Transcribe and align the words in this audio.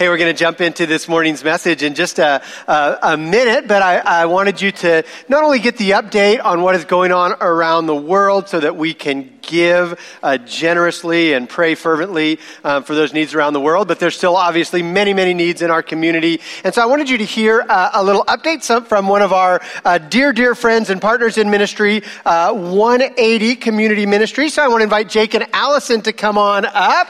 Hey, 0.00 0.08
we're 0.08 0.16
going 0.16 0.34
to 0.34 0.38
jump 0.38 0.62
into 0.62 0.86
this 0.86 1.08
morning's 1.08 1.44
message 1.44 1.82
in 1.82 1.94
just 1.94 2.18
a, 2.18 2.42
a, 2.66 2.98
a 3.02 3.16
minute, 3.18 3.68
but 3.68 3.82
I, 3.82 3.98
I, 3.98 4.24
wanted 4.24 4.62
you 4.62 4.72
to 4.72 5.04
not 5.28 5.44
only 5.44 5.58
get 5.58 5.76
the 5.76 5.90
update 5.90 6.42
on 6.42 6.62
what 6.62 6.74
is 6.74 6.86
going 6.86 7.12
on 7.12 7.34
around 7.42 7.84
the 7.84 7.94
world 7.94 8.48
so 8.48 8.60
that 8.60 8.76
we 8.76 8.94
can 8.94 9.30
give 9.42 10.00
uh, 10.22 10.38
generously 10.38 11.34
and 11.34 11.46
pray 11.46 11.74
fervently 11.74 12.38
um, 12.64 12.82
for 12.82 12.94
those 12.94 13.12
needs 13.12 13.34
around 13.34 13.52
the 13.52 13.60
world, 13.60 13.88
but 13.88 14.00
there's 14.00 14.16
still 14.16 14.36
obviously 14.36 14.82
many, 14.82 15.12
many 15.12 15.34
needs 15.34 15.60
in 15.60 15.70
our 15.70 15.82
community. 15.82 16.40
And 16.64 16.72
so 16.72 16.80
I 16.80 16.86
wanted 16.86 17.10
you 17.10 17.18
to 17.18 17.24
hear 17.26 17.60
uh, 17.68 17.90
a 17.92 18.02
little 18.02 18.24
update 18.24 18.86
from 18.86 19.06
one 19.06 19.20
of 19.20 19.34
our 19.34 19.60
uh, 19.84 19.98
dear, 19.98 20.32
dear 20.32 20.54
friends 20.54 20.88
and 20.88 20.98
partners 20.98 21.36
in 21.36 21.50
ministry, 21.50 22.04
uh, 22.24 22.54
180 22.54 23.56
Community 23.56 24.06
Ministry. 24.06 24.48
So 24.48 24.62
I 24.62 24.68
want 24.68 24.80
to 24.80 24.84
invite 24.84 25.10
Jake 25.10 25.34
and 25.34 25.46
Allison 25.52 26.00
to 26.00 26.14
come 26.14 26.38
on 26.38 26.64
up 26.64 27.08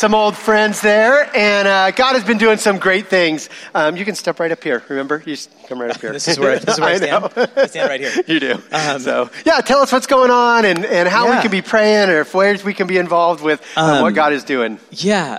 some 0.00 0.14
old 0.14 0.34
friends 0.34 0.80
there, 0.80 1.30
and 1.36 1.68
uh, 1.68 1.90
God 1.90 2.14
has 2.14 2.24
been 2.24 2.38
doing 2.38 2.56
some 2.56 2.78
great 2.78 3.08
things. 3.08 3.50
Um, 3.74 3.98
you 3.98 4.06
can 4.06 4.14
step 4.14 4.40
right 4.40 4.50
up 4.50 4.64
here. 4.64 4.82
Remember, 4.88 5.22
you 5.26 5.36
come 5.68 5.78
right 5.78 5.90
up 5.90 6.00
here. 6.00 6.10
this 6.10 6.26
is 6.26 6.38
where, 6.38 6.58
this 6.58 6.76
is 6.76 6.80
where 6.80 6.88
I, 6.88 6.92
I 6.92 6.96
stand. 6.96 7.50
I 7.54 7.66
stand 7.66 7.88
right 7.90 8.00
here. 8.00 8.12
you 8.26 8.40
do. 8.40 8.62
Um, 8.72 8.98
so, 8.98 9.28
yeah, 9.44 9.60
tell 9.60 9.80
us 9.80 9.92
what's 9.92 10.06
going 10.06 10.30
on 10.30 10.64
and, 10.64 10.86
and 10.86 11.06
how 11.06 11.26
yeah. 11.26 11.36
we 11.36 11.42
can 11.42 11.50
be 11.50 11.60
praying, 11.60 12.08
or 12.08 12.20
if 12.20 12.32
ways 12.32 12.64
we 12.64 12.72
can 12.72 12.86
be 12.86 12.96
involved 12.96 13.42
with 13.42 13.62
um, 13.76 14.00
what 14.00 14.14
God 14.14 14.32
is 14.32 14.42
doing. 14.42 14.78
Yeah, 14.90 15.36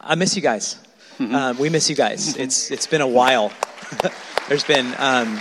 I 0.00 0.16
miss 0.16 0.34
you 0.34 0.42
guys. 0.42 0.74
Mm-hmm. 1.20 1.34
Um, 1.36 1.58
we 1.58 1.68
miss 1.68 1.88
you 1.88 1.94
guys. 1.94 2.36
It's 2.36 2.72
it's 2.72 2.88
been 2.88 3.02
a 3.02 3.08
while. 3.08 3.52
There's 4.48 4.64
been 4.64 4.92
um, 4.98 5.40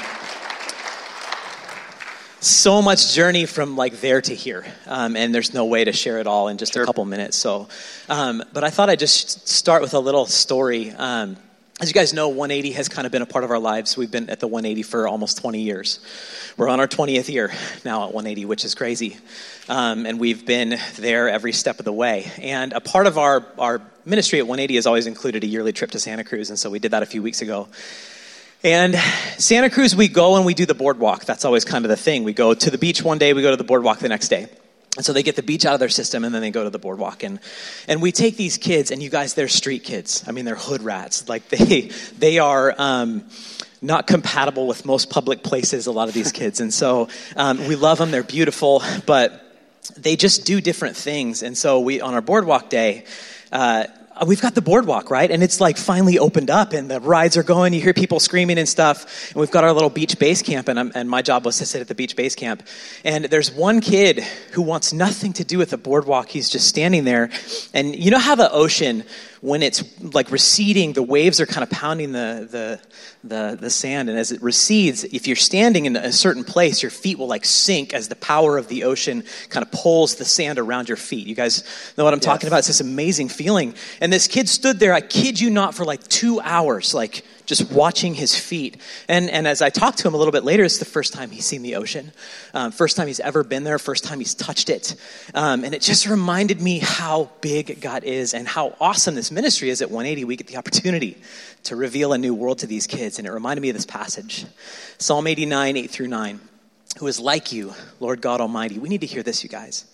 so 2.39 2.81
much 2.81 3.13
journey 3.13 3.45
from 3.45 3.75
like 3.75 4.01
there 4.01 4.21
to 4.21 4.35
here, 4.35 4.65
um, 4.87 5.15
and 5.15 5.33
there's 5.33 5.53
no 5.53 5.65
way 5.65 5.83
to 5.83 5.91
share 5.91 6.19
it 6.19 6.27
all 6.27 6.47
in 6.47 6.57
just 6.57 6.73
sure. 6.73 6.83
a 6.83 6.85
couple 6.85 7.05
minutes. 7.05 7.37
So, 7.37 7.67
um, 8.09 8.43
but 8.53 8.63
I 8.63 8.69
thought 8.69 8.89
I'd 8.89 8.99
just 8.99 9.47
start 9.47 9.81
with 9.81 9.93
a 9.93 9.99
little 9.99 10.25
story. 10.25 10.91
Um, 10.91 11.37
as 11.81 11.89
you 11.89 11.93
guys 11.93 12.13
know, 12.13 12.29
180 12.29 12.71
has 12.71 12.87
kind 12.87 13.05
of 13.05 13.11
been 13.11 13.21
a 13.21 13.25
part 13.25 13.43
of 13.43 13.51
our 13.51 13.59
lives. 13.59 13.97
We've 13.97 14.09
been 14.09 14.29
at 14.29 14.39
the 14.39 14.47
180 14.47 14.83
for 14.83 15.09
almost 15.09 15.39
20 15.39 15.59
years. 15.61 15.99
We're 16.55 16.69
on 16.69 16.79
our 16.79 16.87
20th 16.87 17.27
year 17.27 17.51
now 17.83 18.03
at 18.07 18.13
180, 18.13 18.45
which 18.45 18.63
is 18.63 18.75
crazy. 18.75 19.17
Um, 19.67 20.05
and 20.05 20.17
we've 20.17 20.45
been 20.45 20.79
there 20.95 21.27
every 21.27 21.51
step 21.51 21.79
of 21.79 21.85
the 21.85 21.91
way. 21.91 22.31
And 22.41 22.71
a 22.71 22.79
part 22.79 23.07
of 23.07 23.17
our, 23.17 23.45
our 23.59 23.81
ministry 24.05 24.39
at 24.39 24.47
180 24.47 24.75
has 24.75 24.85
always 24.85 25.05
included 25.05 25.43
a 25.43 25.47
yearly 25.47 25.73
trip 25.73 25.91
to 25.91 25.99
Santa 25.99 26.23
Cruz. 26.23 26.49
And 26.49 26.57
so 26.57 26.69
we 26.69 26.79
did 26.79 26.91
that 26.91 27.03
a 27.03 27.05
few 27.05 27.21
weeks 27.21 27.41
ago. 27.41 27.67
And 28.65 28.95
Santa 29.37 29.69
Cruz, 29.69 29.95
we 29.95 30.07
go 30.07 30.37
and 30.37 30.43
we 30.43 30.55
do 30.55 30.65
the 30.65 30.73
boardwalk. 30.73 31.25
That's 31.25 31.45
always 31.45 31.63
kind 31.63 31.85
of 31.85 31.89
the 31.89 31.95
thing. 31.95 32.23
We 32.23 32.33
go 32.33 32.55
to 32.55 32.71
the 32.71 32.79
beach 32.79 33.03
one 33.03 33.19
day, 33.19 33.31
we 33.33 33.43
go 33.43 33.51
to 33.51 33.57
the 33.57 33.63
boardwalk 33.63 33.99
the 33.99 34.09
next 34.09 34.29
day. 34.29 34.47
And 34.97 35.05
so 35.05 35.13
they 35.13 35.21
get 35.21 35.35
the 35.35 35.43
beach 35.43 35.67
out 35.67 35.75
of 35.75 35.79
their 35.79 35.87
system 35.87 36.23
and 36.23 36.33
then 36.33 36.41
they 36.41 36.49
go 36.49 36.63
to 36.63 36.71
the 36.71 36.79
boardwalk. 36.79 37.21
And, 37.21 37.39
and 37.87 38.01
we 38.01 38.11
take 38.11 38.37
these 38.37 38.57
kids, 38.57 38.89
and 38.89 39.03
you 39.03 39.11
guys, 39.11 39.35
they're 39.35 39.47
street 39.47 39.83
kids. 39.83 40.23
I 40.27 40.31
mean, 40.31 40.45
they're 40.45 40.55
hood 40.55 40.81
rats. 40.81 41.29
Like, 41.29 41.47
they, 41.49 41.91
they 42.17 42.39
are. 42.39 42.73
Um, 42.75 43.25
not 43.81 44.07
compatible 44.07 44.65
with 44.65 44.83
most 44.83 45.11
public 45.11 45.43
places, 45.43 45.85
a 45.85 45.91
lot 45.91 46.07
of 46.07 46.15
these 46.15 46.31
kids. 46.31 46.59
And 46.59 46.73
so 46.73 47.07
um, 47.35 47.67
we 47.67 47.75
love 47.75 47.99
them, 47.99 48.09
they're 48.09 48.23
beautiful, 48.23 48.81
but 49.05 49.43
they 49.95 50.15
just 50.15 50.43
do 50.43 50.59
different 50.59 50.97
things. 50.97 51.43
And 51.43 51.55
so 51.55 51.81
we, 51.81 52.01
on 52.01 52.15
our 52.15 52.21
boardwalk 52.21 52.71
day, 52.71 53.05
uh, 53.51 53.85
Uh, 54.15 54.23
we've 54.25 54.41
got 54.41 54.55
the 54.55 54.61
boardwalk, 54.61 55.09
right? 55.09 55.29
And 55.29 55.43
it's 55.43 55.59
like 55.59 55.77
finally 55.77 56.17
opened 56.19 56.49
up 56.49 56.71
and 56.71 56.89
the 56.89 57.01
rides 57.01 57.35
are 57.35 57.43
going. 57.43 57.73
You 57.73 57.81
hear 57.81 57.93
people 57.93 58.21
screaming 58.21 58.57
and 58.57 58.67
stuff. 58.67 59.31
And 59.31 59.41
we've 59.41 59.51
got 59.51 59.65
our 59.65 59.73
little 59.73 59.89
beach 59.89 60.17
base 60.17 60.41
camp 60.41 60.69
and, 60.69 60.95
and 60.95 61.09
my 61.09 61.21
job 61.21 61.43
was 61.43 61.57
to 61.57 61.65
sit 61.65 61.81
at 61.81 61.89
the 61.89 61.95
beach 61.95 62.15
base 62.15 62.33
camp. 62.33 62.63
And 63.03 63.25
there's 63.25 63.51
one 63.51 63.81
kid 63.81 64.23
who 64.51 64.61
wants 64.61 64.93
nothing 64.93 65.33
to 65.33 65.43
do 65.43 65.57
with 65.57 65.71
the 65.71 65.77
boardwalk. 65.77 66.29
He's 66.29 66.49
just 66.49 66.67
standing 66.67 67.03
there. 67.03 67.29
And 67.73 67.93
you 67.93 68.09
know 68.09 68.19
how 68.19 68.35
the 68.35 68.49
ocean, 68.51 69.03
when 69.45 69.61
it's 69.61 69.83
like 70.01 70.31
receding, 70.31 70.93
the 70.93 71.03
waves 71.03 71.39
are 71.39 71.45
kind 71.45 71.61
of 71.61 71.69
pounding 71.69 72.11
the, 72.11 72.47
the, 72.49 72.79
the, 73.23 73.55
the 73.61 73.69
sand. 73.69 74.09
And 74.09 74.17
as 74.17 74.31
it 74.31 74.41
recedes, 74.41 75.03
if 75.03 75.27
you're 75.27 75.35
standing 75.35 75.85
in 75.85 75.95
a 75.95 76.11
certain 76.11 76.43
place, 76.43 76.81
your 76.81 76.89
feet 76.89 77.19
will 77.19 77.27
like 77.27 77.45
sink 77.45 77.93
as 77.93 78.07
the 78.07 78.15
power 78.15 78.57
of 78.57 78.69
the 78.69 78.85
ocean 78.85 79.23
kind 79.49 79.63
of 79.63 79.71
pulls 79.71 80.15
the 80.15 80.25
sand 80.25 80.57
around 80.57 80.89
your 80.89 80.97
feet. 80.97 81.27
You 81.27 81.35
guys 81.35 81.63
know 81.95 82.03
what 82.03 82.13
I'm 82.13 82.17
yes. 82.17 82.25
talking 82.25 82.47
about? 82.47 82.59
It's 82.59 82.69
this 82.69 82.81
amazing 82.81 83.29
feeling. 83.29 83.75
And 84.01 84.11
this 84.11 84.27
kid 84.27 84.49
stood 84.49 84.79
there, 84.79 84.95
I 84.95 85.01
kid 85.01 85.39
you 85.39 85.51
not, 85.51 85.75
for 85.75 85.85
like 85.85 86.01
two 86.07 86.41
hours, 86.41 86.95
like 86.95 87.23
just 87.45 87.71
watching 87.71 88.13
his 88.13 88.37
feet. 88.37 88.77
And, 89.07 89.29
and 89.29 89.47
as 89.47 89.61
I 89.61 89.69
talked 89.69 89.99
to 89.99 90.07
him 90.07 90.13
a 90.13 90.17
little 90.17 90.31
bit 90.31 90.43
later, 90.43 90.63
it's 90.63 90.77
the 90.77 90.85
first 90.85 91.13
time 91.13 91.29
he's 91.29 91.45
seen 91.45 91.61
the 91.61 91.75
ocean, 91.75 92.11
um, 92.53 92.71
first 92.71 92.97
time 92.97 93.07
he's 93.07 93.19
ever 93.19 93.43
been 93.43 93.63
there, 93.63 93.79
first 93.79 94.03
time 94.03 94.19
he's 94.19 94.33
touched 94.33 94.69
it. 94.69 94.95
Um, 95.33 95.63
and 95.63 95.73
it 95.73 95.81
just 95.81 96.07
reminded 96.07 96.61
me 96.61 96.79
how 96.79 97.29
big 97.41 97.81
God 97.81 98.03
is 98.03 98.33
and 98.33 98.47
how 98.47 98.75
awesome 98.79 99.15
this 99.15 99.31
ministry 99.31 99.69
is 99.69 99.81
at 99.81 99.89
180. 99.89 100.25
We 100.25 100.35
get 100.35 100.47
the 100.47 100.57
opportunity 100.57 101.17
to 101.63 101.75
reveal 101.75 102.13
a 102.13 102.17
new 102.17 102.33
world 102.33 102.59
to 102.59 102.67
these 102.67 102.87
kids. 102.87 103.19
And 103.19 103.27
it 103.27 103.31
reminded 103.31 103.61
me 103.61 103.69
of 103.69 103.75
this 103.75 103.85
passage 103.85 104.45
Psalm 104.97 105.27
89, 105.27 105.77
8 105.77 105.89
through 105.89 106.07
9. 106.07 106.39
Who 106.99 107.07
is 107.07 107.19
like 107.19 107.51
you, 107.51 107.73
Lord 107.99 108.21
God 108.21 108.39
Almighty? 108.39 108.79
We 108.79 108.87
need 108.87 109.01
to 109.01 109.07
hear 109.07 109.21
this, 109.21 109.43
you 109.43 109.49
guys. 109.49 109.85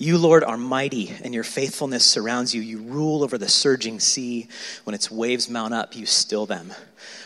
You, 0.00 0.16
Lord, 0.16 0.42
are 0.44 0.56
mighty, 0.56 1.14
and 1.22 1.34
your 1.34 1.44
faithfulness 1.44 2.06
surrounds 2.06 2.54
you. 2.54 2.62
You 2.62 2.78
rule 2.78 3.22
over 3.22 3.36
the 3.36 3.50
surging 3.50 4.00
sea. 4.00 4.48
When 4.84 4.94
its 4.94 5.10
waves 5.10 5.50
mount 5.50 5.74
up, 5.74 5.94
you 5.94 6.06
still 6.06 6.46
them. 6.46 6.72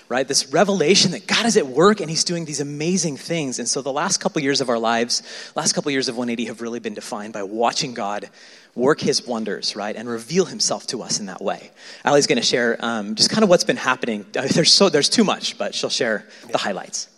Right? 0.08 0.26
This 0.26 0.48
revelation 0.48 1.12
that 1.12 1.28
God 1.28 1.46
is 1.46 1.56
at 1.56 1.68
work 1.68 2.00
and 2.00 2.10
He's 2.10 2.24
doing 2.24 2.46
these 2.46 2.58
amazing 2.58 3.16
things. 3.16 3.60
And 3.60 3.68
so 3.68 3.80
the 3.80 3.92
last 3.92 4.18
couple 4.18 4.42
years 4.42 4.60
of 4.60 4.70
our 4.70 4.78
lives, 4.78 5.22
last 5.54 5.74
couple 5.74 5.92
years 5.92 6.08
of 6.08 6.16
180 6.16 6.46
have 6.46 6.62
really 6.62 6.80
been 6.80 6.94
defined 6.94 7.32
by 7.32 7.44
watching 7.44 7.94
God 7.94 8.28
work 8.74 9.00
His 9.00 9.24
wonders, 9.24 9.76
right, 9.76 9.94
and 9.94 10.08
reveal 10.08 10.44
Himself 10.44 10.84
to 10.88 11.02
us 11.04 11.20
in 11.20 11.26
that 11.26 11.40
way. 11.40 11.70
Allie's 12.04 12.26
going 12.26 12.40
to 12.40 12.46
share 12.46 12.76
um, 12.80 13.14
just 13.14 13.30
kind 13.30 13.44
of 13.44 13.48
what's 13.48 13.62
been 13.62 13.76
happening. 13.76 14.26
There's 14.32 14.72
so 14.72 14.88
there's 14.88 15.08
too 15.08 15.22
much, 15.22 15.58
but 15.58 15.76
she'll 15.76 15.90
share 15.90 16.26
the 16.50 16.58
highlights 16.58 17.08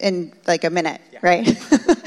in 0.00 0.32
like 0.46 0.64
a 0.64 0.70
minute, 0.70 1.00
yeah. 1.12 1.18
right? 1.22 1.46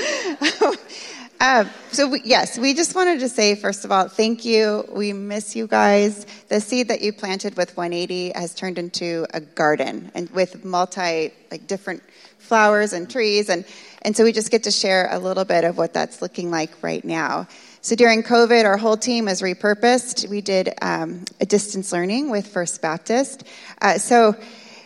Uh, 1.39 1.65
so 1.91 2.07
we, 2.07 2.21
yes, 2.23 2.57
we 2.57 2.73
just 2.73 2.95
wanted 2.95 3.19
to 3.19 3.27
say 3.27 3.55
first 3.55 3.83
of 3.83 3.91
all, 3.91 4.07
thank 4.07 4.45
you. 4.45 4.85
We 4.91 5.11
miss 5.11 5.55
you 5.55 5.67
guys. 5.67 6.25
The 6.47 6.61
seed 6.61 6.87
that 6.87 7.01
you 7.01 7.11
planted 7.11 7.57
with 7.57 7.75
180 7.75 8.31
has 8.35 8.55
turned 8.55 8.77
into 8.77 9.25
a 9.33 9.41
garden 9.41 10.11
and 10.15 10.29
with 10.29 10.63
multi 10.63 11.33
like 11.51 11.67
different 11.67 12.01
flowers 12.37 12.93
and 12.93 13.09
trees 13.09 13.49
and 13.49 13.65
and 14.03 14.15
so 14.15 14.23
we 14.23 14.31
just 14.31 14.51
get 14.51 14.63
to 14.63 14.71
share 14.71 15.09
a 15.11 15.17
little 15.17 15.45
bit 15.45 15.63
of 15.63 15.79
what 15.79 15.91
that's 15.91 16.21
looking 16.21 16.51
like 16.51 16.71
right 16.83 17.03
now. 17.03 17.47
So 17.81 17.95
during 17.95 18.21
COVID, 18.21 18.63
our 18.63 18.77
whole 18.77 18.97
team 18.97 19.25
was 19.25 19.41
repurposed. 19.41 20.29
We 20.29 20.41
did 20.41 20.73
um, 20.79 21.25
a 21.41 21.45
distance 21.47 21.91
learning 21.91 22.29
with 22.29 22.47
First 22.47 22.83
Baptist. 22.83 23.45
Uh, 23.81 23.97
so 23.97 24.35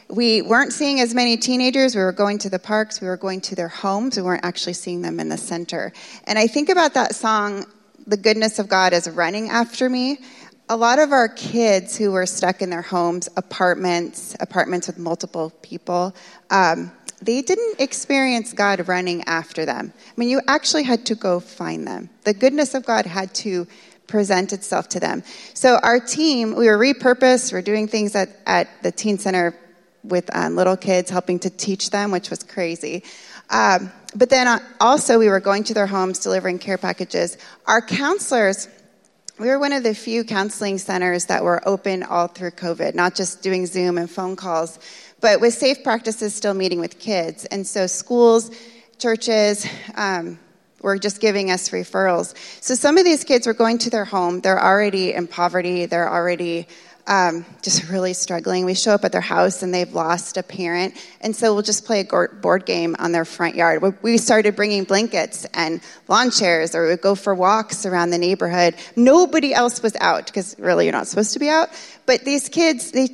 we 0.10 0.42
weren't 0.42 0.74
seeing 0.74 1.00
as 1.00 1.14
many 1.14 1.38
teenagers. 1.38 1.96
We 1.96 2.02
were 2.02 2.12
going 2.12 2.40
to 2.40 2.50
the 2.50 2.60
parks, 2.60 3.00
we 3.00 3.08
were 3.08 3.18
going 3.18 3.42
to 3.42 3.56
their 3.56 3.68
homes, 3.68 4.18
we 4.18 4.24
weren't 4.24 4.44
actually 4.44 4.74
seeing 4.74 5.02
them 5.02 5.20
in 5.20 5.30
the 5.30 5.38
center. 5.38 5.94
And 6.26 6.40
I 6.40 6.48
think 6.48 6.70
about 6.70 6.96
that 6.96 7.16
song, 7.16 7.66
The 8.08 8.18
Goodness 8.18 8.58
of 8.58 8.68
God 8.68 8.94
is 8.94 9.08
Running 9.08 9.50
After 9.50 9.88
Me. 9.90 10.20
A 10.68 10.76
lot 10.76 11.00
of 11.00 11.12
our 11.12 11.28
kids 11.28 11.98
who 11.98 12.12
were 12.12 12.26
stuck 12.26 12.62
in 12.62 12.70
their 12.70 12.82
homes, 12.82 13.30
apartments, 13.38 14.36
apartments 14.40 14.88
with 14.88 14.98
multiple 14.98 15.52
people, 15.62 16.16
um, 16.50 16.92
they 17.22 17.42
didn't 17.42 17.80
experience 17.80 18.54
God 18.54 18.88
running 18.88 19.24
after 19.24 19.66
them. 19.66 19.94
I 19.96 20.14
mean, 20.16 20.30
you 20.30 20.42
actually 20.48 20.84
had 20.84 21.06
to 21.08 21.16
go 21.16 21.40
find 21.40 21.86
them. 21.86 22.10
The 22.24 22.34
goodness 22.34 22.74
of 22.76 22.86
God 22.86 23.06
had 23.06 23.34
to 23.36 23.68
present 24.08 24.54
itself 24.54 24.90
to 24.90 25.00
them. 25.00 25.24
So 25.54 25.78
our 25.84 26.00
team, 26.00 26.56
we 26.56 26.68
were 26.68 26.78
repurposed. 26.78 27.52
We're 27.52 27.62
doing 27.62 27.88
things 27.88 28.16
at, 28.16 28.30
at 28.46 28.70
the 28.82 28.92
teen 28.92 29.18
center 29.18 29.56
with 30.04 30.34
um, 30.36 30.56
little 30.56 30.78
kids, 30.78 31.10
helping 31.10 31.40
to 31.40 31.50
teach 31.50 31.90
them, 31.90 32.12
which 32.12 32.30
was 32.30 32.44
crazy. 32.44 33.04
Um, 33.50 33.92
but 34.16 34.30
then 34.30 34.48
uh, 34.48 34.60
also, 34.80 35.20
we 35.20 35.30
were 35.30 35.40
going 35.40 35.64
to 35.66 35.74
their 35.74 35.88
homes, 35.88 36.20
delivering 36.20 36.60
care 36.60 36.78
packages. 36.78 37.38
Our 37.66 37.82
counselors, 37.82 38.68
we 39.40 39.48
were 39.48 39.60
one 39.60 39.74
of 39.74 39.84
the 39.84 39.94
few 39.94 40.24
counseling 40.24 40.78
centers 40.78 41.26
that 41.26 41.44
were 41.44 41.68
open 41.68 42.04
all 42.04 42.28
through 42.28 42.52
COVID, 42.52 42.96
not 42.96 43.16
just 43.16 43.42
doing 43.42 43.66
Zoom 43.66 43.98
and 43.98 44.10
phone 44.10 44.36
calls, 44.36 44.80
but 45.22 45.42
with 45.42 45.54
safe 45.54 45.84
practices 45.84 46.34
still 46.36 46.54
meeting 46.54 46.80
with 46.80 47.00
kids. 47.00 47.46
And 47.46 47.66
so, 47.66 47.88
schools, 47.88 48.52
churches, 48.98 49.68
um, 49.96 50.40
were 50.82 50.98
just 50.98 51.20
giving 51.20 51.52
us 51.52 51.70
referrals. 51.70 52.36
So 52.62 52.76
some 52.76 52.98
of 52.98 53.06
these 53.06 53.24
kids 53.24 53.48
were 53.48 53.54
going 53.54 53.78
to 53.80 53.90
their 53.90 54.06
home. 54.06 54.42
They're 54.42 54.64
already 54.64 55.14
in 55.14 55.28
poverty. 55.28 55.86
They're 55.86 56.10
already 56.10 56.68
um, 57.10 57.44
just 57.64 57.90
really 57.90 58.14
struggling. 58.14 58.66
We 58.66 58.76
show 58.76 58.92
up 58.92 59.04
at 59.04 59.12
their 59.12 59.20
house 59.20 59.64
and 59.64 59.74
they've 59.74 59.92
lost 59.92 60.38
a 60.38 60.44
parent, 60.44 60.94
and 61.22 61.36
so 61.36 61.54
we'll 61.54 61.64
just 61.64 61.86
play 61.86 62.02
a 62.02 62.28
board 62.28 62.68
game 62.68 62.96
on 63.00 63.12
their 63.12 63.26
front 63.26 63.56
yard. 63.56 63.82
We 64.04 64.18
started 64.18 64.56
bringing 64.56 64.84
blankets 64.84 65.46
and 65.56 65.82
lawn 66.08 66.30
chairs, 66.30 66.76
or 66.76 66.88
we'd 66.88 67.02
go 67.02 67.16
for 67.16 67.34
walks 67.34 67.88
around 67.88 68.12
the 68.12 68.20
neighborhood. 68.20 68.76
Nobody 68.96 69.56
else 69.56 69.82
was 69.82 69.96
out 70.00 70.28
because 70.28 70.58
really 70.60 70.86
you're 70.86 70.94
not 70.94 71.08
supposed 71.08 71.34
to 71.34 71.40
be 71.40 71.50
out. 71.50 71.70
But 72.06 72.26
these 72.26 72.48
kids, 72.48 72.92
they, 72.92 73.08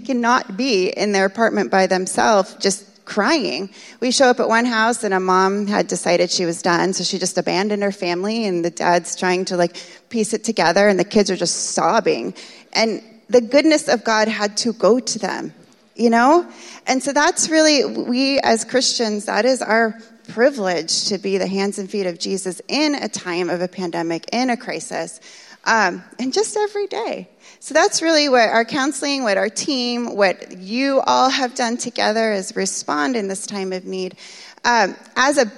cannot 0.00 0.56
be 0.56 0.88
in 0.88 1.12
their 1.12 1.26
apartment 1.26 1.70
by 1.70 1.86
themselves, 1.86 2.54
just 2.54 3.04
crying. 3.04 3.68
We 4.00 4.12
show 4.12 4.26
up 4.26 4.40
at 4.40 4.48
one 4.48 4.64
house 4.64 5.04
and 5.04 5.12
a 5.12 5.20
mom 5.20 5.66
had 5.66 5.88
decided 5.88 6.30
she 6.30 6.46
was 6.46 6.62
done, 6.62 6.94
so 6.94 7.04
she 7.04 7.18
just 7.18 7.36
abandoned 7.36 7.82
her 7.82 7.92
family 7.92 8.46
and 8.46 8.64
the 8.64 8.70
dad's 8.70 9.14
trying 9.16 9.44
to 9.46 9.58
like 9.58 9.76
piece 10.08 10.32
it 10.32 10.44
together 10.44 10.88
and 10.88 10.98
the 10.98 11.04
kids 11.04 11.30
are 11.30 11.36
just 11.36 11.72
sobbing. 11.72 12.34
And 12.72 13.02
the 13.32 13.40
goodness 13.40 13.88
of 13.88 14.04
God 14.04 14.28
had 14.28 14.56
to 14.58 14.72
go 14.72 15.00
to 15.00 15.18
them, 15.18 15.54
you 15.96 16.10
know? 16.10 16.46
And 16.86 17.02
so 17.02 17.12
that's 17.12 17.48
really, 17.48 17.84
we 17.84 18.38
as 18.40 18.64
Christians, 18.64 19.24
that 19.24 19.44
is 19.44 19.62
our 19.62 19.98
privilege 20.28 21.06
to 21.08 21.18
be 21.18 21.38
the 21.38 21.46
hands 21.46 21.78
and 21.78 21.90
feet 21.90 22.06
of 22.06 22.18
Jesus 22.18 22.60
in 22.68 22.94
a 22.94 23.08
time 23.08 23.50
of 23.50 23.60
a 23.60 23.68
pandemic, 23.68 24.28
in 24.32 24.50
a 24.50 24.56
crisis, 24.56 25.20
um, 25.64 26.02
and 26.18 26.32
just 26.32 26.56
every 26.56 26.86
day. 26.86 27.28
So 27.60 27.74
that's 27.74 28.02
really 28.02 28.28
what 28.28 28.48
our 28.48 28.64
counseling, 28.64 29.22
what 29.22 29.36
our 29.36 29.48
team, 29.48 30.16
what 30.16 30.58
you 30.58 31.00
all 31.00 31.30
have 31.30 31.54
done 31.54 31.76
together 31.76 32.32
is 32.32 32.54
respond 32.56 33.16
in 33.16 33.28
this 33.28 33.46
time 33.46 33.72
of 33.72 33.84
need. 33.84 34.16
Um, 34.64 34.96
as 35.16 35.38
a 35.38 35.50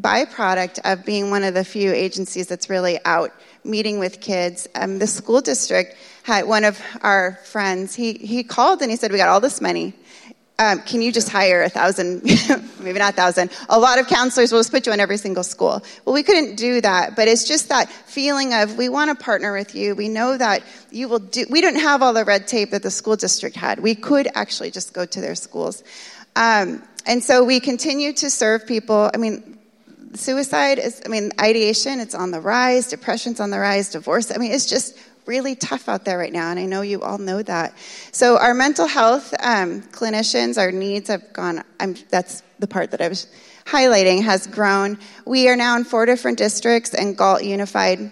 byproduct 0.00 0.80
of 0.84 1.04
being 1.04 1.30
one 1.30 1.44
of 1.44 1.54
the 1.54 1.64
few 1.64 1.92
agencies 1.92 2.48
that's 2.48 2.68
really 2.68 2.98
out 3.04 3.32
meeting 3.64 3.98
with 3.98 4.20
kids, 4.20 4.68
um, 4.74 4.98
the 4.98 5.06
school 5.06 5.40
district 5.40 5.96
had 6.26 6.46
one 6.46 6.64
of 6.64 6.80
our 7.02 7.38
friends, 7.44 7.94
he, 7.94 8.12
he 8.12 8.44
called 8.44 8.82
and 8.82 8.90
he 8.90 8.96
said, 8.96 9.12
We 9.12 9.18
got 9.18 9.28
all 9.28 9.40
this 9.40 9.60
money 9.60 9.94
um, 10.58 10.80
can 10.80 11.02
you 11.02 11.12
just 11.12 11.28
hire 11.28 11.62
a 11.62 11.68
thousand, 11.68 12.22
maybe 12.80 12.98
not 12.98 13.12
a 13.12 13.16
thousand, 13.16 13.50
a 13.68 13.78
lot 13.78 13.98
of 13.98 14.06
counselors, 14.06 14.52
we'll 14.52 14.60
just 14.60 14.72
put 14.72 14.86
you 14.86 14.92
in 14.92 15.00
every 15.00 15.18
single 15.18 15.44
school. 15.44 15.82
Well, 16.04 16.14
we 16.14 16.22
couldn't 16.22 16.56
do 16.56 16.80
that, 16.80 17.14
but 17.14 17.28
it's 17.28 17.46
just 17.46 17.68
that 17.68 17.90
feeling 17.90 18.54
of 18.54 18.76
we 18.76 18.88
want 18.88 19.16
to 19.16 19.22
partner 19.22 19.52
with 19.52 19.74
you. 19.74 19.94
We 19.94 20.08
know 20.08 20.36
that 20.36 20.62
you 20.90 21.08
will 21.08 21.18
do, 21.18 21.44
we 21.50 21.60
didn't 21.60 21.80
have 21.80 22.02
all 22.02 22.14
the 22.14 22.24
red 22.24 22.48
tape 22.48 22.70
that 22.70 22.82
the 22.82 22.90
school 22.90 23.16
district 23.16 23.54
had. 23.54 23.80
We 23.80 23.94
could 23.94 24.28
actually 24.34 24.70
just 24.70 24.94
go 24.94 25.04
to 25.04 25.20
their 25.20 25.34
schools. 25.34 25.84
Um, 26.34 26.82
and 27.04 27.22
so 27.22 27.44
we 27.44 27.60
continue 27.60 28.14
to 28.14 28.30
serve 28.30 28.66
people. 28.66 29.10
I 29.12 29.18
mean, 29.18 29.58
suicide 30.14 30.78
is, 30.78 31.02
I 31.04 31.08
mean, 31.08 31.32
ideation, 31.38 32.00
it's 32.00 32.14
on 32.14 32.30
the 32.30 32.40
rise, 32.40 32.88
depression's 32.88 33.40
on 33.40 33.50
the 33.50 33.58
rise, 33.58 33.90
divorce, 33.90 34.32
I 34.34 34.38
mean, 34.38 34.52
it's 34.52 34.66
just 34.66 34.96
really 35.26 35.54
tough 35.54 35.88
out 35.88 36.04
there 36.04 36.18
right 36.18 36.32
now, 36.32 36.50
and 36.50 36.58
I 36.58 36.66
know 36.66 36.82
you 36.82 37.02
all 37.02 37.18
know 37.18 37.42
that. 37.42 37.76
So, 38.12 38.38
our 38.38 38.54
mental 38.54 38.86
health 38.86 39.34
um, 39.40 39.82
clinicians, 39.82 40.58
our 40.58 40.70
needs 40.70 41.08
have 41.08 41.32
gone, 41.32 41.62
I'm, 41.80 41.94
that's 42.10 42.42
the 42.58 42.66
part 42.66 42.92
that 42.92 43.00
I 43.00 43.08
was 43.08 43.26
highlighting, 43.64 44.22
has 44.22 44.46
grown. 44.46 44.98
We 45.24 45.48
are 45.48 45.56
now 45.56 45.76
in 45.76 45.84
four 45.84 46.06
different 46.06 46.38
districts, 46.38 46.94
and 46.94 47.16
Galt 47.16 47.42
Unified, 47.42 48.10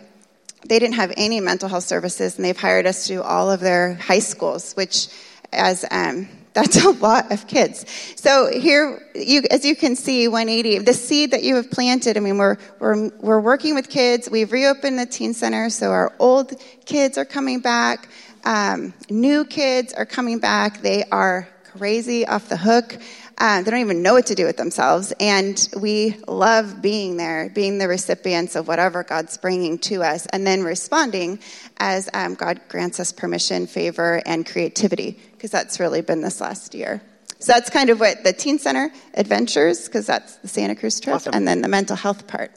they 0.66 0.78
didn't 0.78 0.94
have 0.94 1.12
any 1.16 1.40
mental 1.40 1.68
health 1.68 1.84
services, 1.84 2.36
and 2.36 2.44
they've 2.44 2.58
hired 2.58 2.86
us 2.86 3.06
to 3.06 3.14
do 3.14 3.22
all 3.22 3.50
of 3.50 3.60
their 3.60 3.94
high 3.94 4.18
schools, 4.18 4.72
which, 4.74 5.08
as 5.52 5.84
um, 5.90 6.28
that's 6.54 6.82
a 6.84 6.90
lot 6.90 7.30
of 7.30 7.46
kids. 7.46 7.84
So 8.16 8.50
here, 8.50 9.06
you, 9.14 9.42
as 9.50 9.64
you 9.64 9.76
can 9.76 9.96
see, 9.96 10.26
180, 10.28 10.78
the 10.78 10.94
seed 10.94 11.32
that 11.32 11.42
you 11.42 11.56
have 11.56 11.70
planted, 11.70 12.16
I 12.16 12.20
mean, 12.20 12.38
we're, 12.38 12.56
we're, 12.78 13.10
we're 13.18 13.40
working 13.40 13.74
with 13.74 13.90
kids. 13.90 14.30
We've 14.30 14.50
reopened 14.50 14.98
the 14.98 15.06
teen 15.06 15.34
center, 15.34 15.68
so 15.68 15.90
our 15.90 16.14
old 16.18 16.54
kids 16.86 17.18
are 17.18 17.24
coming 17.24 17.60
back. 17.60 18.08
Um, 18.44 18.94
new 19.10 19.44
kids 19.44 19.92
are 19.92 20.06
coming 20.06 20.38
back. 20.38 20.80
They 20.80 21.04
are 21.10 21.48
crazy 21.76 22.26
off 22.26 22.48
the 22.48 22.56
hook. 22.56 22.96
Uh, 23.36 23.62
they 23.62 23.70
don't 23.70 23.80
even 23.80 24.02
know 24.02 24.14
what 24.14 24.26
to 24.26 24.34
do 24.34 24.44
with 24.44 24.56
themselves. 24.56 25.12
And 25.18 25.68
we 25.78 26.16
love 26.28 26.80
being 26.80 27.16
there, 27.16 27.50
being 27.52 27.78
the 27.78 27.88
recipients 27.88 28.54
of 28.56 28.68
whatever 28.68 29.02
God's 29.02 29.36
bringing 29.36 29.78
to 29.80 30.02
us, 30.02 30.26
and 30.26 30.46
then 30.46 30.62
responding 30.62 31.40
as 31.78 32.08
um, 32.14 32.34
God 32.34 32.60
grants 32.68 33.00
us 33.00 33.12
permission, 33.12 33.66
favor, 33.66 34.22
and 34.24 34.46
creativity 34.46 35.18
because 35.32 35.50
that's 35.50 35.80
really 35.80 36.00
been 36.00 36.20
this 36.20 36.40
last 36.40 36.74
year. 36.74 37.02
So 37.40 37.52
that's 37.52 37.68
kind 37.68 37.90
of 37.90 38.00
what 38.00 38.24
the 38.24 38.32
Teen 38.32 38.58
Center 38.58 38.90
adventures, 39.12 39.86
because 39.86 40.06
that's 40.06 40.36
the 40.36 40.48
Santa 40.48 40.74
Cruz 40.74 40.98
trip, 41.00 41.16
awesome. 41.16 41.34
and 41.34 41.46
then 41.46 41.60
the 41.60 41.68
mental 41.68 41.96
health 41.96 42.26
part. 42.26 42.50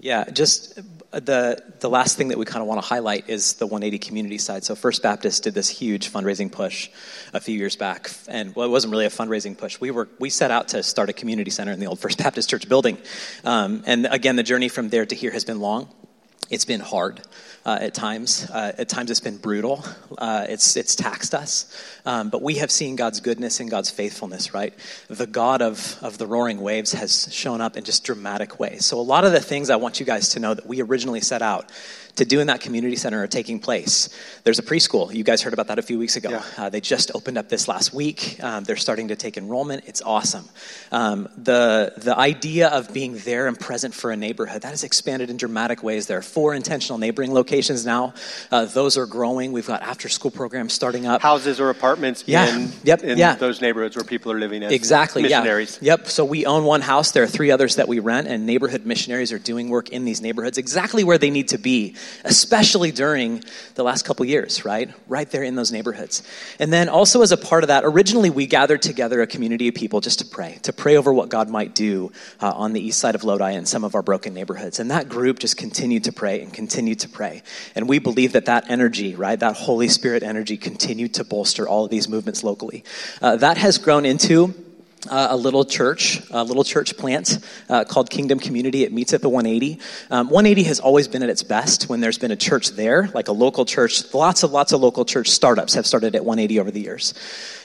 Yeah, 0.00 0.24
just 0.30 0.80
the 1.12 1.62
the 1.80 1.90
last 1.90 2.16
thing 2.16 2.28
that 2.28 2.38
we 2.38 2.44
kind 2.44 2.62
of 2.62 2.68
want 2.68 2.80
to 2.80 2.86
highlight 2.86 3.28
is 3.28 3.54
the 3.54 3.66
180 3.66 3.98
community 3.98 4.38
side. 4.38 4.64
So 4.64 4.74
First 4.74 5.02
Baptist 5.02 5.42
did 5.42 5.54
this 5.54 5.68
huge 5.68 6.10
fundraising 6.12 6.52
push 6.52 6.88
a 7.32 7.40
few 7.40 7.56
years 7.56 7.74
back, 7.76 8.10
and 8.28 8.54
well, 8.54 8.66
it 8.66 8.70
wasn't 8.70 8.92
really 8.92 9.06
a 9.06 9.10
fundraising 9.10 9.58
push. 9.58 9.80
We 9.80 9.90
were 9.90 10.08
we 10.18 10.30
set 10.30 10.50
out 10.50 10.68
to 10.68 10.82
start 10.82 11.10
a 11.10 11.12
community 11.12 11.50
center 11.50 11.72
in 11.72 11.80
the 11.80 11.86
old 11.86 11.98
First 11.98 12.18
Baptist 12.22 12.48
Church 12.48 12.68
building, 12.68 12.98
um, 13.44 13.82
and 13.86 14.06
again, 14.06 14.36
the 14.36 14.42
journey 14.42 14.68
from 14.68 14.88
there 14.88 15.04
to 15.04 15.14
here 15.14 15.32
has 15.32 15.44
been 15.44 15.60
long. 15.60 15.88
It's 16.48 16.64
been 16.64 16.80
hard 16.80 17.20
uh, 17.64 17.78
at 17.80 17.94
times. 17.94 18.48
Uh, 18.50 18.72
at 18.78 18.88
times, 18.88 19.10
it's 19.10 19.20
been 19.20 19.36
brutal. 19.36 19.84
Uh, 20.18 20.46
it's 20.48 20.76
it's 20.76 20.96
taxed 20.96 21.34
us, 21.34 21.66
um, 22.04 22.30
but 22.30 22.42
we 22.42 22.56
have 22.56 22.70
seen 22.70 22.96
God's 22.96 23.20
goodness 23.20 23.60
and 23.60 23.70
God's 23.70 23.90
faithfulness. 23.90 24.52
Right, 24.52 24.74
the 25.08 25.26
God 25.26 25.62
of 25.62 25.96
of 26.02 26.18
the 26.18 26.26
roaring 26.26 26.60
waves 26.60 26.92
has 26.92 27.32
shown 27.32 27.60
up 27.60 27.76
in 27.76 27.84
just 27.84 28.04
dramatic 28.04 28.58
ways. 28.58 28.84
So 28.84 28.98
a 28.98 29.02
lot 29.02 29.24
of 29.24 29.32
the 29.32 29.40
things 29.40 29.70
I 29.70 29.76
want 29.76 30.00
you 30.00 30.06
guys 30.06 30.30
to 30.30 30.40
know 30.40 30.54
that 30.54 30.66
we 30.66 30.80
originally 30.82 31.20
set 31.20 31.42
out 31.42 31.70
to 32.20 32.24
do 32.24 32.40
in 32.40 32.46
that 32.46 32.60
community 32.60 32.96
center 32.96 33.22
are 33.22 33.26
taking 33.26 33.58
place. 33.58 34.08
There's 34.44 34.58
a 34.58 34.62
preschool. 34.62 35.12
You 35.12 35.24
guys 35.24 35.42
heard 35.42 35.52
about 35.52 35.66
that 35.66 35.78
a 35.78 35.82
few 35.82 35.98
weeks 35.98 36.16
ago. 36.16 36.30
Yeah. 36.30 36.44
Uh, 36.56 36.68
they 36.68 36.80
just 36.80 37.10
opened 37.14 37.36
up 37.36 37.48
this 37.48 37.66
last 37.66 37.92
week. 37.92 38.38
Um, 38.42 38.64
they're 38.64 38.76
starting 38.76 39.08
to 39.08 39.16
take 39.16 39.36
enrollment. 39.36 39.84
It's 39.86 40.02
awesome. 40.02 40.44
Um, 40.92 41.28
the, 41.36 41.92
the 41.96 42.16
idea 42.16 42.68
of 42.68 42.92
being 42.92 43.16
there 43.18 43.46
and 43.46 43.58
present 43.58 43.94
for 43.94 44.10
a 44.10 44.16
neighborhood, 44.16 44.62
that 44.62 44.70
has 44.70 44.84
expanded 44.84 45.30
in 45.30 45.36
dramatic 45.36 45.82
ways. 45.82 46.06
There 46.06 46.18
are 46.18 46.22
four 46.22 46.54
intentional 46.54 46.98
neighboring 46.98 47.32
locations 47.34 47.84
now. 47.84 48.14
Uh, 48.50 48.66
those 48.66 48.96
are 48.96 49.06
growing. 49.06 49.52
We've 49.52 49.66
got 49.66 49.82
after 49.82 50.08
school 50.08 50.30
programs 50.30 50.72
starting 50.72 51.06
up. 51.06 51.22
Houses 51.22 51.58
or 51.58 51.70
apartments 51.70 52.24
yeah. 52.26 52.54
in, 52.54 52.72
yep. 52.84 53.02
in 53.02 53.18
yeah. 53.18 53.34
those 53.34 53.60
neighborhoods 53.60 53.96
where 53.96 54.04
people 54.04 54.30
are 54.30 54.38
living 54.38 54.62
as 54.62 54.72
exactly. 54.72 55.22
missionaries. 55.22 55.78
Yeah. 55.80 55.92
Yep. 55.92 56.08
So 56.08 56.24
we 56.24 56.46
own 56.46 56.64
one 56.64 56.82
house. 56.82 57.12
There 57.12 57.22
are 57.22 57.26
three 57.26 57.50
others 57.50 57.76
that 57.76 57.88
we 57.88 57.98
rent, 57.98 58.28
and 58.28 58.46
neighborhood 58.46 58.86
missionaries 58.86 59.32
are 59.32 59.38
doing 59.38 59.70
work 59.70 59.88
in 59.88 60.04
these 60.04 60.20
neighborhoods 60.20 60.58
exactly 60.58 61.02
where 61.02 61.18
they 61.18 61.30
need 61.30 61.48
to 61.48 61.58
be, 61.58 61.96
especially 62.24 62.92
during 62.92 63.42
the 63.74 63.82
last 63.82 64.04
couple 64.04 64.24
years, 64.26 64.64
right? 64.64 64.90
Right 65.08 65.30
there 65.30 65.42
in 65.42 65.54
those 65.54 65.72
neighborhoods. 65.72 66.22
And 66.58 66.72
then 66.72 66.88
also 66.88 67.22
as 67.22 67.32
a 67.32 67.36
part 67.36 67.64
of 67.64 67.68
that, 67.68 67.84
originally 67.84 68.30
we 68.30 68.46
gathered 68.46 68.82
together 68.82 69.22
a 69.22 69.26
community 69.26 69.68
of 69.68 69.74
people 69.74 70.00
just 70.00 70.18
to 70.20 70.24
pray, 70.24 70.58
to 70.62 70.72
pray 70.72 70.96
over 70.96 71.12
what 71.12 71.28
God 71.28 71.48
might 71.48 71.74
do 71.74 72.12
uh, 72.40 72.52
on 72.52 72.72
the 72.72 72.80
east 72.80 72.98
side 72.98 73.14
of 73.14 73.24
Lodi 73.24 73.52
and 73.52 73.66
some 73.66 73.84
of 73.84 73.94
our 73.94 74.02
broken 74.02 74.34
neighborhoods. 74.34 74.80
And 74.80 74.90
that 74.90 75.08
group 75.08 75.38
just 75.38 75.56
continued 75.56 76.04
to 76.04 76.12
pray 76.12 76.40
and 76.40 76.52
continued 76.52 77.00
to 77.00 77.08
pray. 77.08 77.42
And 77.74 77.88
we 77.88 77.98
believe 77.98 78.32
that 78.32 78.46
that 78.46 78.70
energy, 78.70 79.14
right, 79.14 79.38
that 79.38 79.56
Holy 79.56 79.88
Spirit 79.88 80.22
energy 80.22 80.56
continued 80.56 81.14
to 81.14 81.24
bolster 81.24 81.68
all 81.68 81.84
of 81.84 81.90
these 81.90 82.08
movements 82.08 82.44
locally. 82.44 82.84
Uh, 83.20 83.36
that 83.36 83.56
has 83.56 83.78
grown 83.78 84.04
into 84.04 84.54
uh, 85.08 85.28
a 85.30 85.36
little 85.36 85.64
church, 85.64 86.20
a 86.30 86.44
little 86.44 86.64
church 86.64 86.96
plant 86.96 87.38
uh, 87.68 87.84
called 87.84 88.10
Kingdom 88.10 88.38
Community. 88.38 88.84
It 88.84 88.92
meets 88.92 89.12
at 89.12 89.22
the 89.22 89.28
180. 89.28 89.78
Um, 90.10 90.28
180 90.28 90.62
has 90.64 90.80
always 90.80 91.08
been 91.08 91.22
at 91.22 91.30
its 91.30 91.42
best 91.42 91.88
when 91.88 92.00
there's 92.00 92.18
been 92.18 92.30
a 92.30 92.36
church 92.36 92.70
there, 92.70 93.08
like 93.14 93.28
a 93.28 93.32
local 93.32 93.64
church. 93.64 94.12
Lots 94.12 94.42
of 94.42 94.52
lots 94.52 94.72
of 94.72 94.80
local 94.80 95.04
church 95.04 95.28
startups 95.28 95.74
have 95.74 95.86
started 95.86 96.14
at 96.14 96.24
180 96.24 96.60
over 96.60 96.70
the 96.70 96.80
years 96.80 97.14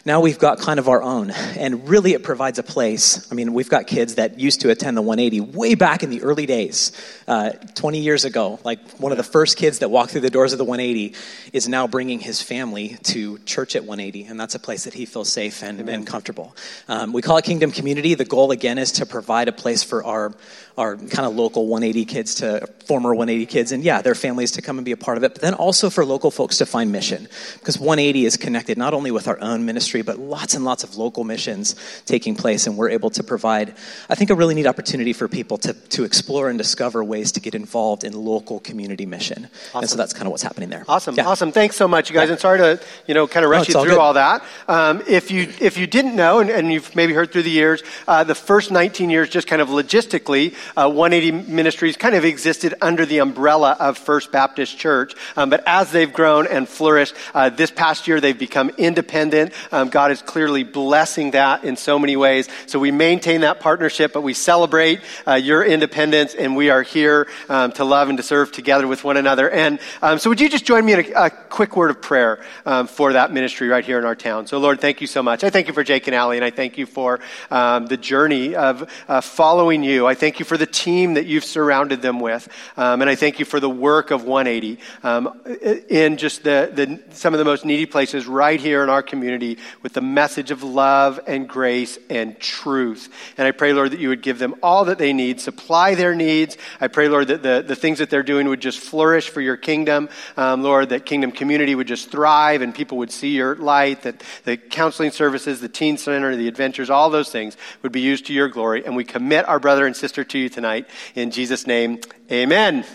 now 0.06 0.22
we've 0.22 0.38
got 0.38 0.60
kind 0.60 0.80
of 0.80 0.88
our 0.88 1.02
own. 1.02 1.32
And 1.32 1.90
really, 1.90 2.14
it 2.14 2.24
provides 2.24 2.60
a 2.60 2.64
place. 2.64 3.30
I 3.32 3.36
mean, 3.36 3.54
we've 3.54 3.70
got 3.70 3.88
kids 3.88 4.16
that 4.16 4.40
used 4.40 4.62
to 4.62 4.70
attend 4.70 4.96
the 4.96 5.02
180 5.02 5.42
way 5.58 5.74
back 5.74 6.04
in 6.04 6.12
the 6.12 6.22
early 6.22 6.46
days, 6.46 6.92
uh, 7.28 7.52
20 7.74 8.00
years 8.00 8.24
ago. 8.24 8.60
Like 8.64 8.80
one 9.00 9.12
of 9.12 9.18
the 9.18 9.24
first 9.24 9.58
kids 9.58 9.80
that 9.80 9.90
walked 9.90 10.12
through 10.12 10.22
the 10.22 10.30
doors 10.30 10.54
of 10.54 10.60
the 10.60 10.64
180 10.64 11.16
is 11.54 11.68
now 11.68 11.88
bringing 11.88 12.20
his 12.20 12.40
family 12.40 12.98
to 13.04 13.40
church 13.40 13.76
at 13.76 13.84
180. 13.84 14.26
And 14.26 14.40
that's 14.40 14.54
a 14.54 14.60
place 14.60 14.84
that 14.84 14.94
he 14.94 15.08
feels 15.08 15.32
safe 15.32 15.64
and, 15.64 15.90
and 15.90 16.06
comfortable. 16.06 16.56
Um, 16.88 17.12
we 17.12 17.24
call 17.24 17.38
it 17.38 17.46
Kingdom 17.46 17.72
Community. 17.72 18.14
The 18.14 18.26
goal, 18.26 18.52
again, 18.52 18.78
is 18.78 18.94
to 18.94 19.08
provide 19.08 19.48
a 19.48 19.54
place 19.54 19.82
for 19.82 20.04
our 20.04 20.34
our 20.78 20.98
kind 20.98 21.26
of 21.26 21.36
local 21.36 21.68
180 21.68 22.06
kids 22.06 22.36
to 22.36 22.68
former 22.86 23.16
180 23.16 23.46
kids, 23.46 23.72
and 23.72 23.84
yeah, 23.84 24.02
their 24.02 24.16
families 24.16 24.52
to 24.52 24.62
come 24.62 24.78
and 24.78 24.86
be 24.86 24.92
a 24.92 24.98
part 24.98 25.18
of 25.18 25.24
it, 25.24 25.34
but 25.34 25.42
then 25.42 25.54
also 25.54 25.90
for 25.90 26.06
local 26.06 26.32
folks 26.32 26.58
to 26.60 26.66
find 26.66 26.92
mission. 26.92 27.28
Because 27.60 27.80
180 27.80 28.26
is 28.26 28.38
connected 28.38 28.78
not 28.78 28.94
only 28.94 29.12
with 29.12 29.28
our 29.28 29.40
own 29.42 29.66
ministry, 29.66 30.02
but 30.02 30.20
lots 30.20 30.54
and 30.54 30.66
lots 30.66 30.84
of 30.84 30.98
local 30.98 31.24
missions 31.24 31.76
taking 32.06 32.36
place, 32.36 32.68
and 32.68 32.78
we're 32.78 32.90
able 32.90 33.10
to 33.12 33.24
provide, 33.24 33.74
I 34.10 34.16
think, 34.16 34.30
a 34.30 34.36
really 34.36 34.54
neat 34.54 34.68
opportunity 34.68 35.14
for 35.14 35.28
people 35.28 35.58
to, 35.60 35.74
to 35.74 36.04
explore 36.04 36.50
and 36.50 36.58
discover 36.58 37.04
ways 37.04 37.32
to 37.34 37.40
get 37.40 37.56
involved 37.56 38.04
in 38.04 38.14
local 38.14 38.60
community 38.60 39.06
mission. 39.06 39.48
Awesome. 39.70 39.82
And 39.82 39.90
so 39.90 39.98
that's 39.98 40.14
kind 40.14 40.28
of 40.28 40.32
what's 40.32 40.44
happening 40.44 40.70
there. 40.70 40.86
Awesome, 40.88 41.16
yeah. 41.16 41.26
awesome. 41.26 41.52
Thanks 41.52 41.76
so 41.76 41.88
much, 41.88 42.10
you 42.10 42.16
guys. 42.16 42.28
Yeah. 42.28 42.34
And 42.34 42.42
sorry 42.42 42.60
to, 42.60 42.82
you 43.08 43.14
know, 43.14 43.28
kind 43.28 43.46
of 43.46 43.52
rush 43.52 43.70
no, 43.70 43.82
you 43.82 43.90
through 43.90 44.00
all, 44.00 44.08
all 44.08 44.14
that. 44.14 44.44
Um, 44.68 45.02
if 45.08 45.32
you 45.32 45.48
if 45.60 45.78
you 45.78 45.88
didn't 45.88 46.16
know, 46.16 46.40
and, 46.40 46.50
and, 46.50 46.72
you've 46.72 46.96
maybe 46.96 47.14
heard 47.14 47.32
through 47.32 47.44
the 47.44 47.52
years, 47.52 47.84
uh, 48.08 48.24
the 48.24 48.36
first 48.36 48.72
19 48.72 49.10
years, 49.10 49.30
just 49.30 49.48
kind 49.48 49.62
of 49.62 49.70
logistically, 49.70 50.56
uh, 50.76 50.90
180 50.90 51.52
Ministries 51.52 51.98
kind 51.98 52.16
of 52.16 52.26
existed 52.26 52.74
under 52.82 53.06
the 53.06 53.20
umbrella 53.20 53.76
of 53.80 53.98
First 53.98 54.32
Baptist 54.32 54.78
Church. 54.78 55.14
Um, 55.36 55.50
but 55.50 55.64
as 55.66 55.92
they've 55.92 56.12
grown 56.12 56.48
and 56.48 56.68
flourished, 56.68 57.16
uh, 57.34 57.50
this 57.50 57.72
past 57.72 58.08
year 58.08 58.20
they've 58.20 58.38
become 58.38 58.72
independent. 58.78 59.54
Um, 59.72 59.90
God 59.90 60.12
is 60.12 60.22
clearly 60.22 60.64
blessing 60.64 61.32
that 61.32 61.64
in 61.64 61.76
so 61.76 62.00
many 62.00 62.16
ways. 62.16 62.48
So 62.68 62.80
we 62.80 62.92
maintain 62.92 63.42
that 63.42 63.60
partnership, 63.60 64.14
but 64.14 64.22
we 64.22 64.34
celebrate 64.34 65.02
uh, 65.28 65.34
your 65.34 65.64
independence, 65.64 66.36
and 66.36 66.56
we 66.56 66.70
are 66.70 66.82
here 66.82 67.28
um, 67.50 67.72
to 67.74 67.84
love 67.84 68.10
and 68.10 68.18
to 68.18 68.24
serve 68.24 68.52
together 68.52 68.88
with 68.88 69.04
one 69.04 69.18
another. 69.18 69.50
And 69.50 69.80
um, 70.02 70.20
so, 70.20 70.30
would 70.30 70.42
you 70.42 70.50
just 70.50 70.66
join 70.66 70.86
me 70.86 70.94
in 70.94 71.00
a, 71.00 71.26
a 71.26 71.30
quick 71.30 71.76
word 71.76 71.90
of 71.90 72.02
prayer 72.02 72.44
um, 72.66 72.88
for 72.88 73.14
that 73.14 73.32
ministry 73.32 73.68
right 73.68 73.84
here 73.84 73.98
in 73.98 74.06
our 74.06 74.16
town? 74.16 74.48
So, 74.48 74.58
Lord, 74.58 74.82
thank 74.82 75.02
you 75.02 75.08
so 75.08 75.24
much. 75.24 75.44
I 75.44 75.50
thank 75.50 75.68
you 75.68 75.74
for 75.74 75.84
Jake 75.84 76.08
and 76.08 76.16
Allie, 76.16 76.38
and 76.38 76.46
I 76.46 76.50
thank 76.50 76.78
you 76.78 76.86
for 76.86 77.20
um, 77.52 77.88
the 77.88 77.98
journey 77.98 78.56
of 78.56 78.90
uh, 79.08 79.22
following 79.22 79.84
you. 79.84 80.08
I 80.08 80.16
thank 80.16 80.40
you 80.40 80.46
for 80.46 80.55
the 80.58 80.66
team 80.66 81.16
that 81.16 81.26
you've 81.26 81.46
surrounded 81.46 82.02
them 82.02 82.20
with, 82.20 82.48
um, 82.78 83.02
and 83.02 83.10
I 83.10 83.16
thank 83.16 83.40
you 83.40 83.46
for 83.46 83.60
the 83.60 83.70
work 83.70 84.12
of 84.12 84.24
180 84.24 84.80
um, 85.04 85.42
in 85.90 86.18
just 86.18 86.44
the, 86.44 86.72
the 86.74 87.16
some 87.16 87.34
of 87.34 87.38
the 87.38 87.46
most 87.46 87.66
needy 87.66 87.86
places 87.86 88.28
right 88.28 88.60
here 88.60 88.84
in 88.84 88.90
our 88.90 89.04
community 89.04 89.58
with 89.82 89.94
the 89.94 90.02
message 90.02 90.52
of 90.52 90.64
love 90.64 91.20
and 91.28 91.48
grace 91.48 91.98
and 92.10 92.40
truth. 92.40 93.10
And 93.38 93.48
I 93.48 93.52
pray, 93.52 93.74
Lord, 93.74 93.92
that 93.92 94.00
you 94.00 94.10
would 94.10 94.22
give 94.22 94.40
them 94.40 94.56
all 94.62 94.86
that 94.86 94.98
they 94.98 95.14
need, 95.14 95.40
supply 95.42 95.96
their 95.96 96.16
needs. 96.16 96.58
I 96.80 96.88
pray, 96.88 97.08
Lord, 97.08 97.28
that 97.28 97.44
the, 97.44 97.64
the 97.66 97.76
things 97.76 98.00
that 98.00 98.10
they're 98.10 98.24
doing 98.24 98.48
would 98.48 98.62
just 98.62 98.80
flourish 98.80 99.30
for 99.30 99.42
your 99.42 99.58
kingdom. 99.58 100.10
Um, 100.38 100.64
Lord, 100.64 100.90
that 100.90 101.06
kingdom 101.06 101.32
community 101.32 101.76
would 101.76 101.88
just 101.88 102.12
thrive 102.12 102.62
and 102.62 102.74
people 102.74 102.98
would 103.00 103.12
see 103.12 103.36
your 103.36 103.56
light, 103.56 104.04
that 104.04 104.24
the 104.44 104.58
counseling 104.58 105.12
services, 105.12 105.62
the 105.62 105.70
teen 105.70 105.98
center, 105.98 106.36
the 106.36 106.48
adventures, 106.48 106.90
all 106.90 107.10
those 107.10 107.30
things 107.30 107.58
would 107.82 107.92
be 107.92 108.02
used 108.02 108.26
to 108.28 108.34
your 108.34 108.50
glory. 108.50 108.86
And 108.86 108.96
we 108.96 109.04
commit 109.04 109.48
our 109.48 109.60
brother 109.60 109.86
and 109.86 109.96
sister 109.96 110.24
to 110.24 110.40
you 110.40 110.45
tonight. 110.50 110.90
In 111.16 111.32
Jesus' 111.32 111.68
name, 111.68 112.00
amen. 112.32 112.86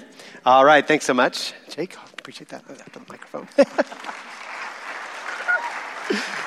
All 0.45 0.65
right, 0.65 0.87
thanks 0.87 1.05
so 1.05 1.15
much. 1.15 1.53
Jake, 1.69 1.97
appreciate 2.19 2.49
that. 2.49 2.65
After 2.69 2.99
the 2.99 3.07
microphone. 3.09 3.49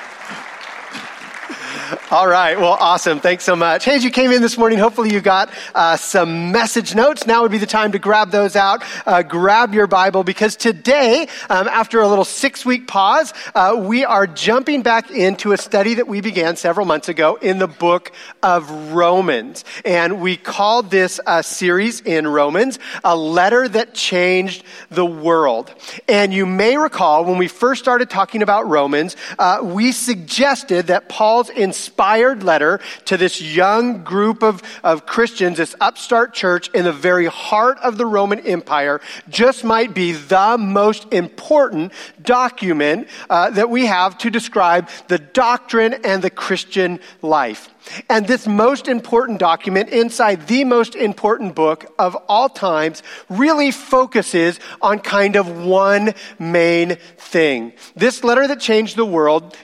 All 2.10 2.26
right. 2.26 2.58
Well, 2.58 2.76
awesome. 2.80 3.20
Thanks 3.20 3.44
so 3.44 3.56
much. 3.56 3.84
Hey, 3.84 3.96
as 3.96 4.04
you 4.04 4.10
came 4.10 4.30
in 4.30 4.40
this 4.40 4.56
morning, 4.56 4.78
hopefully 4.78 5.12
you 5.12 5.20
got 5.20 5.50
uh, 5.74 5.96
some 5.96 6.52
message 6.52 6.94
notes. 6.94 7.26
Now 7.26 7.42
would 7.42 7.50
be 7.50 7.58
the 7.58 7.66
time 7.66 7.92
to 7.92 7.98
grab 7.98 8.30
those 8.30 8.56
out. 8.56 8.82
Uh, 9.04 9.22
grab 9.22 9.74
your 9.74 9.86
Bible 9.86 10.24
because 10.24 10.56
today, 10.56 11.26
um, 11.50 11.68
after 11.68 12.00
a 12.00 12.08
little 12.08 12.24
six 12.24 12.64
week 12.64 12.86
pause, 12.86 13.34
uh, 13.54 13.76
we 13.78 14.04
are 14.04 14.26
jumping 14.26 14.82
back 14.82 15.10
into 15.10 15.52
a 15.52 15.58
study 15.58 15.94
that 15.94 16.08
we 16.08 16.20
began 16.20 16.56
several 16.56 16.86
months 16.86 17.08
ago 17.08 17.36
in 17.36 17.58
the 17.58 17.68
book 17.68 18.12
of 18.42 18.70
Romans. 18.92 19.64
And 19.84 20.20
we 20.20 20.36
called 20.36 20.90
this 20.90 21.20
series 21.42 22.00
in 22.00 22.26
Romans, 22.26 22.78
A 23.02 23.16
Letter 23.16 23.68
That 23.68 23.94
Changed 23.94 24.64
the 24.90 25.06
World. 25.06 25.74
And 26.08 26.32
you 26.32 26.46
may 26.46 26.76
recall 26.76 27.24
when 27.24 27.38
we 27.38 27.48
first 27.48 27.82
started 27.82 28.08
talking 28.08 28.42
about 28.42 28.68
Romans, 28.68 29.16
uh, 29.38 29.58
we 29.62 29.92
suggested 29.92 30.86
that 30.86 31.08
Paul's 31.08 31.50
inspired 31.74 32.44
letter 32.44 32.78
to 33.04 33.16
this 33.16 33.42
young 33.42 34.04
group 34.04 34.44
of, 34.44 34.62
of 34.84 35.06
Christians, 35.06 35.58
this 35.58 35.74
upstart 35.80 36.32
church 36.32 36.70
in 36.70 36.84
the 36.84 36.92
very 36.92 37.26
heart 37.26 37.78
of 37.82 37.98
the 37.98 38.06
Roman 38.06 38.38
Empire, 38.40 39.00
just 39.28 39.64
might 39.64 39.92
be 39.92 40.12
the 40.12 40.56
most 40.56 41.12
important 41.12 41.92
document 42.22 43.08
uh, 43.28 43.50
that 43.50 43.70
we 43.70 43.86
have 43.86 44.16
to 44.18 44.30
describe 44.30 44.88
the 45.08 45.18
doctrine 45.18 45.94
and 46.04 46.22
the 46.22 46.30
Christian 46.30 47.00
life. 47.22 47.70
And 48.08 48.26
this 48.26 48.46
most 48.46 48.86
important 48.88 49.40
document 49.40 49.90
inside 49.90 50.46
the 50.46 50.64
most 50.64 50.94
important 50.94 51.54
book 51.54 51.92
of 51.98 52.14
all 52.28 52.48
times 52.48 53.02
really 53.28 53.72
focuses 53.72 54.60
on 54.80 55.00
kind 55.00 55.36
of 55.36 55.66
one 55.66 56.14
main 56.38 56.96
thing. 57.18 57.72
This 57.96 58.24
letter 58.24 58.46
that 58.46 58.60
changed 58.60 58.96
the 58.96 59.04
world 59.04 59.56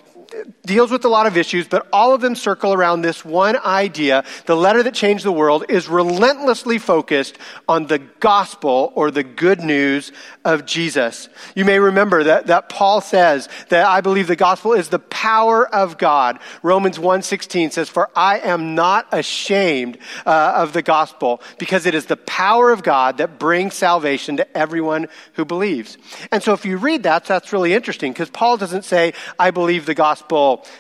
deals 0.65 0.91
with 0.91 1.05
a 1.05 1.09
lot 1.09 1.27
of 1.27 1.37
issues, 1.37 1.69
but 1.69 1.87
all 1.93 2.15
of 2.15 2.21
them 2.21 2.35
circle 2.35 2.73
around 2.73 3.03
this 3.03 3.25
one 3.25 3.57
idea. 3.59 4.25
The 4.47 4.57
letter 4.57 4.83
that 4.83 4.95
changed 4.95 5.25
the 5.25 5.33
world 5.33 5.65
is 5.69 5.89
relentlessly 5.89 6.79
focused 6.79 7.39
on 7.69 7.87
the 7.87 7.99
gospel 7.99 8.93
or 8.95 9.11
the 9.11 9.23
good 9.23 9.61
news 9.61 10.13
of 10.45 10.67
Jesus. 10.67 11.29
You 11.55 11.65
may 11.65 11.79
remember 11.79 12.25
that, 12.25 12.47
that 12.47 12.69
Paul 12.69 13.01
says 13.01 13.49
that 13.69 13.87
I 13.87 14.01
believe 14.01 14.27
the 14.27 14.37
gospel 14.37 14.73
is 14.73 14.89
the 14.89 14.99
power 14.99 15.67
of 15.69 15.99
God. 15.99 16.39
Romans 16.63 16.99
1.16 16.99 17.73
says, 17.73 17.89
For 17.89 18.11
I 18.15 18.39
am 18.39 18.75
not 18.75 19.07
ashamed 19.13 19.99
uh, 20.25 20.55
of 20.57 20.73
the 20.73 20.83
gospel 20.83 21.43
because 21.59 21.87
it 21.87 21.95
is 21.95 22.07
the 22.07 22.17
power 22.17 22.71
of 22.71 22.83
God 22.83 23.19
that 23.19 23.39
brings 23.39 23.75
salvation 23.75 24.37
to 24.39 24.57
everyone 24.57 25.09
who 25.35 25.45
believes. 25.45 25.99
And 26.31 26.43
so 26.43 26.53
if 26.53 26.65
you 26.65 26.77
read 26.77 27.03
that, 27.03 27.25
that's 27.25 27.53
really 27.53 27.75
interesting 27.75 28.13
because 28.13 28.31
Paul 28.31 28.57
doesn't 28.57 28.85
say, 28.85 29.15
I 29.39 29.51
believe 29.51 29.87
the 29.87 29.95
gospel, 29.95 30.30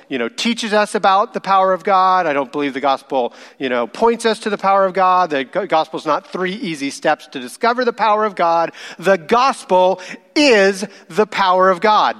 you 0.08 0.18
know, 0.18 0.28
teaches 0.28 0.72
us 0.72 0.94
about 0.94 1.34
the 1.34 1.40
power 1.40 1.72
of 1.72 1.84
God. 1.84 2.26
I 2.26 2.32
don't 2.32 2.52
believe 2.52 2.74
the 2.74 2.80
gospel, 2.80 3.32
you 3.58 3.68
know, 3.68 3.86
points 3.86 4.24
us 4.24 4.40
to 4.40 4.50
the 4.50 4.58
power 4.58 4.84
of 4.84 4.92
God. 4.92 5.30
The 5.30 5.44
gospel 5.44 5.98
is 5.98 6.06
not 6.06 6.26
three 6.26 6.54
easy 6.54 6.90
steps 6.90 7.26
to 7.28 7.40
discover 7.40 7.84
the 7.84 7.92
power 7.92 8.24
of 8.24 8.34
God. 8.34 8.72
The 8.98 9.16
gospel 9.16 10.00
is 10.36 10.84
the 11.08 11.26
power 11.26 11.70
of 11.70 11.80
God. 11.80 12.16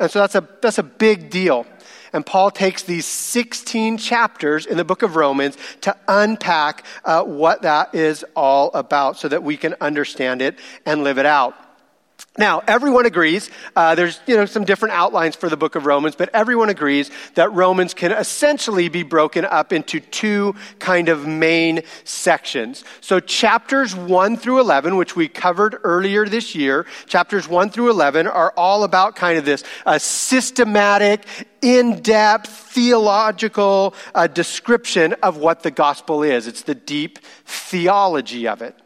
And 0.00 0.10
so 0.10 0.20
that's 0.20 0.34
a, 0.34 0.46
that's 0.62 0.78
a 0.78 0.82
big 0.82 1.30
deal. 1.30 1.66
And 2.12 2.24
Paul 2.24 2.50
takes 2.50 2.82
these 2.82 3.06
16 3.06 3.98
chapters 3.98 4.66
in 4.66 4.76
the 4.76 4.84
book 4.84 5.02
of 5.02 5.16
Romans 5.16 5.56
to 5.82 5.96
unpack 6.06 6.84
uh, 7.04 7.22
what 7.24 7.62
that 7.62 7.94
is 7.94 8.24
all 8.34 8.70
about 8.72 9.18
so 9.18 9.28
that 9.28 9.42
we 9.42 9.56
can 9.56 9.74
understand 9.80 10.40
it 10.42 10.58
and 10.86 11.04
live 11.04 11.18
it 11.18 11.26
out. 11.26 11.54
Now, 12.38 12.62
everyone 12.68 13.04
agrees, 13.04 13.50
uh, 13.74 13.96
there's 13.96 14.20
you 14.26 14.36
know, 14.36 14.46
some 14.46 14.64
different 14.64 14.94
outlines 14.94 15.34
for 15.34 15.48
the 15.48 15.56
book 15.56 15.74
of 15.74 15.86
Romans, 15.86 16.14
but 16.14 16.30
everyone 16.32 16.68
agrees 16.68 17.10
that 17.34 17.52
Romans 17.52 17.94
can 17.94 18.12
essentially 18.12 18.88
be 18.88 19.02
broken 19.02 19.44
up 19.44 19.72
into 19.72 19.98
two 19.98 20.54
kind 20.78 21.08
of 21.08 21.26
main 21.26 21.82
sections. 22.04 22.84
So, 23.00 23.18
chapters 23.18 23.96
1 23.96 24.36
through 24.36 24.60
11, 24.60 24.96
which 24.96 25.16
we 25.16 25.26
covered 25.26 25.78
earlier 25.82 26.28
this 26.28 26.54
year, 26.54 26.86
chapters 27.06 27.48
1 27.48 27.70
through 27.70 27.90
11 27.90 28.28
are 28.28 28.52
all 28.56 28.84
about 28.84 29.16
kind 29.16 29.36
of 29.36 29.44
this 29.44 29.64
uh, 29.84 29.98
systematic, 29.98 31.26
in 31.60 32.02
depth, 32.02 32.48
theological 32.48 33.92
uh, 34.14 34.28
description 34.28 35.14
of 35.24 35.38
what 35.38 35.64
the 35.64 35.72
gospel 35.72 36.22
is. 36.22 36.46
It's 36.46 36.62
the 36.62 36.76
deep 36.76 37.18
theology 37.44 38.46
of 38.46 38.62
it. 38.62 38.76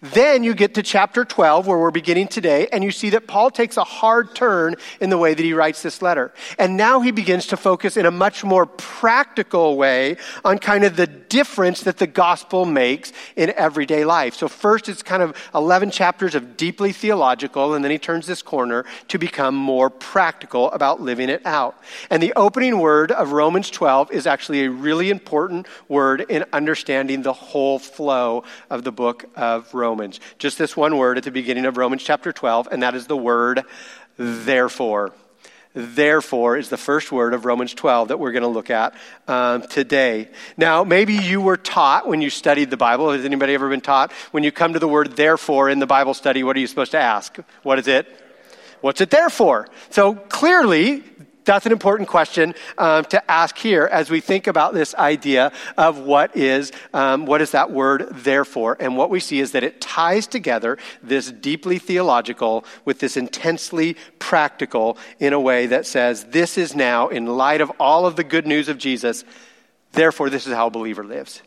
Then 0.00 0.44
you 0.44 0.54
get 0.54 0.74
to 0.74 0.82
chapter 0.82 1.24
12, 1.24 1.66
where 1.66 1.78
we're 1.78 1.90
beginning 1.90 2.28
today, 2.28 2.68
and 2.72 2.82
you 2.82 2.90
see 2.90 3.10
that 3.10 3.26
Paul 3.26 3.50
takes 3.50 3.76
a 3.76 3.84
hard 3.84 4.34
turn 4.34 4.76
in 5.00 5.10
the 5.10 5.18
way 5.18 5.34
that 5.34 5.42
he 5.42 5.52
writes 5.52 5.82
this 5.82 6.02
letter. 6.02 6.32
And 6.58 6.76
now 6.76 7.00
he 7.00 7.10
begins 7.10 7.46
to 7.48 7.56
focus 7.56 7.96
in 7.96 8.06
a 8.06 8.10
much 8.10 8.44
more 8.44 8.66
practical 8.66 9.76
way 9.76 10.16
on 10.44 10.58
kind 10.58 10.84
of 10.84 10.96
the 10.96 11.19
difference 11.30 11.84
that 11.84 11.96
the 11.96 12.06
gospel 12.06 12.66
makes 12.66 13.14
in 13.36 13.50
everyday 13.56 14.04
life. 14.04 14.34
So, 14.34 14.48
first, 14.48 14.90
it's 14.90 15.02
kind 15.02 15.22
of 15.22 15.34
11 15.54 15.90
chapters 15.90 16.34
of 16.34 16.58
deeply 16.58 16.92
theological, 16.92 17.72
and 17.72 17.82
then 17.82 17.90
he 17.90 17.98
turns 17.98 18.26
this 18.26 18.42
corner 18.42 18.84
to 19.08 19.18
become 19.18 19.54
more 19.54 19.88
practical 19.88 20.70
about 20.72 21.00
living 21.00 21.30
it 21.30 21.46
out. 21.46 21.80
And 22.10 22.22
the 22.22 22.34
opening 22.36 22.78
word 22.78 23.12
of 23.12 23.32
Romans 23.32 23.70
12 23.70 24.12
is 24.12 24.26
actually 24.26 24.64
a 24.64 24.70
really 24.70 25.08
important 25.08 25.66
word 25.88 26.26
in 26.28 26.44
understanding 26.52 27.22
the 27.22 27.32
whole 27.32 27.78
flow 27.78 28.44
of 28.68 28.84
the 28.84 28.92
book 28.92 29.24
of 29.36 29.72
Romans. 29.72 30.20
Just 30.38 30.58
this 30.58 30.76
one 30.76 30.98
word 30.98 31.16
at 31.16 31.24
the 31.24 31.30
beginning 31.30 31.64
of 31.64 31.76
Romans 31.76 32.02
chapter 32.02 32.32
12, 32.32 32.68
and 32.70 32.82
that 32.82 32.94
is 32.94 33.06
the 33.06 33.16
word 33.16 33.62
therefore. 34.16 35.12
Therefore 35.72 36.56
is 36.56 36.68
the 36.68 36.76
first 36.76 37.12
word 37.12 37.32
of 37.32 37.44
Romans 37.44 37.74
12 37.74 38.08
that 38.08 38.18
we're 38.18 38.32
going 38.32 38.42
to 38.42 38.48
look 38.48 38.70
at 38.70 38.92
um, 39.28 39.62
today. 39.62 40.28
Now, 40.56 40.82
maybe 40.82 41.14
you 41.14 41.40
were 41.40 41.56
taught 41.56 42.08
when 42.08 42.20
you 42.20 42.28
studied 42.28 42.70
the 42.70 42.76
Bible. 42.76 43.12
Has 43.12 43.24
anybody 43.24 43.54
ever 43.54 43.68
been 43.68 43.80
taught? 43.80 44.10
When 44.32 44.42
you 44.42 44.50
come 44.50 44.72
to 44.72 44.80
the 44.80 44.88
word 44.88 45.14
therefore 45.14 45.70
in 45.70 45.78
the 45.78 45.86
Bible 45.86 46.14
study, 46.14 46.42
what 46.42 46.56
are 46.56 46.60
you 46.60 46.66
supposed 46.66 46.90
to 46.92 46.98
ask? 46.98 47.38
What 47.62 47.78
is 47.78 47.86
it? 47.86 48.08
What's 48.80 49.00
it 49.00 49.10
there 49.10 49.30
for? 49.30 49.68
So 49.90 50.14
clearly, 50.14 51.04
that's 51.44 51.66
an 51.66 51.72
important 51.72 52.08
question 52.08 52.54
um, 52.78 53.04
to 53.06 53.30
ask 53.30 53.56
here 53.56 53.88
as 53.90 54.10
we 54.10 54.20
think 54.20 54.46
about 54.46 54.74
this 54.74 54.94
idea 54.94 55.52
of 55.76 55.98
what 55.98 56.36
is 56.36 56.72
um, 56.92 57.26
what 57.26 57.40
is 57.40 57.52
that 57.52 57.70
word 57.70 58.08
there 58.10 58.44
for. 58.44 58.76
and 58.80 58.96
what 58.96 59.10
we 59.10 59.20
see 59.20 59.40
is 59.40 59.52
that 59.52 59.62
it 59.62 59.80
ties 59.80 60.26
together 60.26 60.78
this 61.02 61.30
deeply 61.30 61.78
theological 61.78 62.64
with 62.84 62.98
this 63.00 63.16
intensely 63.16 63.96
practical 64.18 64.98
in 65.18 65.32
a 65.32 65.40
way 65.40 65.66
that 65.66 65.86
says 65.86 66.24
this 66.24 66.58
is 66.58 66.74
now 66.74 67.08
in 67.08 67.26
light 67.26 67.60
of 67.60 67.70
all 67.80 68.06
of 68.06 68.16
the 68.16 68.24
good 68.24 68.46
news 68.46 68.68
of 68.68 68.78
jesus 68.78 69.24
therefore 69.92 70.30
this 70.30 70.46
is 70.46 70.54
how 70.54 70.66
a 70.66 70.70
believer 70.70 71.04
lives 71.04 71.42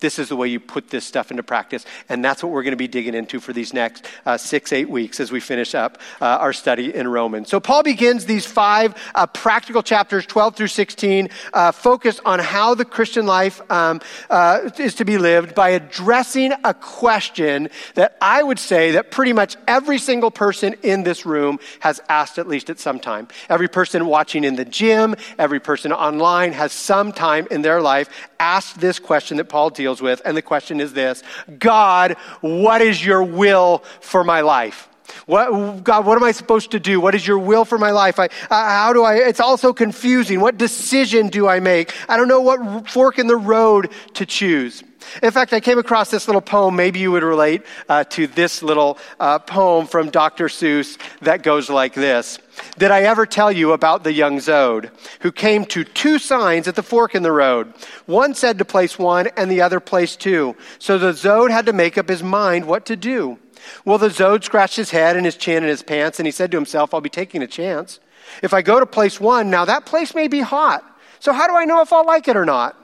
This 0.00 0.18
is 0.18 0.28
the 0.28 0.36
way 0.36 0.48
you 0.48 0.60
put 0.60 0.90
this 0.90 1.04
stuff 1.04 1.30
into 1.30 1.42
practice. 1.42 1.86
And 2.08 2.24
that's 2.24 2.42
what 2.42 2.52
we're 2.52 2.62
going 2.62 2.72
to 2.72 2.76
be 2.76 2.88
digging 2.88 3.14
into 3.14 3.40
for 3.40 3.52
these 3.52 3.72
next 3.72 4.04
uh, 4.26 4.36
six, 4.36 4.72
eight 4.72 4.90
weeks 4.90 5.20
as 5.20 5.30
we 5.30 5.40
finish 5.40 5.74
up 5.74 5.98
uh, 6.20 6.26
our 6.26 6.52
study 6.52 6.94
in 6.94 7.06
Romans. 7.08 7.48
So 7.48 7.60
Paul 7.60 7.82
begins 7.82 8.26
these 8.26 8.44
five 8.44 8.94
uh, 9.14 9.26
practical 9.26 9.82
chapters, 9.82 10.26
12 10.26 10.56
through 10.56 10.66
16, 10.66 11.30
uh, 11.52 11.72
focused 11.72 12.20
on 12.24 12.38
how 12.38 12.74
the 12.74 12.84
Christian 12.84 13.24
life 13.24 13.62
um, 13.70 14.00
uh, 14.28 14.68
is 14.78 14.96
to 14.96 15.04
be 15.04 15.16
lived 15.16 15.54
by 15.54 15.70
addressing 15.70 16.52
a 16.64 16.74
question 16.74 17.70
that 17.94 18.16
I 18.20 18.42
would 18.42 18.58
say 18.58 18.92
that 18.92 19.10
pretty 19.10 19.32
much 19.32 19.56
every 19.68 19.98
single 19.98 20.30
person 20.30 20.74
in 20.82 21.04
this 21.04 21.24
room 21.24 21.60
has 21.80 22.00
asked 22.08 22.38
at 22.38 22.48
least 22.48 22.68
at 22.68 22.80
some 22.80 22.98
time. 22.98 23.28
Every 23.48 23.68
person 23.68 24.06
watching 24.06 24.44
in 24.44 24.56
the 24.56 24.64
gym, 24.64 25.14
every 25.38 25.60
person 25.60 25.92
online 25.92 26.52
has 26.52 26.72
some 26.72 27.12
time 27.12 27.46
in 27.50 27.62
their 27.62 27.80
life 27.80 28.10
asked 28.44 28.78
this 28.78 28.98
question 28.98 29.38
that 29.38 29.46
Paul 29.46 29.70
deals 29.70 30.02
with. 30.02 30.20
And 30.24 30.36
the 30.36 30.42
question 30.42 30.80
is 30.80 30.92
this 30.92 31.22
God, 31.58 32.12
what 32.42 32.82
is 32.82 33.04
your 33.04 33.22
will 33.22 33.78
for 34.00 34.22
my 34.22 34.42
life? 34.42 34.88
What, 35.26 35.84
God, 35.84 36.06
what 36.06 36.16
am 36.16 36.24
I 36.24 36.32
supposed 36.32 36.70
to 36.72 36.80
do? 36.80 37.00
What 37.00 37.14
is 37.14 37.26
your 37.26 37.38
will 37.38 37.64
for 37.64 37.78
my 37.78 37.90
life? 37.90 38.18
I, 38.18 38.26
uh, 38.26 38.28
how 38.50 38.92
do 38.92 39.04
I, 39.04 39.16
it's 39.16 39.40
all 39.40 39.56
so 39.56 39.72
confusing. 39.72 40.40
What 40.40 40.58
decision 40.58 41.28
do 41.28 41.48
I 41.48 41.60
make? 41.60 41.94
I 42.08 42.16
don't 42.16 42.28
know 42.28 42.40
what 42.40 42.88
fork 42.88 43.18
in 43.18 43.26
the 43.26 43.36
road 43.36 43.90
to 44.14 44.26
choose. 44.26 44.82
In 45.22 45.30
fact, 45.30 45.52
I 45.52 45.60
came 45.60 45.78
across 45.78 46.10
this 46.10 46.28
little 46.28 46.40
poem. 46.40 46.76
Maybe 46.76 46.98
you 46.98 47.12
would 47.12 47.22
relate 47.22 47.62
uh, 47.88 48.04
to 48.04 48.26
this 48.26 48.62
little 48.62 48.98
uh, 49.20 49.38
poem 49.38 49.86
from 49.86 50.10
Dr. 50.10 50.46
Seuss 50.46 50.98
that 51.20 51.42
goes 51.42 51.70
like 51.70 51.94
this. 51.94 52.38
Did 52.78 52.90
I 52.90 53.02
ever 53.02 53.26
tell 53.26 53.50
you 53.52 53.72
about 53.72 54.04
the 54.04 54.12
young 54.12 54.38
Zode 54.38 54.90
who 55.20 55.32
came 55.32 55.64
to 55.66 55.84
two 55.84 56.18
signs 56.18 56.68
at 56.68 56.76
the 56.76 56.82
fork 56.82 57.14
in 57.14 57.22
the 57.22 57.32
road? 57.32 57.72
One 58.06 58.34
said 58.34 58.58
to 58.58 58.64
place 58.64 58.98
one 58.98 59.28
and 59.36 59.50
the 59.50 59.60
other 59.60 59.80
place 59.80 60.16
two. 60.16 60.56
So 60.78 60.98
the 60.98 61.12
Zode 61.12 61.50
had 61.50 61.66
to 61.66 61.72
make 61.72 61.98
up 61.98 62.08
his 62.08 62.22
mind 62.22 62.66
what 62.66 62.86
to 62.86 62.96
do. 62.96 63.38
Well, 63.84 63.98
the 63.98 64.08
Zode 64.08 64.44
scratched 64.44 64.76
his 64.76 64.90
head 64.90 65.16
and 65.16 65.24
his 65.24 65.36
chin 65.36 65.62
and 65.62 65.70
his 65.70 65.82
pants 65.82 66.18
and 66.18 66.26
he 66.26 66.32
said 66.32 66.50
to 66.50 66.56
himself, 66.56 66.94
I'll 66.94 67.00
be 67.00 67.08
taking 67.10 67.42
a 67.42 67.46
chance. 67.46 68.00
If 68.42 68.54
I 68.54 68.62
go 68.62 68.80
to 68.80 68.86
place 68.86 69.20
one, 69.20 69.50
now 69.50 69.64
that 69.64 69.86
place 69.86 70.14
may 70.14 70.28
be 70.28 70.40
hot. 70.40 70.84
So 71.20 71.32
how 71.32 71.46
do 71.46 71.54
I 71.54 71.64
know 71.64 71.80
if 71.80 71.92
I'll 71.92 72.06
like 72.06 72.28
it 72.28 72.36
or 72.36 72.44
not? 72.44 72.76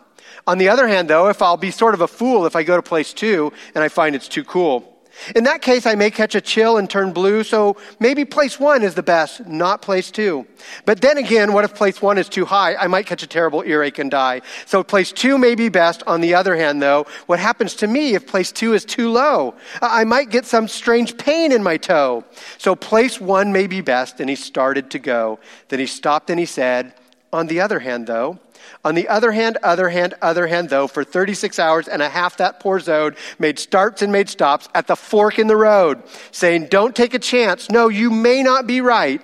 On 0.46 0.58
the 0.58 0.68
other 0.68 0.88
hand, 0.88 1.08
though, 1.08 1.28
if 1.28 1.42
I'll 1.42 1.56
be 1.56 1.70
sort 1.70 1.94
of 1.94 2.00
a 2.00 2.08
fool 2.08 2.46
if 2.46 2.56
I 2.56 2.62
go 2.62 2.76
to 2.76 2.82
place 2.82 3.12
two 3.12 3.52
and 3.74 3.84
I 3.84 3.88
find 3.88 4.14
it's 4.14 4.28
too 4.28 4.44
cool. 4.44 4.89
In 5.34 5.44
that 5.44 5.62
case, 5.62 5.86
I 5.86 5.94
may 5.94 6.10
catch 6.10 6.34
a 6.34 6.40
chill 6.40 6.78
and 6.78 6.88
turn 6.88 7.12
blue, 7.12 7.44
so 7.44 7.76
maybe 7.98 8.24
place 8.24 8.58
one 8.58 8.82
is 8.82 8.94
the 8.94 9.02
best, 9.02 9.46
not 9.46 9.82
place 9.82 10.10
two. 10.10 10.46
But 10.84 11.00
then 11.00 11.18
again, 11.18 11.52
what 11.52 11.64
if 11.64 11.74
place 11.74 12.00
one 12.00 12.18
is 12.18 12.28
too 12.28 12.44
high? 12.44 12.74
I 12.76 12.86
might 12.86 13.06
catch 13.06 13.22
a 13.22 13.26
terrible 13.26 13.62
earache 13.64 13.98
and 13.98 14.10
die. 14.10 14.42
So 14.66 14.82
place 14.82 15.12
two 15.12 15.38
may 15.38 15.54
be 15.54 15.68
best. 15.68 16.02
On 16.06 16.20
the 16.20 16.34
other 16.34 16.56
hand, 16.56 16.82
though, 16.82 17.06
what 17.26 17.38
happens 17.38 17.74
to 17.76 17.86
me 17.86 18.14
if 18.14 18.26
place 18.26 18.52
two 18.52 18.74
is 18.74 18.84
too 18.84 19.10
low? 19.10 19.54
I 19.82 20.04
might 20.04 20.30
get 20.30 20.46
some 20.46 20.68
strange 20.68 21.16
pain 21.16 21.52
in 21.52 21.62
my 21.62 21.76
toe. 21.76 22.24
So 22.58 22.74
place 22.74 23.20
one 23.20 23.52
may 23.52 23.66
be 23.66 23.80
best, 23.80 24.20
and 24.20 24.30
he 24.30 24.36
started 24.36 24.90
to 24.90 24.98
go. 24.98 25.38
Then 25.68 25.78
he 25.78 25.86
stopped 25.86 26.30
and 26.30 26.38
he 26.38 26.46
said, 26.46 26.94
On 27.32 27.46
the 27.46 27.60
other 27.60 27.78
hand, 27.78 28.06
though, 28.06 28.38
on 28.84 28.94
the 28.94 29.08
other 29.08 29.32
hand, 29.32 29.58
other 29.62 29.88
hand, 29.88 30.14
other 30.22 30.46
hand, 30.46 30.70
though, 30.70 30.86
for 30.86 31.04
36 31.04 31.58
hours 31.58 31.88
and 31.88 32.02
a 32.02 32.08
half, 32.08 32.36
that 32.38 32.60
poor 32.60 32.80
Zode 32.80 33.16
made 33.38 33.58
starts 33.58 34.02
and 34.02 34.12
made 34.12 34.28
stops 34.28 34.68
at 34.74 34.86
the 34.86 34.96
fork 34.96 35.38
in 35.38 35.46
the 35.46 35.56
road, 35.56 36.02
saying, 36.32 36.66
Don't 36.66 36.94
take 36.94 37.14
a 37.14 37.18
chance. 37.18 37.70
No, 37.70 37.88
you 37.88 38.10
may 38.10 38.42
not 38.42 38.66
be 38.66 38.80
right. 38.80 39.22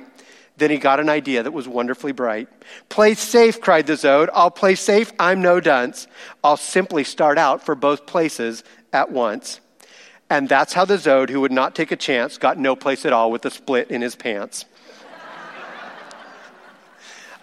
Then 0.58 0.70
he 0.70 0.78
got 0.78 1.00
an 1.00 1.08
idea 1.08 1.42
that 1.42 1.52
was 1.52 1.68
wonderfully 1.68 2.12
bright. 2.12 2.48
Play 2.88 3.14
safe, 3.14 3.60
cried 3.60 3.86
the 3.86 3.92
Zode. 3.92 4.30
I'll 4.32 4.50
play 4.50 4.74
safe. 4.74 5.12
I'm 5.18 5.42
no 5.42 5.60
dunce. 5.60 6.06
I'll 6.42 6.56
simply 6.56 7.04
start 7.04 7.36
out 7.36 7.64
for 7.64 7.74
both 7.74 8.06
places 8.06 8.64
at 8.92 9.10
once. 9.12 9.60
And 10.30 10.48
that's 10.48 10.72
how 10.72 10.84
the 10.84 10.96
Zode, 10.96 11.28
who 11.28 11.42
would 11.42 11.52
not 11.52 11.74
take 11.74 11.92
a 11.92 11.96
chance, 11.96 12.38
got 12.38 12.58
no 12.58 12.74
place 12.74 13.04
at 13.04 13.12
all 13.12 13.30
with 13.30 13.44
a 13.44 13.50
split 13.50 13.90
in 13.90 14.00
his 14.00 14.16
pants. 14.16 14.64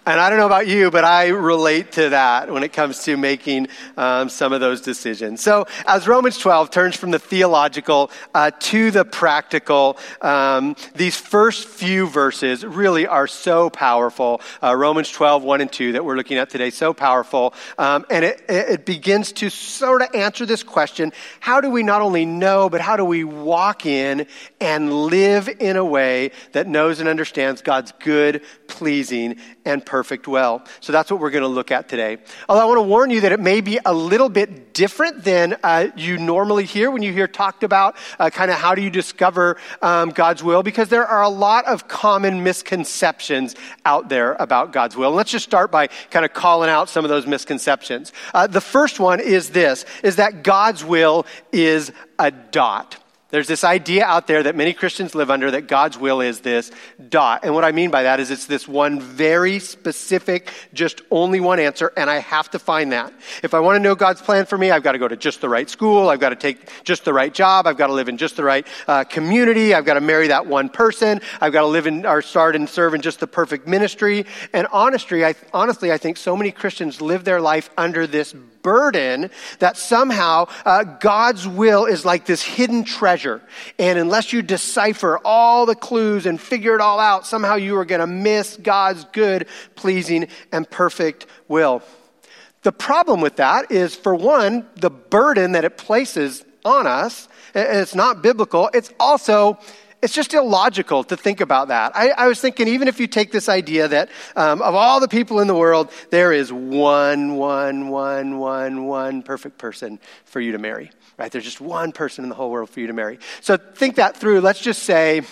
And 0.06 0.20
I 0.20 0.28
don't 0.28 0.38
know 0.38 0.44
about 0.44 0.66
you, 0.66 0.90
but 0.90 1.02
I 1.04 1.28
relate 1.28 1.92
to 1.92 2.10
that 2.10 2.50
when 2.50 2.62
it 2.62 2.74
comes 2.74 3.04
to 3.04 3.16
making 3.16 3.68
um, 3.96 4.28
some 4.28 4.52
of 4.52 4.60
those 4.60 4.82
decisions. 4.82 5.40
So, 5.40 5.66
as 5.86 6.06
Romans 6.06 6.36
12 6.36 6.70
turns 6.70 6.94
from 6.94 7.10
the 7.10 7.18
theological 7.18 8.10
uh, 8.34 8.50
to 8.50 8.90
the 8.90 9.06
practical, 9.06 9.96
um, 10.20 10.76
these 10.94 11.16
first 11.16 11.66
few 11.66 12.06
verses 12.06 12.66
really 12.66 13.06
are 13.06 13.26
so 13.26 13.70
powerful. 13.70 14.42
Uh, 14.62 14.76
Romans 14.76 15.10
12, 15.10 15.42
1 15.42 15.60
and 15.62 15.72
2 15.72 15.92
that 15.92 16.04
we're 16.04 16.16
looking 16.16 16.36
at 16.36 16.50
today, 16.50 16.68
so 16.68 16.92
powerful. 16.92 17.54
Um, 17.78 18.04
and 18.10 18.26
it, 18.26 18.44
it 18.46 18.84
begins 18.84 19.32
to 19.32 19.48
sort 19.48 20.02
of 20.02 20.14
answer 20.14 20.44
this 20.44 20.62
question 20.62 21.14
how 21.40 21.62
do 21.62 21.70
we 21.70 21.82
not 21.82 22.02
only 22.02 22.26
know, 22.26 22.68
but 22.68 22.82
how 22.82 22.98
do 22.98 23.06
we 23.06 23.24
walk 23.24 23.86
in 23.86 24.26
and 24.60 24.92
live 24.92 25.48
in 25.48 25.76
a 25.76 25.84
way 25.84 26.30
that 26.52 26.66
knows 26.66 27.00
and 27.00 27.08
understands 27.08 27.62
God's 27.62 27.92
good, 28.00 28.42
pleasing, 28.74 29.36
and 29.64 29.84
perfect 29.84 30.26
well. 30.26 30.62
So 30.80 30.92
that's 30.92 31.10
what 31.10 31.20
we're 31.20 31.30
going 31.30 31.48
to 31.50 31.54
look 31.58 31.70
at 31.70 31.88
today. 31.88 32.18
Although 32.48 32.62
I 32.62 32.64
want 32.66 32.78
to 32.78 32.82
warn 32.82 33.10
you 33.10 33.20
that 33.22 33.32
it 33.32 33.40
may 33.40 33.60
be 33.60 33.78
a 33.84 33.92
little 33.92 34.28
bit 34.28 34.74
different 34.74 35.22
than 35.22 35.56
uh, 35.62 35.88
you 35.96 36.18
normally 36.18 36.64
hear 36.64 36.90
when 36.90 37.02
you 37.02 37.12
hear 37.12 37.28
talked 37.28 37.62
about 37.62 37.94
uh, 38.18 38.30
kind 38.30 38.50
of 38.50 38.56
how 38.56 38.74
do 38.74 38.82
you 38.82 38.90
discover 38.90 39.56
um, 39.80 40.10
God's 40.10 40.42
will, 40.42 40.62
because 40.62 40.88
there 40.88 41.06
are 41.06 41.22
a 41.22 41.28
lot 41.28 41.64
of 41.66 41.86
common 41.86 42.42
misconceptions 42.42 43.54
out 43.84 44.08
there 44.08 44.36
about 44.40 44.72
God's 44.72 44.96
will. 44.96 45.10
And 45.10 45.16
let's 45.16 45.30
just 45.30 45.44
start 45.44 45.70
by 45.70 45.86
kind 46.10 46.24
of 46.24 46.34
calling 46.34 46.70
out 46.70 46.88
some 46.88 47.04
of 47.04 47.08
those 47.08 47.26
misconceptions. 47.26 48.12
Uh, 48.34 48.48
the 48.48 48.60
first 48.60 48.98
one 48.98 49.20
is 49.20 49.50
this, 49.50 49.84
is 50.02 50.16
that 50.16 50.42
God's 50.42 50.84
will 50.84 51.26
is 51.52 51.92
a 52.18 52.30
dot. 52.30 52.96
There's 53.34 53.48
this 53.48 53.64
idea 53.64 54.04
out 54.04 54.28
there 54.28 54.44
that 54.44 54.54
many 54.54 54.72
Christians 54.72 55.16
live 55.16 55.28
under 55.28 55.50
that 55.50 55.62
God's 55.62 55.98
will 55.98 56.20
is 56.20 56.38
this 56.38 56.70
dot. 57.08 57.40
And 57.42 57.52
what 57.52 57.64
I 57.64 57.72
mean 57.72 57.90
by 57.90 58.04
that 58.04 58.20
is 58.20 58.30
it's 58.30 58.46
this 58.46 58.68
one 58.68 59.00
very 59.00 59.58
specific, 59.58 60.52
just 60.72 61.02
only 61.10 61.40
one 61.40 61.58
answer, 61.58 61.92
and 61.96 62.08
I 62.08 62.20
have 62.20 62.48
to 62.52 62.60
find 62.60 62.92
that. 62.92 63.12
If 63.42 63.52
I 63.52 63.58
want 63.58 63.74
to 63.74 63.80
know 63.80 63.96
God's 63.96 64.22
plan 64.22 64.46
for 64.46 64.56
me, 64.56 64.70
I've 64.70 64.84
got 64.84 64.92
to 64.92 65.00
go 65.00 65.08
to 65.08 65.16
just 65.16 65.40
the 65.40 65.48
right 65.48 65.68
school, 65.68 66.10
I've 66.10 66.20
got 66.20 66.28
to 66.28 66.36
take 66.36 66.84
just 66.84 67.04
the 67.04 67.12
right 67.12 67.34
job, 67.34 67.66
I've 67.66 67.76
got 67.76 67.88
to 67.88 67.92
live 67.92 68.08
in 68.08 68.18
just 68.18 68.36
the 68.36 68.44
right 68.44 68.64
uh, 68.86 69.02
community, 69.02 69.74
I've 69.74 69.84
got 69.84 69.94
to 69.94 70.00
marry 70.00 70.28
that 70.28 70.46
one 70.46 70.68
person, 70.68 71.20
I've 71.40 71.52
got 71.52 71.62
to 71.62 71.66
live 71.66 71.88
in 71.88 72.06
or 72.06 72.22
start 72.22 72.54
and 72.54 72.68
serve 72.68 72.94
in 72.94 73.00
just 73.00 73.18
the 73.18 73.26
perfect 73.26 73.66
ministry. 73.66 74.26
And 74.52 74.68
honestly, 74.70 75.24
I, 75.24 75.34
honestly, 75.52 75.90
I 75.90 75.98
think 75.98 76.18
so 76.18 76.36
many 76.36 76.52
Christians 76.52 77.00
live 77.00 77.24
their 77.24 77.40
life 77.40 77.68
under 77.76 78.06
this 78.06 78.32
burden 78.64 79.30
that 79.60 79.76
somehow 79.76 80.48
uh, 80.64 80.82
God's 80.82 81.46
will 81.46 81.84
is 81.84 82.04
like 82.04 82.26
this 82.26 82.42
hidden 82.42 82.82
treasure. 82.82 83.40
And 83.78 83.96
unless 83.96 84.32
you 84.32 84.42
decipher 84.42 85.20
all 85.24 85.66
the 85.66 85.76
clues 85.76 86.26
and 86.26 86.40
figure 86.40 86.74
it 86.74 86.80
all 86.80 86.98
out, 86.98 87.28
somehow 87.28 87.54
you 87.54 87.76
are 87.76 87.84
going 87.84 88.00
to 88.00 88.08
miss 88.08 88.56
God's 88.56 89.04
good, 89.12 89.46
pleasing, 89.76 90.26
and 90.50 90.68
perfect 90.68 91.26
will. 91.46 91.82
The 92.62 92.72
problem 92.72 93.20
with 93.20 93.36
that 93.36 93.70
is, 93.70 93.94
for 93.94 94.14
one, 94.14 94.66
the 94.76 94.90
burden 94.90 95.52
that 95.52 95.64
it 95.64 95.76
places 95.76 96.44
on 96.64 96.86
us. 96.86 97.28
It's 97.54 97.94
not 97.94 98.22
biblical. 98.22 98.70
It's 98.72 98.90
also 98.98 99.58
it's 100.04 100.12
just 100.14 100.34
illogical 100.34 101.02
to 101.04 101.16
think 101.16 101.40
about 101.40 101.68
that. 101.68 101.96
I, 101.96 102.10
I 102.10 102.28
was 102.28 102.38
thinking, 102.38 102.68
even 102.68 102.88
if 102.88 103.00
you 103.00 103.06
take 103.06 103.32
this 103.32 103.48
idea 103.48 103.88
that 103.88 104.10
um, 104.36 104.60
of 104.60 104.74
all 104.74 105.00
the 105.00 105.08
people 105.08 105.40
in 105.40 105.46
the 105.46 105.54
world, 105.54 105.90
there 106.10 106.30
is 106.30 106.52
one, 106.52 107.36
one, 107.36 107.88
one, 107.88 108.38
one, 108.38 108.84
one 108.84 109.22
perfect 109.22 109.56
person 109.56 109.98
for 110.26 110.40
you 110.40 110.52
to 110.52 110.58
marry, 110.58 110.90
right? 111.16 111.32
There's 111.32 111.44
just 111.44 111.60
one 111.60 111.90
person 111.92 112.22
in 112.22 112.28
the 112.28 112.34
whole 112.34 112.50
world 112.50 112.68
for 112.68 112.80
you 112.80 112.88
to 112.88 112.92
marry. 112.92 113.18
So 113.40 113.56
think 113.56 113.96
that 113.96 114.14
through. 114.14 114.42
Let's 114.42 114.60
just 114.60 114.82
say 114.82 115.22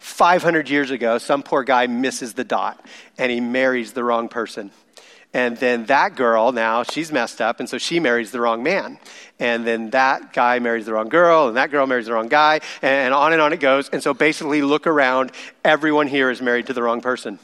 500 0.00 0.68
years 0.68 0.90
ago, 0.90 1.16
some 1.16 1.42
poor 1.42 1.64
guy 1.64 1.86
misses 1.86 2.34
the 2.34 2.44
dot 2.44 2.84
and 3.16 3.32
he 3.32 3.40
marries 3.40 3.94
the 3.94 4.04
wrong 4.04 4.28
person. 4.28 4.70
And 5.34 5.56
then 5.56 5.86
that 5.86 6.14
girl 6.14 6.52
now, 6.52 6.84
she's 6.84 7.10
messed 7.10 7.40
up, 7.40 7.58
and 7.60 7.68
so 7.68 7.76
she 7.76 7.98
marries 8.00 8.30
the 8.30 8.40
wrong 8.40 8.62
man. 8.62 8.98
And 9.40 9.66
then 9.66 9.90
that 9.90 10.32
guy 10.32 10.60
marries 10.60 10.86
the 10.86 10.92
wrong 10.92 11.08
girl, 11.08 11.48
and 11.48 11.56
that 11.56 11.72
girl 11.72 11.86
marries 11.86 12.06
the 12.06 12.12
wrong 12.12 12.28
guy, 12.28 12.60
and 12.80 13.12
on 13.12 13.32
and 13.32 13.42
on 13.42 13.52
it 13.52 13.58
goes. 13.58 13.88
And 13.88 14.00
so 14.00 14.14
basically, 14.14 14.62
look 14.62 14.86
around, 14.86 15.32
everyone 15.64 16.06
here 16.06 16.30
is 16.30 16.40
married 16.40 16.68
to 16.68 16.72
the 16.72 16.82
wrong 16.82 17.00
person. 17.00 17.40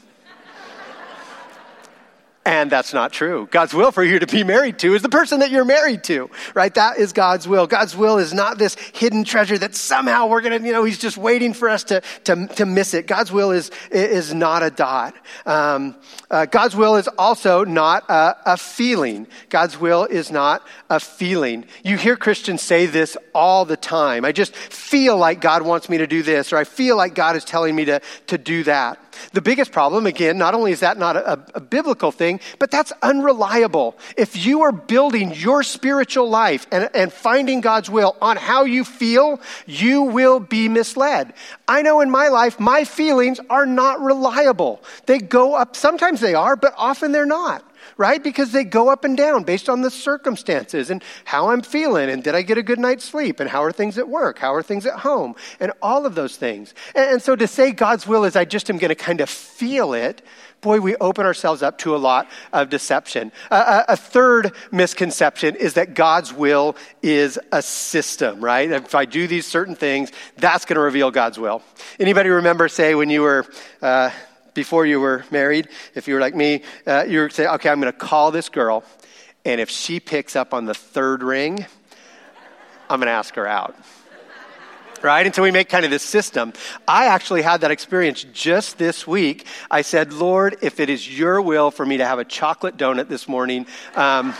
And 2.43 2.71
that's 2.71 2.91
not 2.91 3.13
true. 3.13 3.47
God's 3.51 3.71
will 3.71 3.91
for 3.91 4.03
you 4.03 4.17
to 4.17 4.25
be 4.25 4.43
married 4.43 4.79
to 4.79 4.95
is 4.95 5.03
the 5.03 5.09
person 5.09 5.41
that 5.41 5.51
you're 5.51 5.63
married 5.63 6.03
to, 6.05 6.27
right? 6.55 6.73
That 6.73 6.97
is 6.97 7.13
God's 7.13 7.47
will. 7.47 7.67
God's 7.67 7.95
will 7.95 8.17
is 8.17 8.33
not 8.33 8.57
this 8.57 8.73
hidden 8.93 9.23
treasure 9.23 9.59
that 9.59 9.75
somehow 9.75 10.25
we're 10.25 10.41
going 10.41 10.59
to, 10.59 10.65
you 10.65 10.73
know, 10.73 10.83
He's 10.83 10.97
just 10.97 11.17
waiting 11.17 11.53
for 11.53 11.69
us 11.69 11.83
to, 11.85 12.01
to, 12.23 12.47
to 12.47 12.65
miss 12.65 12.95
it. 12.95 13.05
God's 13.05 13.31
will 13.31 13.51
is, 13.51 13.69
is 13.91 14.33
not 14.33 14.63
a 14.63 14.71
dot. 14.71 15.15
Um, 15.45 15.95
uh, 16.31 16.47
God's 16.47 16.75
will 16.75 16.95
is 16.95 17.07
also 17.09 17.63
not 17.63 18.09
a, 18.09 18.35
a 18.47 18.57
feeling. 18.57 19.27
God's 19.49 19.79
will 19.79 20.05
is 20.05 20.31
not 20.31 20.65
a 20.89 20.99
feeling. 20.99 21.65
You 21.83 21.95
hear 21.95 22.17
Christians 22.17 22.63
say 22.63 22.87
this 22.87 23.17
all 23.35 23.65
the 23.65 23.77
time. 23.77 24.25
I 24.25 24.31
just 24.31 24.55
feel 24.55 25.15
like 25.15 25.41
God 25.41 25.61
wants 25.61 25.89
me 25.89 25.99
to 25.99 26.07
do 26.07 26.23
this, 26.23 26.51
or 26.51 26.57
I 26.57 26.63
feel 26.63 26.97
like 26.97 27.13
God 27.13 27.35
is 27.35 27.45
telling 27.45 27.75
me 27.75 27.85
to, 27.85 28.01
to 28.27 28.39
do 28.39 28.63
that. 28.63 28.97
The 29.33 29.41
biggest 29.41 29.71
problem, 29.71 30.05
again, 30.05 30.37
not 30.37 30.53
only 30.53 30.71
is 30.71 30.81
that 30.81 30.97
not 30.97 31.15
a, 31.15 31.39
a, 31.55 31.59
biblical 31.59 32.11
thing, 32.11 32.39
but 32.59 32.71
that's 32.71 32.91
unreliable. 33.01 33.97
If 34.17 34.45
you 34.45 34.61
are 34.63 34.71
building 34.71 35.33
your 35.33 35.63
spiritual 35.63 36.29
life 36.29 36.67
and, 36.71 36.89
and 36.93 37.11
finding 37.11 37.61
God's 37.61 37.89
will 37.89 38.15
on 38.21 38.37
how 38.37 38.65
you 38.65 38.83
feel, 38.83 39.39
you 39.65 40.03
will 40.03 40.39
be 40.39 40.67
misled. 40.67 41.33
I 41.67 41.81
know 41.81 42.01
in 42.01 42.09
my 42.09 42.27
life, 42.27 42.59
my 42.59 42.83
feelings 42.83 43.39
are 43.49 43.65
not 43.65 44.01
reliable. 44.01 44.81
They 45.05 45.19
go 45.19 45.55
up, 45.55 45.75
sometimes 45.75 46.19
they 46.19 46.33
are, 46.33 46.55
but 46.55 46.73
often 46.77 47.11
they're 47.11 47.25
not 47.25 47.63
right? 48.01 48.23
Because 48.23 48.51
they 48.51 48.63
go 48.63 48.89
up 48.89 49.05
and 49.05 49.15
down 49.15 49.43
based 49.43 49.69
on 49.69 49.81
the 49.81 49.91
circumstances 49.91 50.89
and 50.89 51.03
how 51.23 51.51
I'm 51.51 51.61
feeling 51.61 52.09
and 52.09 52.23
did 52.23 52.33
I 52.33 52.41
get 52.41 52.57
a 52.57 52.63
good 52.63 52.79
night's 52.79 53.05
sleep 53.05 53.39
and 53.39 53.47
how 53.47 53.63
are 53.63 53.71
things 53.71 53.99
at 53.99 54.09
work? 54.09 54.39
How 54.39 54.55
are 54.55 54.63
things 54.63 54.87
at 54.87 54.95
home? 54.95 55.35
And 55.59 55.71
all 55.83 56.07
of 56.07 56.15
those 56.15 56.35
things. 56.35 56.73
And, 56.95 57.11
and 57.11 57.21
so 57.21 57.35
to 57.35 57.45
say 57.45 57.71
God's 57.71 58.07
will 58.07 58.23
is 58.23 58.35
I 58.35 58.43
just 58.43 58.71
am 58.71 58.79
going 58.79 58.89
to 58.89 58.95
kind 58.95 59.21
of 59.21 59.29
feel 59.29 59.93
it, 59.93 60.23
boy, 60.61 60.79
we 60.79 60.95
open 60.95 61.27
ourselves 61.27 61.61
up 61.61 61.77
to 61.79 61.95
a 61.95 61.97
lot 61.97 62.27
of 62.51 62.71
deception. 62.71 63.31
Uh, 63.51 63.83
a, 63.87 63.95
third 63.95 64.53
misconception 64.71 65.55
is 65.55 65.75
that 65.75 65.93
God's 65.93 66.33
will 66.33 66.75
is 67.03 67.37
a 67.51 67.61
system, 67.61 68.43
right? 68.43 68.71
If 68.71 68.95
I 68.95 69.05
do 69.05 69.27
these 69.27 69.45
certain 69.45 69.75
things, 69.75 70.11
that's 70.37 70.65
going 70.65 70.77
to 70.77 70.81
reveal 70.81 71.11
God's 71.11 71.37
will. 71.37 71.61
Anybody 71.99 72.29
remember, 72.29 72.67
say, 72.67 72.95
when 72.95 73.11
you 73.11 73.21
were 73.21 73.45
uh, 73.83 74.09
before 74.53 74.85
you 74.85 74.99
were 74.99 75.23
married, 75.31 75.67
if 75.95 76.07
you 76.07 76.15
were 76.15 76.19
like 76.19 76.35
me, 76.35 76.63
uh, 76.85 77.05
you 77.07 77.21
would 77.21 77.33
say, 77.33 77.47
okay, 77.47 77.69
I'm 77.69 77.79
going 77.79 77.91
to 77.91 77.97
call 77.97 78.31
this 78.31 78.49
girl, 78.49 78.83
and 79.45 79.59
if 79.59 79.69
she 79.69 79.99
picks 79.99 80.35
up 80.35 80.53
on 80.53 80.65
the 80.65 80.73
third 80.73 81.23
ring, 81.23 81.65
I'm 82.89 82.99
going 82.99 83.07
to 83.07 83.13
ask 83.13 83.35
her 83.35 83.47
out. 83.47 83.75
Right? 85.01 85.25
And 85.25 85.33
so 85.33 85.41
we 85.41 85.49
make 85.49 85.67
kind 85.67 85.83
of 85.83 85.89
this 85.89 86.03
system. 86.03 86.53
I 86.87 87.07
actually 87.07 87.41
had 87.41 87.61
that 87.61 87.71
experience 87.71 88.23
just 88.33 88.77
this 88.77 89.07
week. 89.07 89.47
I 89.71 89.81
said, 89.81 90.13
Lord, 90.13 90.57
if 90.61 90.79
it 90.79 90.91
is 90.91 91.17
your 91.17 91.41
will 91.41 91.71
for 91.71 91.85
me 91.85 91.97
to 91.97 92.05
have 92.05 92.19
a 92.19 92.25
chocolate 92.25 92.77
donut 92.77 93.07
this 93.07 93.27
morning, 93.27 93.65
um, 93.95 94.33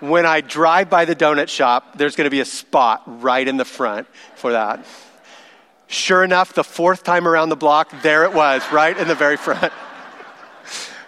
when 0.00 0.26
I 0.26 0.40
drive 0.40 0.90
by 0.90 1.04
the 1.04 1.14
donut 1.14 1.48
shop, 1.48 1.96
there's 1.96 2.16
going 2.16 2.26
to 2.26 2.30
be 2.30 2.40
a 2.40 2.44
spot 2.44 3.02
right 3.06 3.46
in 3.46 3.56
the 3.56 3.64
front 3.64 4.08
for 4.34 4.52
that. 4.52 4.84
Sure 5.86 6.24
enough, 6.24 6.54
the 6.54 6.64
fourth 6.64 7.04
time 7.04 7.28
around 7.28 7.50
the 7.50 7.56
block, 7.56 7.90
there 8.02 8.24
it 8.24 8.32
was, 8.32 8.62
right 8.72 8.96
in 8.96 9.06
the 9.08 9.14
very 9.14 9.36
front 9.36 9.72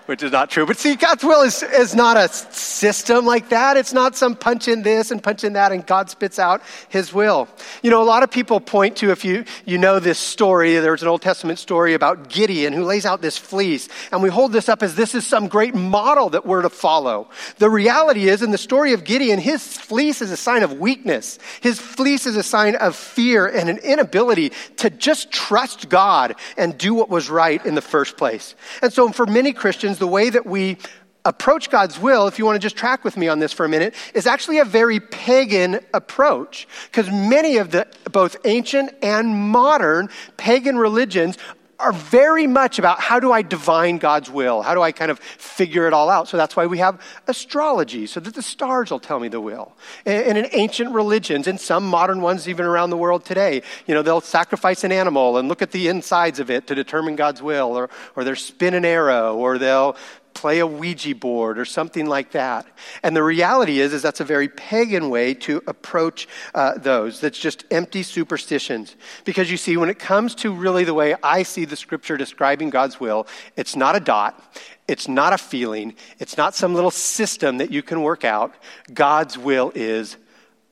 which 0.06 0.22
is 0.22 0.32
not 0.32 0.50
true. 0.50 0.66
But 0.66 0.78
see, 0.78 0.96
God's 0.96 1.22
will 1.22 1.42
is, 1.42 1.62
is 1.62 1.94
not 1.94 2.16
a 2.16 2.28
system 2.28 3.26
like 3.26 3.50
that. 3.50 3.76
It's 3.76 3.92
not 3.92 4.16
some 4.16 4.34
punch 4.34 4.68
in 4.68 4.82
this 4.82 5.10
and 5.10 5.22
punch 5.22 5.44
in 5.44 5.52
that 5.54 5.72
and 5.72 5.86
God 5.86 6.10
spits 6.10 6.38
out 6.38 6.62
his 6.88 7.12
will. 7.12 7.48
You 7.82 7.90
know, 7.90 8.02
a 8.02 8.04
lot 8.04 8.22
of 8.22 8.30
people 8.30 8.60
point 8.60 8.96
to, 8.98 9.10
if 9.10 9.24
you, 9.24 9.44
you 9.64 9.78
know 9.78 9.98
this 9.98 10.18
story, 10.18 10.74
there's 10.76 11.02
an 11.02 11.08
Old 11.08 11.22
Testament 11.22 11.58
story 11.58 11.94
about 11.94 12.28
Gideon 12.28 12.72
who 12.72 12.84
lays 12.84 13.06
out 13.06 13.20
this 13.20 13.36
fleece. 13.36 13.88
And 14.12 14.22
we 14.22 14.28
hold 14.28 14.52
this 14.52 14.68
up 14.68 14.82
as 14.82 14.94
this 14.94 15.14
is 15.14 15.26
some 15.26 15.48
great 15.48 15.74
model 15.74 16.30
that 16.30 16.46
we're 16.46 16.62
to 16.62 16.70
follow. 16.70 17.28
The 17.58 17.70
reality 17.70 18.28
is, 18.28 18.42
in 18.42 18.50
the 18.50 18.58
story 18.58 18.92
of 18.92 19.04
Gideon, 19.04 19.38
his 19.38 19.76
fleece 19.76 20.22
is 20.22 20.30
a 20.30 20.36
sign 20.36 20.62
of 20.62 20.78
weakness. 20.78 21.38
His 21.60 21.78
fleece 21.78 22.26
is 22.26 22.36
a 22.36 22.42
sign 22.42 22.76
of 22.76 22.96
fear 22.96 23.46
and 23.46 23.68
an 23.68 23.78
inability 23.78 24.52
to 24.76 24.90
just 24.90 25.30
trust 25.30 25.88
God 25.88 26.34
and 26.56 26.76
do 26.78 26.94
what 26.94 27.08
was 27.08 27.28
right 27.30 27.64
in 27.64 27.74
the 27.74 27.82
first 27.82 28.16
place. 28.16 28.54
And 28.82 28.92
so 28.92 29.10
for 29.10 29.26
many 29.26 29.52
Christians, 29.52 29.95
the 29.98 30.06
way 30.06 30.30
that 30.30 30.46
we 30.46 30.78
approach 31.26 31.70
God's 31.70 31.98
will, 31.98 32.28
if 32.28 32.38
you 32.38 32.44
want 32.44 32.54
to 32.56 32.60
just 32.60 32.76
track 32.76 33.04
with 33.04 33.16
me 33.16 33.28
on 33.28 33.40
this 33.40 33.52
for 33.52 33.64
a 33.64 33.68
minute, 33.68 33.94
is 34.14 34.26
actually 34.26 34.58
a 34.58 34.64
very 34.64 35.00
pagan 35.00 35.80
approach. 35.92 36.68
Because 36.86 37.10
many 37.10 37.56
of 37.56 37.72
the 37.72 37.86
both 38.12 38.36
ancient 38.44 38.92
and 39.02 39.34
modern 39.34 40.08
pagan 40.36 40.78
religions 40.78 41.36
are 41.78 41.92
very 41.92 42.46
much 42.46 42.78
about 42.78 43.00
how 43.00 43.20
do 43.20 43.32
I 43.32 43.42
divine 43.42 43.98
God's 43.98 44.30
will? 44.30 44.62
How 44.62 44.74
do 44.74 44.82
I 44.82 44.92
kind 44.92 45.10
of 45.10 45.18
figure 45.18 45.86
it 45.86 45.92
all 45.92 46.08
out? 46.08 46.28
So 46.28 46.36
that's 46.36 46.56
why 46.56 46.66
we 46.66 46.78
have 46.78 47.00
astrology, 47.26 48.06
so 48.06 48.20
that 48.20 48.34
the 48.34 48.42
stars 48.42 48.90
will 48.90 49.00
tell 49.00 49.20
me 49.20 49.28
the 49.28 49.40
will. 49.40 49.76
And, 50.04 50.38
in 50.38 50.48
ancient 50.52 50.92
religions, 50.94 51.46
and 51.46 51.60
some 51.60 51.86
modern 51.86 52.20
ones 52.20 52.48
even 52.48 52.64
around 52.64 52.90
the 52.90 52.96
world 52.96 53.24
today, 53.24 53.62
you 53.86 53.94
know, 53.94 54.02
they'll 54.02 54.20
sacrifice 54.20 54.84
an 54.84 54.92
animal 54.92 55.36
and 55.36 55.48
look 55.48 55.62
at 55.62 55.70
the 55.70 55.88
insides 55.88 56.40
of 56.40 56.50
it 56.50 56.66
to 56.68 56.74
determine 56.74 57.16
God's 57.16 57.42
will, 57.42 57.76
or, 57.76 57.90
or 58.14 58.24
they'll 58.24 58.36
spin 58.36 58.74
an 58.74 58.84
arrow, 58.84 59.36
or 59.36 59.58
they'll 59.58 59.96
play 60.36 60.58
a 60.58 60.66
Ouija 60.66 61.14
board 61.14 61.58
or 61.58 61.64
something 61.64 62.04
like 62.04 62.32
that. 62.32 62.66
And 63.02 63.16
the 63.16 63.22
reality 63.22 63.80
is, 63.80 63.94
is 63.94 64.02
that's 64.02 64.20
a 64.20 64.24
very 64.24 64.48
pagan 64.48 65.08
way 65.08 65.32
to 65.34 65.62
approach 65.66 66.28
uh, 66.54 66.76
those. 66.76 67.20
That's 67.20 67.38
just 67.38 67.64
empty 67.70 68.02
superstitions. 68.02 68.96
Because 69.24 69.50
you 69.50 69.56
see, 69.56 69.78
when 69.78 69.88
it 69.88 69.98
comes 69.98 70.34
to 70.36 70.52
really 70.52 70.84
the 70.84 70.92
way 70.92 71.16
I 71.22 71.42
see 71.42 71.64
the 71.64 71.74
scripture 71.74 72.18
describing 72.18 72.68
God's 72.68 73.00
will, 73.00 73.26
it's 73.56 73.74
not 73.74 73.96
a 73.96 74.00
dot. 74.00 74.38
It's 74.86 75.08
not 75.08 75.32
a 75.32 75.38
feeling. 75.38 75.94
It's 76.18 76.36
not 76.36 76.54
some 76.54 76.74
little 76.74 76.90
system 76.90 77.56
that 77.58 77.70
you 77.70 77.82
can 77.82 78.02
work 78.02 78.22
out. 78.22 78.54
God's 78.92 79.38
will 79.38 79.72
is 79.74 80.18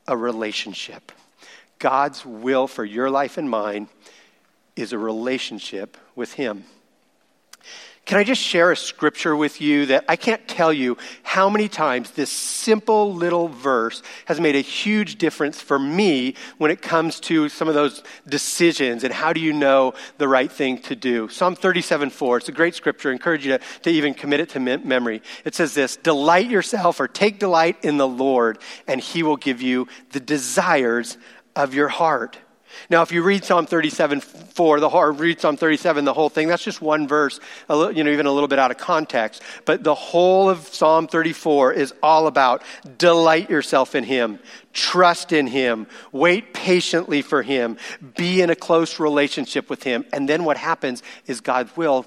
a 0.07 0.17
relationship. 0.17 1.11
God's 1.79 2.25
will 2.25 2.67
for 2.67 2.85
your 2.85 3.09
life 3.09 3.39
and 3.39 3.49
mine 3.49 3.89
is 4.77 4.93
a 4.93 4.99
relationship 4.99 5.97
with 6.15 6.35
Him. 6.35 6.65
Can 8.05 8.19
I 8.19 8.25
just 8.25 8.43
share 8.43 8.71
a 8.71 8.77
scripture 8.77 9.35
with 9.35 9.63
you 9.63 9.87
that 9.87 10.05
I 10.11 10.17
can't 10.17 10.47
tell 10.47 10.75
you 10.75 10.99
how 11.23 11.49
many 11.49 11.69
times 11.69 12.11
this 12.11 12.31
simple 12.31 13.15
little 13.15 13.49
verse 13.49 14.03
has 14.27 14.39
made 14.39 14.57
a 14.57 14.61
huge 14.61 15.17
difference 15.17 15.59
for 15.59 15.79
me 15.79 16.35
when 16.59 16.71
it 16.71 16.83
comes 16.83 17.19
to 17.21 17.49
some 17.49 17.67
of 17.67 17.75
those 17.75 18.03
decisions 18.29 19.05
and 19.05 19.15
how 19.15 19.33
do 19.33 19.41
you 19.41 19.55
know 19.55 19.95
the 20.19 20.29
right 20.29 20.53
thing 20.53 20.79
to 20.83 20.95
do? 20.95 21.31
Psalm 21.31 21.57
37 21.57 22.11
4, 22.11 22.37
it's 22.37 22.49
a 22.51 22.53
great 22.53 22.75
scripture. 22.75 23.09
I 23.09 23.13
encourage 23.13 23.47
you 23.47 23.57
to, 23.57 23.65
to 23.85 23.91
even 23.91 24.13
commit 24.13 24.41
it 24.41 24.51
to 24.51 24.61
memory. 24.61 25.23
It 25.47 25.55
says 25.55 25.73
this 25.73 25.97
Delight 25.97 26.51
yourself 26.51 27.01
or 27.01 27.09
take 27.09 27.39
delight 27.39 27.83
in 27.87 27.97
the 27.97 28.09
Lord, 28.09 28.59
and 28.87 29.01
he 29.01 29.23
will 29.23 29.39
give 29.39 29.63
you 29.63 29.89
the 30.11 30.21
desires 30.21 31.17
of 31.57 31.73
your 31.73 31.89
heart. 31.89 32.37
Now, 32.91 33.03
if 33.03 33.13
you 33.13 33.23
read 33.23 33.45
Psalm 33.45 33.67
37, 33.67 34.21
4, 34.21 34.81
the 34.81 34.89
whole, 34.89 35.07
read 35.07 35.41
Psalm 35.41 35.57
37, 35.57 36.05
the 36.05 36.13
whole 36.13 36.29
thing, 36.29 36.49
that's 36.49 36.65
just 36.65 36.83
one 36.83 37.09
verse, 37.09 37.41
little, 37.69 37.93
you 37.93 38.05
know, 38.05 38.11
even 38.11 38.27
a 38.27 38.33
little 38.33 38.49
bit 38.49 38.59
out 38.59 38.71
of 38.71 38.79
context. 38.79 39.43
But 39.65 39.85
the 39.85 39.95
whole 39.95 40.49
of 40.49 40.67
Psalm 40.69 41.07
34 41.07 41.73
is 41.73 41.95
all 42.03 42.27
about 42.27 42.63
delight 42.99 43.51
yourself 43.51 43.95
in 43.95 44.05
Him, 44.05 44.39
trust 44.73 45.33
in 45.33 45.47
Him, 45.47 45.87
wait 46.13 46.55
patiently 46.55 47.23
for 47.23 47.43
Him, 47.43 47.77
be 48.17 48.41
in 48.43 48.51
a 48.51 48.57
close 48.57 48.99
relationship 49.01 49.71
with 49.71 49.83
Him. 49.83 50.05
And 50.13 50.29
then 50.29 50.45
what 50.45 50.57
happens 50.57 51.03
is 51.27 51.41
God's 51.41 51.77
will 51.77 52.07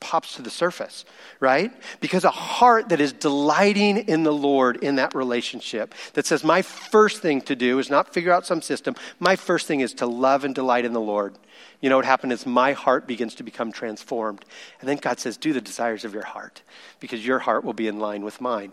pops 0.00 0.36
to 0.36 0.42
the 0.42 0.50
surface, 0.50 1.04
right? 1.40 1.72
Because 2.00 2.24
a 2.24 2.30
heart 2.30 2.88
that 2.90 3.00
is 3.00 3.12
delighting 3.12 3.98
in 4.08 4.22
the 4.22 4.32
Lord 4.32 4.82
in 4.82 4.96
that 4.96 5.14
relationship, 5.14 5.94
that 6.14 6.26
says, 6.26 6.44
My 6.44 6.62
first 6.62 7.22
thing 7.22 7.40
to 7.42 7.56
do 7.56 7.78
is 7.78 7.90
not 7.90 8.12
figure 8.12 8.32
out 8.32 8.46
some 8.46 8.62
system. 8.62 8.94
My 9.18 9.36
first 9.36 9.66
thing 9.66 9.80
is 9.80 9.94
to 9.94 10.06
love 10.06 10.44
and 10.44 10.54
delight 10.54 10.84
in 10.84 10.92
the 10.92 11.00
Lord. 11.00 11.34
You 11.80 11.90
know 11.90 11.96
what 11.96 12.04
happened 12.04 12.32
is 12.32 12.46
my 12.46 12.72
heart 12.72 13.06
begins 13.06 13.34
to 13.36 13.42
become 13.42 13.72
transformed. 13.72 14.44
And 14.80 14.88
then 14.88 14.96
God 14.96 15.20
says, 15.20 15.36
Do 15.36 15.52
the 15.52 15.60
desires 15.60 16.04
of 16.04 16.14
your 16.14 16.24
heart, 16.24 16.62
because 17.00 17.26
your 17.26 17.40
heart 17.40 17.64
will 17.64 17.72
be 17.72 17.88
in 17.88 17.98
line 17.98 18.24
with 18.24 18.40
mine. 18.40 18.72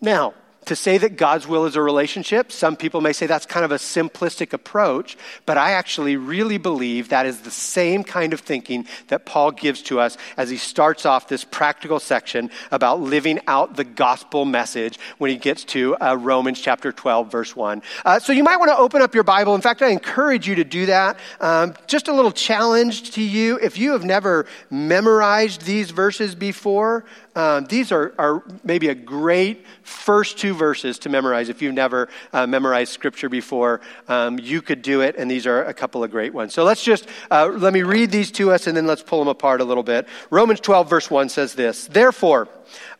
Now, 0.00 0.34
to 0.66 0.76
say 0.76 0.98
that 0.98 1.16
God's 1.16 1.46
will 1.46 1.66
is 1.66 1.76
a 1.76 1.82
relationship, 1.82 2.52
some 2.52 2.76
people 2.76 3.00
may 3.00 3.12
say 3.12 3.26
that's 3.26 3.46
kind 3.46 3.64
of 3.64 3.72
a 3.72 3.76
simplistic 3.76 4.52
approach, 4.52 5.16
but 5.44 5.58
I 5.58 5.72
actually 5.72 6.16
really 6.16 6.58
believe 6.58 7.08
that 7.08 7.26
is 7.26 7.40
the 7.40 7.50
same 7.50 8.04
kind 8.04 8.32
of 8.32 8.40
thinking 8.40 8.86
that 9.08 9.26
Paul 9.26 9.50
gives 9.50 9.82
to 9.82 10.00
us 10.00 10.16
as 10.36 10.50
he 10.50 10.56
starts 10.56 11.04
off 11.04 11.28
this 11.28 11.44
practical 11.44 11.98
section 11.98 12.50
about 12.70 13.00
living 13.00 13.40
out 13.46 13.76
the 13.76 13.84
gospel 13.84 14.44
message 14.44 14.98
when 15.18 15.30
he 15.30 15.36
gets 15.36 15.64
to 15.64 15.96
uh, 15.96 16.14
Romans 16.14 16.60
chapter 16.60 16.92
12, 16.92 17.30
verse 17.30 17.56
1. 17.56 17.82
Uh, 18.04 18.18
so 18.18 18.32
you 18.32 18.44
might 18.44 18.58
want 18.58 18.70
to 18.70 18.76
open 18.76 19.02
up 19.02 19.14
your 19.14 19.24
Bible. 19.24 19.54
In 19.54 19.60
fact, 19.60 19.82
I 19.82 19.88
encourage 19.88 20.46
you 20.46 20.56
to 20.56 20.64
do 20.64 20.86
that. 20.86 21.18
Um, 21.40 21.74
just 21.86 22.08
a 22.08 22.12
little 22.12 22.32
challenge 22.32 23.12
to 23.12 23.22
you. 23.22 23.58
If 23.58 23.78
you 23.78 23.92
have 23.92 24.04
never 24.04 24.46
memorized 24.70 25.62
these 25.62 25.90
verses 25.90 26.34
before, 26.34 27.04
um, 27.34 27.64
these 27.64 27.92
are, 27.92 28.14
are 28.18 28.44
maybe 28.62 28.88
a 28.88 28.94
great 28.94 29.64
first 29.82 30.38
two 30.38 30.54
verses 30.54 30.98
to 31.00 31.08
memorize. 31.08 31.48
If 31.48 31.62
you've 31.62 31.74
never 31.74 32.08
uh, 32.32 32.46
memorized 32.46 32.92
scripture 32.92 33.28
before, 33.28 33.80
um, 34.08 34.38
you 34.38 34.60
could 34.60 34.82
do 34.82 35.00
it, 35.00 35.16
and 35.16 35.30
these 35.30 35.46
are 35.46 35.64
a 35.64 35.74
couple 35.74 36.04
of 36.04 36.10
great 36.10 36.34
ones. 36.34 36.52
So 36.52 36.64
let's 36.64 36.84
just, 36.84 37.08
uh, 37.30 37.46
let 37.46 37.72
me 37.72 37.82
read 37.82 38.10
these 38.10 38.30
to 38.32 38.52
us, 38.52 38.66
and 38.66 38.76
then 38.76 38.86
let's 38.86 39.02
pull 39.02 39.18
them 39.18 39.28
apart 39.28 39.60
a 39.60 39.64
little 39.64 39.82
bit. 39.82 40.06
Romans 40.30 40.60
12, 40.60 40.90
verse 40.90 41.10
1 41.10 41.28
says 41.30 41.54
this 41.54 41.86
Therefore, 41.86 42.48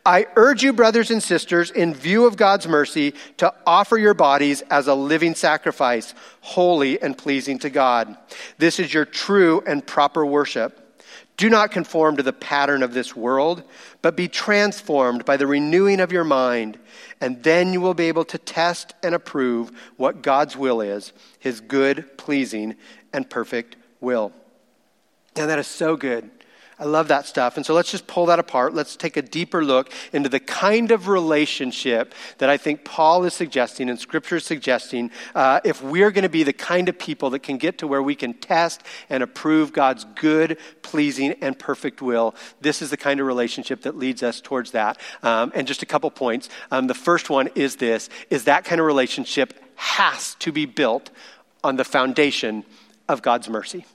I 0.05 0.27
urge 0.35 0.63
you, 0.65 0.73
brothers 0.73 1.11
and 1.11 1.23
sisters, 1.23 1.71
in 1.71 1.95
view 1.95 2.27
of 2.27 2.37
God's 2.37 2.67
mercy, 2.67 3.15
to 3.37 3.55
offer 3.67 3.97
your 3.97 4.15
bodies 4.15 4.63
as 4.63 4.89
a 4.89 4.95
living 4.95 5.35
sacrifice, 5.35 6.15
holy 6.41 7.01
and 7.01 7.17
pleasing 7.17 7.59
to 7.61 7.71
God. 7.71 8.17
This 8.59 8.81
is 8.81 8.93
your 8.93 9.05
true 9.05 9.63
and 9.67 9.87
proper 9.87 10.27
worship. 10.27 10.79
Do 11.37 11.49
not 11.49 11.71
conform 11.71 12.17
to 12.17 12.23
the 12.23 12.33
pattern 12.33 12.83
of 12.83 12.93
this 12.95 13.17
world, 13.17 13.63
but 14.03 14.17
be 14.17 14.29
transformed 14.29 15.25
by 15.25 15.37
the 15.37 15.47
renewing 15.47 16.01
of 16.01 16.13
your 16.13 16.25
mind, 16.25 16.79
and 17.21 17.43
then 17.43 17.73
you 17.73 17.81
will 17.81 17.95
be 17.95 18.09
able 18.09 18.25
to 18.25 18.39
test 18.39 18.95
and 19.03 19.15
approve 19.15 19.71
what 19.97 20.23
God's 20.23 20.57
will 20.57 20.81
is, 20.81 21.13
his 21.39 21.61
good, 21.61 22.19
pleasing, 22.19 22.75
and 23.13 23.31
perfect 23.31 23.77
will. 24.01 24.33
Now, 25.37 25.47
that 25.47 25.59
is 25.59 25.69
so 25.69 25.97
good. 25.97 26.31
I 26.83 26.87
love 26.87 27.07
that 27.09 27.27
stuff. 27.27 27.57
And 27.57 27.65
so 27.65 27.75
let's 27.75 27.93
just 27.93 28.09
pull 28.09 28.27
that 28.27 28.41
apart. 28.41 28.75
Let's 28.75 28.97
take 28.97 29.17
a 29.17 29.23
deeper 29.23 29.65
look 29.65 29.93
into 30.13 30.29
the 30.29 30.41
kind 30.41 30.91
of 30.91 31.07
relationship 31.07 32.13
that 32.39 32.51
I 32.51 32.57
think 32.57 32.85
Paul 32.85 33.23
is 33.23 33.35
suggesting 33.35 33.89
and 33.89 34.01
Scripture 34.01 34.39
is 34.39 34.45
suggesting 34.45 35.13
uh, 35.33 35.61
if 35.63 35.81
we're 35.81 36.11
going 36.11 36.25
to 36.25 36.29
be 36.29 36.43
the 36.43 36.53
kind 36.53 36.89
of 36.89 36.99
people 36.99 37.31
that 37.31 37.39
can 37.45 37.57
get 37.57 37.79
to 37.79 37.87
where 37.87 38.03
we 38.03 38.17
can 38.17 38.35
test 38.35 38.83
and 39.09 39.23
approve 39.23 39.73
God's 39.73 40.05
good, 40.17 40.59
pleasing, 40.83 41.37
and 41.41 41.57
perfect 41.57 42.03
will. 42.03 42.35
This 42.61 42.83
is 42.83 42.91
the 42.91 42.97
kind 42.97 43.21
of 43.21 43.29
relationship 43.29 43.83
that 43.83 43.97
leads 43.97 44.25
us 44.25 44.41
towards 44.41 44.73
that. 44.73 44.99
Um, 45.23 45.53
and 45.55 45.69
just 45.69 45.85
a 45.85 45.87
couple 45.87 46.11
points. 46.11 46.49
Um, 46.73 46.89
the 46.89 46.95
first 46.95 47.31
one 47.31 47.49
is 47.55 47.77
this, 47.77 48.09
is 48.29 48.43
that 48.45 48.65
kind 48.65 48.81
of 48.81 48.89
relationship 48.89 49.55
has 49.77 50.35
to 50.41 50.51
be 50.51 50.67
built 50.67 51.11
on 51.63 51.77
the 51.77 51.85
foundation 51.85 52.65
of 53.09 53.23
God's 53.23 53.49
mercy. 53.49 53.87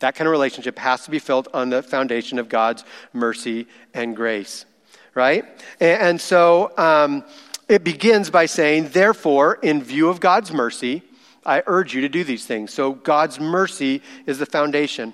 That 0.00 0.14
kind 0.14 0.26
of 0.26 0.32
relationship 0.32 0.78
has 0.78 1.04
to 1.04 1.10
be 1.10 1.18
built 1.18 1.48
on 1.54 1.70
the 1.70 1.82
foundation 1.82 2.38
of 2.38 2.48
God's 2.48 2.84
mercy 3.12 3.66
and 3.92 4.14
grace, 4.14 4.66
right? 5.14 5.44
And, 5.80 6.20
so 6.20 6.72
um, 6.76 7.24
it 7.68 7.84
begins 7.84 8.30
by 8.30 8.46
saying, 8.46 8.88
therefore, 8.88 9.58
in 9.62 9.82
view 9.82 10.08
of 10.08 10.20
God's 10.20 10.52
mercy, 10.52 11.02
I 11.46 11.62
urge 11.66 11.94
you 11.94 12.00
to 12.02 12.08
do 12.08 12.24
these 12.24 12.44
things. 12.44 12.72
So 12.72 12.92
God's 12.92 13.38
mercy 13.38 14.02
is 14.26 14.38
the 14.38 14.46
foundation. 14.46 15.12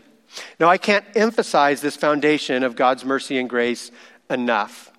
Now, 0.58 0.68
I 0.68 0.78
can't 0.78 1.04
emphasize 1.14 1.80
this 1.80 1.96
foundation 1.96 2.62
of 2.62 2.76
God's 2.76 3.04
mercy 3.04 3.38
and 3.38 3.48
grace 3.48 3.90
enough. 4.28 4.89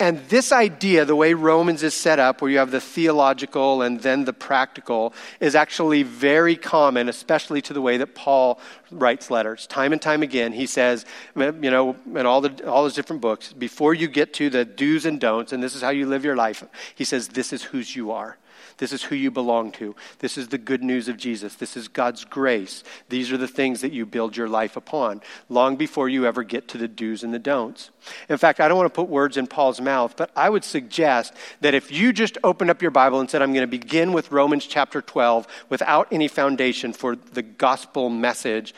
And 0.00 0.18
this 0.30 0.50
idea, 0.50 1.04
the 1.04 1.14
way 1.14 1.34
Romans 1.34 1.82
is 1.82 1.92
set 1.92 2.18
up, 2.18 2.40
where 2.40 2.50
you 2.50 2.56
have 2.56 2.70
the 2.70 2.80
theological 2.80 3.82
and 3.82 4.00
then 4.00 4.24
the 4.24 4.32
practical, 4.32 5.12
is 5.40 5.54
actually 5.54 6.02
very 6.02 6.56
common, 6.56 7.10
especially 7.10 7.60
to 7.60 7.74
the 7.74 7.82
way 7.82 7.98
that 7.98 8.14
Paul 8.14 8.58
writes 8.90 9.30
letters. 9.30 9.66
Time 9.66 9.92
and 9.92 10.00
time 10.00 10.22
again, 10.22 10.54
he 10.54 10.66
says, 10.66 11.04
you 11.36 11.52
know, 11.52 11.96
in 12.14 12.24
all, 12.24 12.40
the, 12.40 12.66
all 12.66 12.86
his 12.86 12.94
different 12.94 13.20
books, 13.20 13.52
before 13.52 13.92
you 13.92 14.08
get 14.08 14.32
to 14.34 14.48
the 14.48 14.64
do's 14.64 15.04
and 15.04 15.20
don'ts, 15.20 15.52
and 15.52 15.62
this 15.62 15.74
is 15.74 15.82
how 15.82 15.90
you 15.90 16.06
live 16.06 16.24
your 16.24 16.36
life, 16.36 16.64
he 16.94 17.04
says, 17.04 17.28
this 17.28 17.52
is 17.52 17.62
whose 17.62 17.94
you 17.94 18.10
are. 18.10 18.38
This 18.80 18.94
is 18.94 19.02
who 19.02 19.14
you 19.14 19.30
belong 19.30 19.72
to. 19.72 19.94
This 20.20 20.38
is 20.38 20.48
the 20.48 20.56
good 20.56 20.82
news 20.82 21.06
of 21.06 21.18
Jesus. 21.18 21.54
This 21.54 21.76
is 21.76 21.86
God's 21.86 22.24
grace. 22.24 22.82
These 23.10 23.30
are 23.30 23.36
the 23.36 23.46
things 23.46 23.82
that 23.82 23.92
you 23.92 24.06
build 24.06 24.38
your 24.38 24.48
life 24.48 24.74
upon 24.74 25.20
long 25.50 25.76
before 25.76 26.08
you 26.08 26.24
ever 26.24 26.42
get 26.42 26.66
to 26.68 26.78
the 26.78 26.88
do's 26.88 27.22
and 27.22 27.34
the 27.34 27.38
don'ts. 27.38 27.90
In 28.30 28.38
fact, 28.38 28.58
I 28.58 28.68
don't 28.68 28.78
want 28.78 28.88
to 28.88 28.98
put 28.98 29.10
words 29.10 29.36
in 29.36 29.46
Paul's 29.46 29.82
mouth, 29.82 30.16
but 30.16 30.30
I 30.34 30.48
would 30.48 30.64
suggest 30.64 31.34
that 31.60 31.74
if 31.74 31.92
you 31.92 32.14
just 32.14 32.38
opened 32.42 32.70
up 32.70 32.80
your 32.80 32.90
Bible 32.90 33.20
and 33.20 33.28
said, 33.28 33.42
I'm 33.42 33.52
going 33.52 33.60
to 33.60 33.66
begin 33.66 34.14
with 34.14 34.32
Romans 34.32 34.66
chapter 34.66 35.02
12 35.02 35.46
without 35.68 36.08
any 36.10 36.26
foundation 36.26 36.94
for 36.94 37.16
the 37.16 37.42
gospel 37.42 38.08
message, 38.08 38.74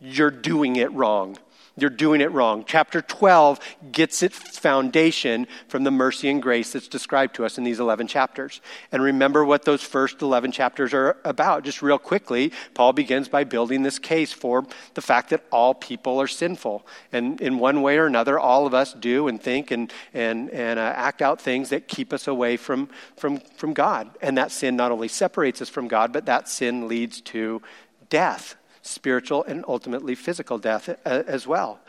you're 0.00 0.30
doing 0.30 0.76
it 0.76 0.92
wrong. 0.92 1.36
You're 1.80 1.90
doing 1.90 2.20
it 2.20 2.32
wrong. 2.32 2.64
Chapter 2.66 3.00
12 3.00 3.60
gets 3.92 4.22
its 4.22 4.58
foundation 4.58 5.46
from 5.68 5.84
the 5.84 5.90
mercy 5.90 6.28
and 6.28 6.42
grace 6.42 6.72
that's 6.72 6.88
described 6.88 7.36
to 7.36 7.44
us 7.44 7.58
in 7.58 7.64
these 7.64 7.80
11 7.80 8.08
chapters. 8.08 8.60
And 8.90 9.02
remember 9.02 9.44
what 9.44 9.64
those 9.64 9.82
first 9.82 10.20
11 10.20 10.52
chapters 10.52 10.92
are 10.92 11.16
about. 11.24 11.64
Just 11.64 11.82
real 11.82 11.98
quickly, 11.98 12.52
Paul 12.74 12.92
begins 12.92 13.28
by 13.28 13.44
building 13.44 13.82
this 13.82 13.98
case 13.98 14.32
for 14.32 14.66
the 14.94 15.02
fact 15.02 15.30
that 15.30 15.44
all 15.52 15.74
people 15.74 16.20
are 16.20 16.26
sinful. 16.26 16.86
And 17.12 17.40
in 17.40 17.58
one 17.58 17.82
way 17.82 17.98
or 17.98 18.06
another, 18.06 18.38
all 18.38 18.66
of 18.66 18.74
us 18.74 18.92
do 18.92 19.28
and 19.28 19.40
think 19.40 19.70
and, 19.70 19.92
and, 20.12 20.50
and 20.50 20.78
uh, 20.78 20.92
act 20.96 21.22
out 21.22 21.40
things 21.40 21.68
that 21.70 21.88
keep 21.88 22.12
us 22.12 22.26
away 22.26 22.56
from, 22.56 22.88
from, 23.16 23.38
from 23.56 23.72
God. 23.72 24.10
And 24.20 24.36
that 24.36 24.50
sin 24.50 24.76
not 24.76 24.90
only 24.92 25.08
separates 25.08 25.62
us 25.62 25.68
from 25.68 25.88
God, 25.88 26.12
but 26.12 26.26
that 26.26 26.48
sin 26.48 26.88
leads 26.88 27.20
to 27.22 27.62
death 28.10 28.56
spiritual 28.88 29.44
and 29.44 29.64
ultimately 29.68 30.14
physical 30.14 30.58
death 30.58 30.88
uh, 30.88 31.22
as 31.26 31.46
well. 31.46 31.80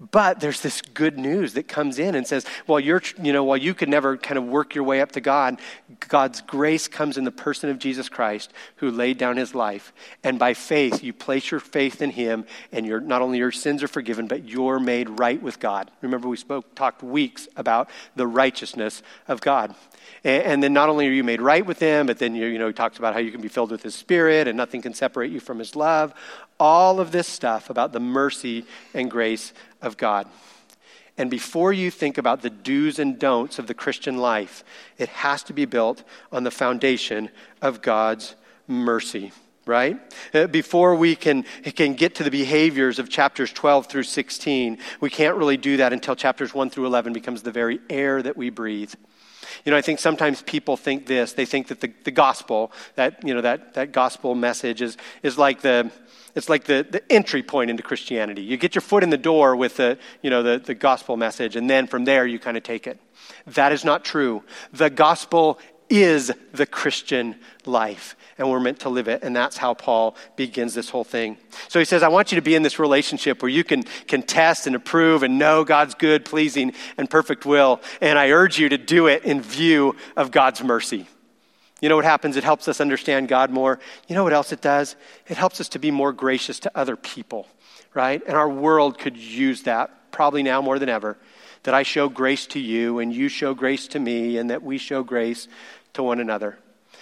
But 0.00 0.40
there's 0.40 0.60
this 0.60 0.82
good 0.82 1.18
news 1.18 1.54
that 1.54 1.68
comes 1.68 2.00
in 2.00 2.16
and 2.16 2.26
says, 2.26 2.44
well, 2.66 2.80
you're, 2.80 3.00
you 3.22 3.32
know, 3.32 3.44
while 3.44 3.56
you 3.56 3.74
could 3.74 3.88
never 3.88 4.16
kind 4.16 4.36
of 4.36 4.44
work 4.44 4.74
your 4.74 4.82
way 4.82 5.00
up 5.00 5.12
to 5.12 5.20
God, 5.20 5.60
God's 6.08 6.40
grace 6.40 6.88
comes 6.88 7.16
in 7.16 7.22
the 7.22 7.30
person 7.30 7.70
of 7.70 7.78
Jesus 7.78 8.08
Christ 8.08 8.52
who 8.76 8.90
laid 8.90 9.18
down 9.18 9.36
his 9.36 9.54
life. 9.54 9.92
And 10.24 10.36
by 10.38 10.54
faith, 10.54 11.04
you 11.04 11.12
place 11.12 11.48
your 11.50 11.60
faith 11.60 12.02
in 12.02 12.10
him, 12.10 12.44
and 12.72 12.84
you 12.84 12.98
not 13.00 13.22
only 13.22 13.38
your 13.38 13.52
sins 13.52 13.84
are 13.84 13.88
forgiven, 13.88 14.26
but 14.26 14.48
you're 14.48 14.80
made 14.80 15.08
right 15.08 15.40
with 15.40 15.60
God. 15.60 15.90
Remember, 16.02 16.28
we 16.28 16.36
spoke, 16.36 16.74
talked 16.74 17.02
weeks 17.02 17.46
about 17.56 17.88
the 18.16 18.26
righteousness 18.26 19.00
of 19.28 19.40
God. 19.40 19.76
And, 20.24 20.42
and 20.42 20.62
then 20.62 20.72
not 20.72 20.88
only 20.88 21.06
are 21.06 21.12
you 21.12 21.24
made 21.24 21.40
right 21.40 21.64
with 21.64 21.78
him, 21.78 22.06
but 22.06 22.18
then 22.18 22.34
you, 22.34 22.46
you 22.46 22.58
know, 22.58 22.66
he 22.66 22.72
talks 22.72 22.98
about 22.98 23.14
how 23.14 23.20
you 23.20 23.30
can 23.30 23.40
be 23.40 23.48
filled 23.48 23.70
with 23.70 23.82
his 23.82 23.94
spirit 23.94 24.48
and 24.48 24.56
nothing 24.56 24.82
can 24.82 24.92
separate 24.92 25.30
you 25.30 25.38
from 25.38 25.60
his 25.60 25.76
love. 25.76 26.14
All 26.58 27.00
of 27.00 27.12
this 27.12 27.28
stuff 27.28 27.70
about 27.70 27.92
the 27.92 28.00
mercy 28.00 28.64
and 28.92 29.10
grace 29.10 29.52
of 29.82 29.96
God. 29.96 30.28
And 31.16 31.30
before 31.30 31.72
you 31.72 31.90
think 31.90 32.18
about 32.18 32.42
the 32.42 32.50
do's 32.50 32.98
and 32.98 33.18
don'ts 33.18 33.58
of 33.58 33.66
the 33.66 33.74
Christian 33.74 34.18
life, 34.18 34.64
it 34.98 35.08
has 35.10 35.42
to 35.44 35.52
be 35.52 35.64
built 35.64 36.02
on 36.32 36.42
the 36.42 36.50
foundation 36.50 37.30
of 37.62 37.82
God's 37.82 38.34
mercy 38.66 39.32
right? 39.66 39.98
Uh, 40.34 40.46
before 40.46 40.94
we 40.94 41.16
can, 41.16 41.44
can 41.74 41.94
get 41.94 42.16
to 42.16 42.22
the 42.22 42.30
behaviors 42.30 42.98
of 42.98 43.08
chapters 43.08 43.52
12 43.52 43.86
through 43.86 44.02
16, 44.02 44.78
we 45.00 45.10
can't 45.10 45.36
really 45.36 45.56
do 45.56 45.78
that 45.78 45.92
until 45.92 46.14
chapters 46.14 46.52
1 46.52 46.70
through 46.70 46.86
11 46.86 47.12
becomes 47.12 47.42
the 47.42 47.50
very 47.50 47.80
air 47.88 48.22
that 48.22 48.36
we 48.36 48.50
breathe. 48.50 48.92
You 49.64 49.70
know, 49.70 49.78
I 49.78 49.82
think 49.82 50.00
sometimes 50.00 50.42
people 50.42 50.76
think 50.76 51.06
this. 51.06 51.32
They 51.32 51.46
think 51.46 51.68
that 51.68 51.80
the, 51.80 51.92
the 52.04 52.10
gospel, 52.10 52.72
that, 52.96 53.26
you 53.26 53.34
know, 53.34 53.40
that, 53.40 53.74
that 53.74 53.92
gospel 53.92 54.34
message 54.34 54.82
is, 54.82 54.96
is 55.22 55.38
like 55.38 55.60
the, 55.60 55.90
it's 56.34 56.48
like 56.48 56.64
the, 56.64 56.86
the 56.88 57.12
entry 57.12 57.42
point 57.42 57.70
into 57.70 57.82
Christianity. 57.82 58.42
You 58.42 58.56
get 58.56 58.74
your 58.74 58.82
foot 58.82 59.02
in 59.02 59.10
the 59.10 59.16
door 59.16 59.54
with 59.54 59.76
the, 59.76 59.98
you 60.22 60.30
know, 60.30 60.42
the, 60.42 60.58
the 60.58 60.74
gospel 60.74 61.16
message, 61.16 61.56
and 61.56 61.70
then 61.70 61.86
from 61.86 62.04
there 62.04 62.26
you 62.26 62.38
kind 62.38 62.56
of 62.56 62.62
take 62.62 62.86
it. 62.86 62.98
That 63.46 63.72
is 63.72 63.84
not 63.84 64.04
true. 64.04 64.42
The 64.72 64.90
gospel 64.90 65.58
is 65.90 66.32
the 66.52 66.66
Christian 66.66 67.36
life, 67.66 68.16
and 68.38 68.50
we're 68.50 68.60
meant 68.60 68.80
to 68.80 68.88
live 68.88 69.06
it. 69.06 69.22
And 69.22 69.36
that's 69.36 69.56
how 69.56 69.74
Paul 69.74 70.16
begins 70.34 70.74
this 70.74 70.88
whole 70.88 71.04
thing. 71.04 71.36
So 71.68 71.78
he 71.78 71.84
says, 71.84 72.02
I 72.02 72.08
want 72.08 72.32
you 72.32 72.36
to 72.36 72.42
be 72.42 72.54
in 72.54 72.62
this 72.62 72.78
relationship 72.78 73.42
where 73.42 73.50
you 73.50 73.64
can, 73.64 73.82
can 74.08 74.22
test 74.22 74.66
and 74.66 74.74
approve 74.74 75.22
and 75.22 75.38
know 75.38 75.62
God's 75.62 75.94
good, 75.94 76.24
pleasing, 76.24 76.72
and 76.96 77.08
perfect 77.08 77.44
will. 77.44 77.80
And 78.00 78.18
I 78.18 78.30
urge 78.30 78.58
you 78.58 78.68
to 78.70 78.78
do 78.78 79.06
it 79.06 79.24
in 79.24 79.40
view 79.40 79.94
of 80.16 80.30
God's 80.30 80.64
mercy. 80.64 81.06
You 81.80 81.88
know 81.88 81.96
what 81.96 82.04
happens? 82.04 82.36
It 82.36 82.44
helps 82.44 82.68
us 82.68 82.80
understand 82.80 83.28
God 83.28 83.50
more. 83.50 83.78
You 84.08 84.14
know 84.14 84.24
what 84.24 84.32
else 84.32 84.52
it 84.52 84.60
does? 84.60 84.96
It 85.26 85.36
helps 85.36 85.60
us 85.60 85.68
to 85.70 85.78
be 85.78 85.90
more 85.90 86.12
gracious 86.12 86.60
to 86.60 86.72
other 86.74 86.96
people, 86.96 87.46
right? 87.92 88.22
And 88.26 88.36
our 88.36 88.48
world 88.48 88.98
could 88.98 89.16
use 89.16 89.62
that 89.64 90.12
probably 90.12 90.42
now 90.42 90.62
more 90.62 90.78
than 90.78 90.88
ever 90.88 91.18
that 91.64 91.74
I 91.74 91.82
show 91.82 92.08
grace 92.08 92.46
to 92.48 92.60
you 92.60 93.00
and 93.00 93.12
you 93.12 93.28
show 93.28 93.54
grace 93.54 93.88
to 93.88 93.98
me 93.98 94.36
and 94.36 94.50
that 94.50 94.62
we 94.62 94.78
show 94.78 95.02
grace 95.02 95.48
to 95.94 96.02
one 96.02 96.20
another. 96.20 96.58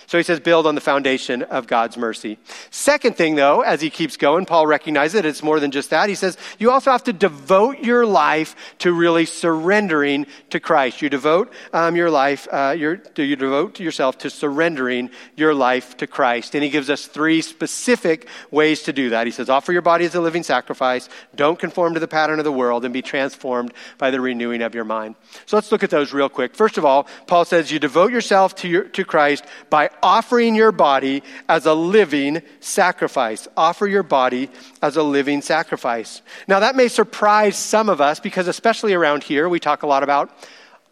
So 0.07 0.19
he 0.19 0.25
says, 0.25 0.41
build 0.41 0.67
on 0.67 0.75
the 0.75 0.81
foundation 0.81 1.43
of 1.43 1.67
God's 1.67 1.97
mercy. 1.97 2.39
Second 2.71 3.17
thing, 3.17 3.35
though, 3.35 3.61
as 3.61 3.81
he 3.81 3.91
keeps 3.91 4.17
going, 4.17 4.47
Paul 4.47 4.67
recognizes 4.67 5.15
that 5.15 5.27
it's 5.27 5.43
more 5.43 5.61
than 5.61 5.71
just 5.71 5.91
that. 5.91 6.09
He 6.09 6.15
says, 6.15 6.37
you 6.59 6.71
also 6.71 6.91
have 6.91 7.05
to 7.05 7.13
devote 7.13 7.79
your 7.81 8.05
life 8.05 8.57
to 8.79 8.93
really 8.93 9.25
surrendering 9.25 10.27
to 10.51 10.61
Christ. 10.61 11.03
You 11.03 11.09
devote 11.09 11.53
um, 11.73 11.97
your 11.97 12.11
life, 12.11 12.49
uh, 12.51 12.75
your, 12.77 13.01
you 13.17 13.37
devote 13.37 13.81
yourself 13.81 14.19
to 14.19 14.31
surrendering 14.31 15.11
your 15.37 15.55
life 15.55 15.97
to 15.99 16.07
Christ. 16.07 16.55
And 16.55 16.65
he 16.65 16.71
gives 16.71 16.91
us 16.91 17.07
three 17.07 17.41
specific 17.41 18.29
ways 18.51 18.83
to 18.83 18.93
do 18.93 19.11
that. 19.11 19.27
He 19.27 19.33
says, 19.33 19.49
offer 19.49 19.73
your 19.73 19.83
body 19.83 20.05
as 20.05 20.15
a 20.15 20.21
living 20.21 20.43
sacrifice, 20.43 21.09
don't 21.35 21.59
conform 21.59 21.95
to 21.95 22.01
the 22.01 22.09
pattern 22.09 22.39
of 22.39 22.45
the 22.45 22.53
world, 22.53 22.85
and 22.85 22.93
be 22.93 23.03
transformed 23.03 23.73
by 23.99 24.11
the 24.11 24.21
renewing 24.21 24.63
of 24.63 24.75
your 24.75 24.85
mind. 24.85 25.15
So 25.47 25.57
let's 25.57 25.71
look 25.71 25.83
at 25.83 25.91
those 25.91 26.13
real 26.13 26.29
quick. 26.29 26.55
First 26.55 26.79
of 26.79 26.85
all, 26.85 27.07
Paul 27.27 27.45
says, 27.45 27.71
you 27.71 27.79
devote 27.79 28.13
yourself 28.13 28.55
to, 28.57 28.69
your, 28.69 28.85
to 28.85 29.05
Christ 29.05 29.45
by 29.71 29.91
offering 30.03 30.55
your 30.55 30.73
body 30.73 31.23
as 31.49 31.67
a 31.67 31.75
living 31.75 32.43
sacrifice. 32.61 33.49
Offer 33.57 33.87
your 33.87 34.03
body 34.03 34.51
as 34.81 34.97
a 34.97 35.03
living 35.03 35.43
sacrifice. 35.43 36.23
Now, 36.47 36.61
that 36.61 36.77
may 36.77 36.89
surprise 36.89 37.57
some 37.57 37.89
of 37.89 38.01
us 38.01 38.21
because, 38.21 38.49
especially 38.49 38.95
around 38.95 39.23
here, 39.23 39.49
we 39.49 39.61
talk 39.61 39.83
a 39.83 39.87
lot 39.87 40.03
about 40.03 40.31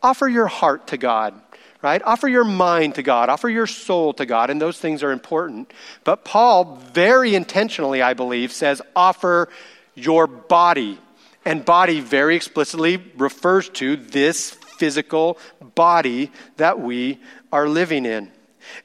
offer 0.02 0.28
your 0.28 0.46
heart 0.46 0.86
to 0.88 0.96
God 0.96 1.34
right? 1.82 2.02
Offer 2.04 2.28
your 2.28 2.44
mind 2.44 2.96
to 2.96 3.02
God, 3.02 3.28
offer 3.28 3.48
your 3.48 3.66
soul 3.66 4.12
to 4.14 4.26
God, 4.26 4.50
and 4.50 4.60
those 4.60 4.78
things 4.78 5.02
are 5.02 5.12
important. 5.12 5.72
But 6.04 6.24
Paul, 6.24 6.76
very 6.92 7.34
intentionally, 7.34 8.02
I 8.02 8.14
believe, 8.14 8.52
says 8.52 8.82
offer 8.94 9.48
your 9.94 10.26
body. 10.26 10.98
And 11.44 11.64
body 11.64 12.00
very 12.00 12.36
explicitly 12.36 13.02
refers 13.16 13.70
to 13.70 13.96
this 13.96 14.50
physical 14.50 15.38
body 15.74 16.30
that 16.58 16.80
we 16.80 17.18
are 17.50 17.68
living 17.68 18.04
in. 18.04 18.30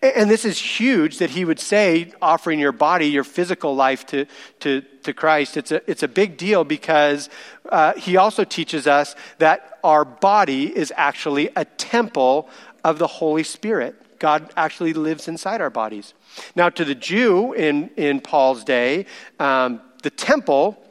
And 0.02 0.30
this 0.30 0.46
is 0.46 0.60
huge 0.60 1.18
that 1.18 1.32
he 1.32 1.46
would 1.46 1.60
say, 1.60 2.12
offering 2.22 2.60
your 2.60 2.72
body, 2.72 3.08
your 3.08 3.24
physical 3.24 3.76
life 3.76 4.06
to, 4.08 4.26
to, 4.60 4.82
to 5.04 5.14
Christ. 5.14 5.58
It's 5.58 5.72
a, 5.72 5.90
it's 5.90 6.04
a 6.04 6.08
big 6.08 6.38
deal 6.38 6.64
because 6.64 7.30
uh, 7.70 7.94
he 7.94 8.18
also 8.18 8.44
teaches 8.44 8.88
us 8.88 9.16
that 9.40 9.80
our 9.84 10.06
body 10.06 10.76
is 10.76 10.94
actually 10.96 11.50
a 11.56 11.66
temple 11.66 12.50
of 12.84 13.00
the 13.00 13.08
Holy 13.08 13.44
Spirit. 13.44 13.96
God 14.20 14.52
actually 14.56 14.94
lives 14.94 15.28
inside 15.28 15.62
our 15.62 15.70
bodies. 15.70 16.14
Now, 16.56 16.70
to 16.70 16.86
the 16.86 16.96
Jew 16.96 17.54
in, 17.54 17.90
in 17.96 18.22
Paul's 18.22 18.64
day, 18.64 19.06
um, 19.40 19.82
the 20.04 20.10
temple 20.10 20.82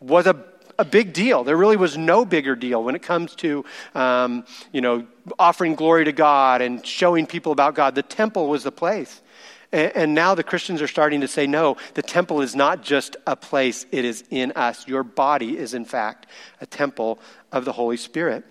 was 0.00 0.26
a 0.26 0.34
a 0.82 0.84
big 0.84 1.12
deal. 1.12 1.44
There 1.44 1.56
really 1.56 1.76
was 1.76 1.96
no 1.96 2.24
bigger 2.24 2.56
deal 2.56 2.82
when 2.82 2.94
it 2.96 3.02
comes 3.02 3.34
to, 3.36 3.64
um, 3.94 4.44
you 4.72 4.80
know, 4.80 5.06
offering 5.38 5.76
glory 5.76 6.04
to 6.04 6.12
God 6.12 6.60
and 6.60 6.84
showing 6.84 7.24
people 7.24 7.52
about 7.52 7.76
God. 7.76 7.94
The 7.94 8.02
temple 8.02 8.48
was 8.48 8.64
the 8.64 8.72
place. 8.72 9.22
And, 9.70 9.92
and 9.94 10.14
now 10.14 10.34
the 10.34 10.42
Christians 10.42 10.82
are 10.82 10.88
starting 10.88 11.20
to 11.20 11.28
say, 11.28 11.46
no, 11.46 11.76
the 11.94 12.02
temple 12.02 12.42
is 12.42 12.56
not 12.56 12.82
just 12.82 13.16
a 13.26 13.36
place, 13.36 13.86
it 13.92 14.04
is 14.04 14.24
in 14.30 14.52
us. 14.52 14.88
Your 14.88 15.04
body 15.04 15.56
is, 15.56 15.72
in 15.72 15.84
fact, 15.84 16.26
a 16.60 16.66
temple 16.66 17.20
of 17.52 17.64
the 17.64 17.72
Holy 17.72 17.96
Spirit. 17.96 18.44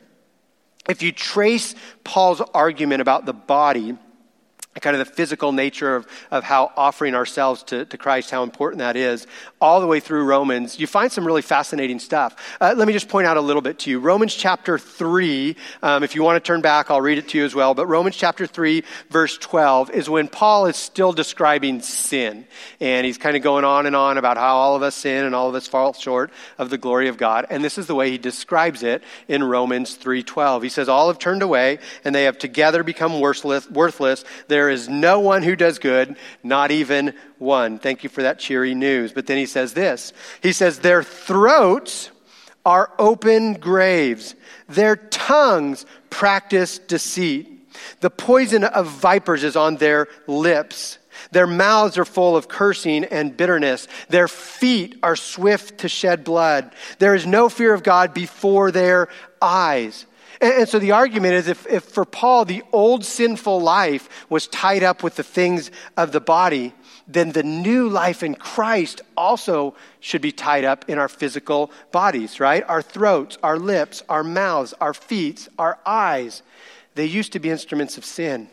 If 0.90 1.04
you 1.04 1.12
trace 1.12 1.76
Paul's 2.06 2.42
argument 2.54 3.02
about 3.02 3.26
the 3.26 3.34
body, 3.34 3.98
kind 4.80 4.96
of 4.96 5.06
the 5.06 5.14
physical 5.14 5.52
nature 5.52 5.98
of, 5.98 6.08
of 6.32 6.46
how 6.46 6.72
offering 6.78 7.14
ourselves 7.14 7.64
to, 7.64 7.84
to 7.86 7.98
Christ, 7.98 8.32
how 8.32 8.44
important 8.44 8.80
that 8.80 8.96
is, 8.96 9.28
all 9.60 9.82
the 9.82 9.88
way 9.88 10.00
through 10.00 10.24
Romans, 10.24 10.80
you 10.80 10.88
find 10.88 11.12
some 11.12 11.28
really 11.28 11.42
fascinating 11.42 12.00
stuff. 12.00 12.36
Uh, 12.62 12.74
let 12.78 12.88
me 12.88 12.94
just 12.94 13.10
point 13.10 13.28
out 13.28 13.36
a 13.36 13.42
little 13.42 13.62
bit 13.62 13.80
to 13.80 13.90
you. 13.90 14.00
Romans 14.00 14.34
chapter 14.34 14.78
3, 14.78 15.58
um, 15.84 16.04
if 16.04 16.16
you 16.16 16.24
want 16.24 16.42
to 16.42 16.48
turn 16.48 16.62
back, 16.62 16.90
I'll 16.90 17.02
read 17.02 17.18
it 17.18 17.28
to 17.30 17.38
you 17.38 17.44
as 17.44 17.54
well. 17.54 17.74
But 17.74 17.88
Romans 17.88 18.16
chapter 18.16 18.48
3, 18.48 18.84
verse 19.10 19.38
12, 19.38 19.92
is 19.92 20.10
when 20.10 20.30
Paul 20.30 20.68
is 20.68 20.78
still 20.78 21.12
describing 21.12 21.82
sin. 21.82 22.46
And 22.80 23.06
he's 23.06 23.18
kind 23.18 23.36
of 23.36 23.44
going 23.44 23.66
on 23.66 23.86
and 23.86 23.96
on 23.96 24.18
about 24.18 24.38
how 24.38 24.56
all 24.56 24.78
of 24.78 24.84
us 24.84 24.96
sin 24.96 25.26
and 25.26 25.36
all 25.36 25.50
of 25.50 25.56
us 25.56 25.68
fall 25.68 25.94
short 25.94 26.32
of 26.58 26.70
the 26.70 26.78
glory 26.78 27.10
of 27.10 27.18
God. 27.18 27.46
And 27.50 27.62
this 27.62 27.78
is 27.78 27.88
the 27.88 27.96
way 27.96 28.10
he 28.10 28.18
describes 28.18 28.84
it 28.84 29.04
in 29.28 29.44
Romans 29.44 29.98
3.12. 29.98 30.64
He 30.64 30.70
says, 30.70 30.88
All 30.88 31.10
have 31.10 31.20
turned 31.20 31.44
away, 31.44 31.80
and 32.06 32.16
they 32.16 32.24
have 32.24 32.38
together 32.38 32.84
become 32.84 33.20
worthless. 33.20 33.70
worthless. 33.70 34.24
There 34.62 34.70
is 34.70 34.88
no 34.88 35.20
one 35.20 35.42
who 35.42 35.56
does 35.56 35.80
good, 35.80 36.16
not 36.44 36.70
even 36.70 37.16
one. 37.40 37.80
Thank 37.80 38.04
you 38.04 38.12
for 38.12 38.22
that 38.22 38.38
cheery 38.38 38.76
news. 38.76 39.12
But 39.12 39.26
then 39.26 39.40
he 39.40 39.48
says 39.48 39.74
this 39.74 40.14
He 40.44 40.54
says, 40.54 40.78
Their 40.78 41.02
throats 41.02 42.12
are 42.64 42.92
open 43.00 43.54
graves, 43.54 44.36
their 44.70 44.96
tongues 44.96 45.88
practice 46.12 46.78
deceit. 46.78 47.48
The 48.02 48.12
poison 48.12 48.64
of 48.64 48.86
vipers 48.86 49.44
is 49.44 49.56
on 49.56 49.78
their 49.78 50.08
lips. 50.28 51.00
Their 51.32 51.48
mouths 51.48 51.98
are 51.98 52.06
full 52.06 52.38
of 52.38 52.48
cursing 52.48 53.06
and 53.06 53.36
bitterness. 53.36 53.88
Their 54.10 54.28
feet 54.28 55.00
are 55.02 55.16
swift 55.16 55.80
to 55.80 55.90
shed 55.90 56.24
blood. 56.24 56.72
There 57.00 57.16
is 57.16 57.26
no 57.26 57.50
fear 57.50 57.74
of 57.74 57.82
God 57.82 58.14
before 58.14 58.70
their 58.70 59.08
eyes. 59.42 60.06
And, 60.42 60.54
and 60.54 60.70
so 60.70 60.80
the 60.80 60.92
argument 60.92 61.36
is 61.36 61.48
if, 61.48 61.68
if 61.68 61.84
for 61.84 62.04
Paul 62.04 62.46
the 62.46 62.64
old 62.72 63.06
sinful 63.06 63.62
life 63.62 64.10
was 64.30 64.48
tied 64.48 64.84
up 64.84 65.04
with 65.04 65.16
the 65.16 65.24
things 65.24 65.72
of 65.96 66.12
the 66.12 66.20
body, 66.20 66.74
then 67.08 67.32
the 67.32 67.44
new 67.44 67.88
life 67.88 68.24
in 68.24 68.36
Christ 68.36 69.02
also 69.16 69.76
should 70.00 70.22
be 70.22 70.32
tied 70.32 70.66
up 70.66 70.90
in 70.90 70.98
our 70.98 71.08
physical 71.08 71.72
bodies, 71.92 72.40
right? 72.40 72.64
Our 72.68 72.82
throats, 72.82 73.38
our 73.44 73.60
lips, 73.60 74.04
our 74.10 74.24
mouths, 74.24 74.74
our 74.82 74.94
feet, 74.94 75.48
our 75.58 75.80
eyes. 75.86 76.42
They 76.96 77.06
used 77.06 77.34
to 77.34 77.40
be 77.40 77.50
instruments 77.50 77.98
of 77.98 78.06
sin. 78.06 78.50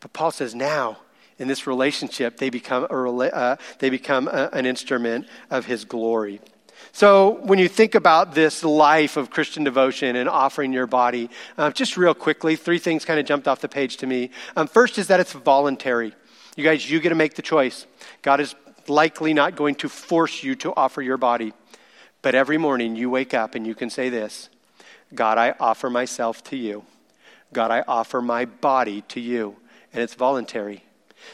But 0.00 0.12
Paul 0.12 0.30
says 0.30 0.54
now, 0.54 0.98
in 1.38 1.48
this 1.48 1.66
relationship, 1.66 2.38
they 2.38 2.50
become, 2.50 2.86
a, 2.90 3.26
uh, 3.28 3.56
they 3.78 3.90
become 3.90 4.28
a, 4.28 4.48
an 4.52 4.64
instrument 4.64 5.26
of 5.50 5.66
his 5.66 5.84
glory. 5.84 6.40
So, 6.96 7.40
when 7.42 7.58
you 7.58 7.68
think 7.68 7.94
about 7.94 8.34
this 8.34 8.64
life 8.64 9.18
of 9.18 9.28
Christian 9.28 9.64
devotion 9.64 10.16
and 10.16 10.30
offering 10.30 10.72
your 10.72 10.86
body, 10.86 11.28
uh, 11.58 11.70
just 11.70 11.98
real 11.98 12.14
quickly, 12.14 12.56
three 12.56 12.78
things 12.78 13.04
kind 13.04 13.20
of 13.20 13.26
jumped 13.26 13.46
off 13.46 13.60
the 13.60 13.68
page 13.68 13.98
to 13.98 14.06
me. 14.06 14.30
Um, 14.56 14.66
first 14.66 14.96
is 14.96 15.08
that 15.08 15.20
it's 15.20 15.32
voluntary. 15.32 16.14
You 16.56 16.64
guys, 16.64 16.90
you 16.90 16.98
get 17.00 17.10
to 17.10 17.14
make 17.14 17.34
the 17.34 17.42
choice. 17.42 17.84
God 18.22 18.40
is 18.40 18.54
likely 18.88 19.34
not 19.34 19.56
going 19.56 19.74
to 19.74 19.90
force 19.90 20.42
you 20.42 20.54
to 20.54 20.72
offer 20.74 21.02
your 21.02 21.18
body. 21.18 21.52
But 22.22 22.34
every 22.34 22.56
morning 22.56 22.96
you 22.96 23.10
wake 23.10 23.34
up 23.34 23.54
and 23.54 23.66
you 23.66 23.74
can 23.74 23.90
say 23.90 24.08
this 24.08 24.48
God, 25.14 25.36
I 25.36 25.54
offer 25.60 25.90
myself 25.90 26.42
to 26.44 26.56
you. 26.56 26.82
God, 27.52 27.70
I 27.70 27.84
offer 27.86 28.22
my 28.22 28.46
body 28.46 29.02
to 29.08 29.20
you. 29.20 29.56
And 29.92 30.02
it's 30.02 30.14
voluntary. 30.14 30.82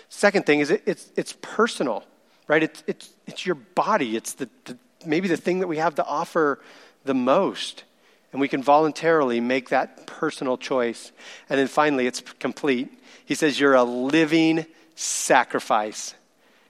Second 0.09 0.45
thing 0.45 0.59
is 0.59 0.73
it, 0.73 0.83
it's, 0.87 1.13
it's 1.15 1.37
personal, 1.41 2.03
right? 2.49 2.65
It's, 2.65 2.83
it's, 2.89 3.11
it's 3.29 3.47
your 3.47 3.55
body. 3.55 4.17
It's 4.17 4.33
the, 4.33 4.51
the 4.65 4.77
maybe 5.07 5.29
the 5.29 5.37
thing 5.37 5.61
that 5.61 5.69
we 5.69 5.79
have 5.79 5.95
to 5.97 6.05
offer 6.05 6.61
the 7.05 7.15
most. 7.15 7.85
And 8.33 8.41
we 8.41 8.49
can 8.49 8.63
voluntarily 8.63 9.41
make 9.41 9.69
that 9.69 10.07
personal 10.07 10.57
choice. 10.57 11.13
And 11.49 11.59
then 11.59 11.69
finally, 11.69 12.07
it's 12.07 12.21
complete. 12.39 12.89
He 13.25 13.35
says, 13.35 13.61
You're 13.61 13.75
a 13.75 13.85
living 13.85 14.67
sacrifice. 14.95 16.15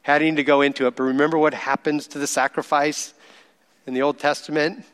Having 0.02 0.36
to 0.36 0.44
go 0.44 0.62
into 0.62 0.86
it, 0.88 0.96
but 0.96 1.04
remember 1.04 1.38
what 1.38 1.54
happens 1.54 2.08
to 2.08 2.18
the 2.18 2.26
sacrifice 2.26 3.14
in 3.86 3.94
the 3.94 4.02
Old 4.02 4.18
Testament? 4.18 4.84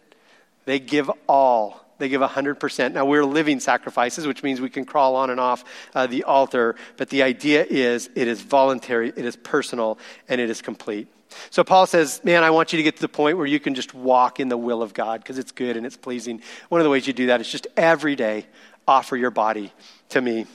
They 0.67 0.79
give 0.79 1.11
all. 1.27 1.83
They 1.97 2.09
give 2.09 2.21
100%. 2.21 2.93
Now, 2.93 3.07
we're 3.07 3.25
living 3.25 3.59
sacrifices, 3.59 4.27
which 4.27 4.43
means 4.43 4.61
we 4.61 4.71
can 4.71 4.85
crawl 4.85 5.17
on 5.17 5.31
and 5.31 5.41
off 5.41 5.65
uh, 5.95 6.07
the 6.07 6.25
altar, 6.25 6.77
but 6.97 7.09
the 7.09 7.23
idea 7.23 7.65
is 7.65 8.09
it 8.15 8.29
is 8.29 8.41
voluntary, 8.41 9.09
it 9.09 9.25
is 9.25 9.35
personal, 9.35 9.99
and 10.29 10.41
it 10.41 10.51
is 10.51 10.63
complete. 10.63 11.09
So 11.51 11.65
Paul 11.65 11.87
says, 11.87 12.21
Man, 12.25 12.45
I 12.45 12.51
want 12.51 12.73
you 12.73 12.77
to 12.79 12.83
get 12.83 12.97
to 12.97 13.03
the 13.03 13.09
point 13.09 13.37
where 13.37 13.47
you 13.47 13.61
can 13.61 13.75
just 13.75 13.95
walk 13.95 14.41
in 14.41 14.49
the 14.49 14.57
will 14.57 14.83
of 14.83 14.95
God 14.95 15.21
because 15.21 15.39
it's 15.39 15.53
good 15.53 15.77
and 15.77 15.85
it's 15.87 15.97
pleasing. 15.97 16.43
One 16.69 16.81
of 16.81 16.85
the 16.85 16.91
ways 16.91 17.07
you 17.07 17.13
do 17.13 17.27
that 17.27 17.41
is 17.41 17.51
just 17.51 17.67
every 17.77 18.17
day 18.17 18.47
offer 18.87 19.17
your 19.17 19.31
body 19.31 19.73
to 20.11 20.21
me. 20.21 20.47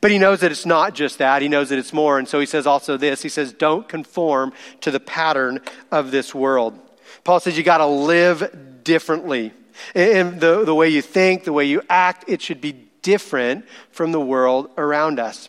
But 0.00 0.10
he 0.10 0.18
knows 0.18 0.40
that 0.40 0.52
it's 0.52 0.66
not 0.66 0.94
just 0.94 1.18
that. 1.18 1.42
He 1.42 1.48
knows 1.48 1.70
that 1.70 1.78
it's 1.78 1.92
more. 1.92 2.18
And 2.18 2.28
so 2.28 2.38
he 2.40 2.46
says 2.46 2.66
also 2.66 2.96
this 2.96 3.22
He 3.22 3.28
says, 3.28 3.52
Don't 3.52 3.88
conform 3.88 4.52
to 4.82 4.90
the 4.90 5.00
pattern 5.00 5.60
of 5.90 6.10
this 6.10 6.34
world. 6.34 6.78
Paul 7.24 7.40
says, 7.40 7.56
You 7.56 7.64
got 7.64 7.78
to 7.78 7.86
live 7.86 8.84
differently. 8.84 9.52
And 9.94 10.40
the, 10.40 10.64
the 10.64 10.74
way 10.74 10.90
you 10.90 11.02
think, 11.02 11.44
the 11.44 11.52
way 11.52 11.64
you 11.64 11.82
act, 11.88 12.26
it 12.28 12.42
should 12.42 12.60
be 12.60 12.72
different 13.00 13.66
from 13.90 14.12
the 14.12 14.20
world 14.20 14.70
around 14.76 15.18
us. 15.18 15.48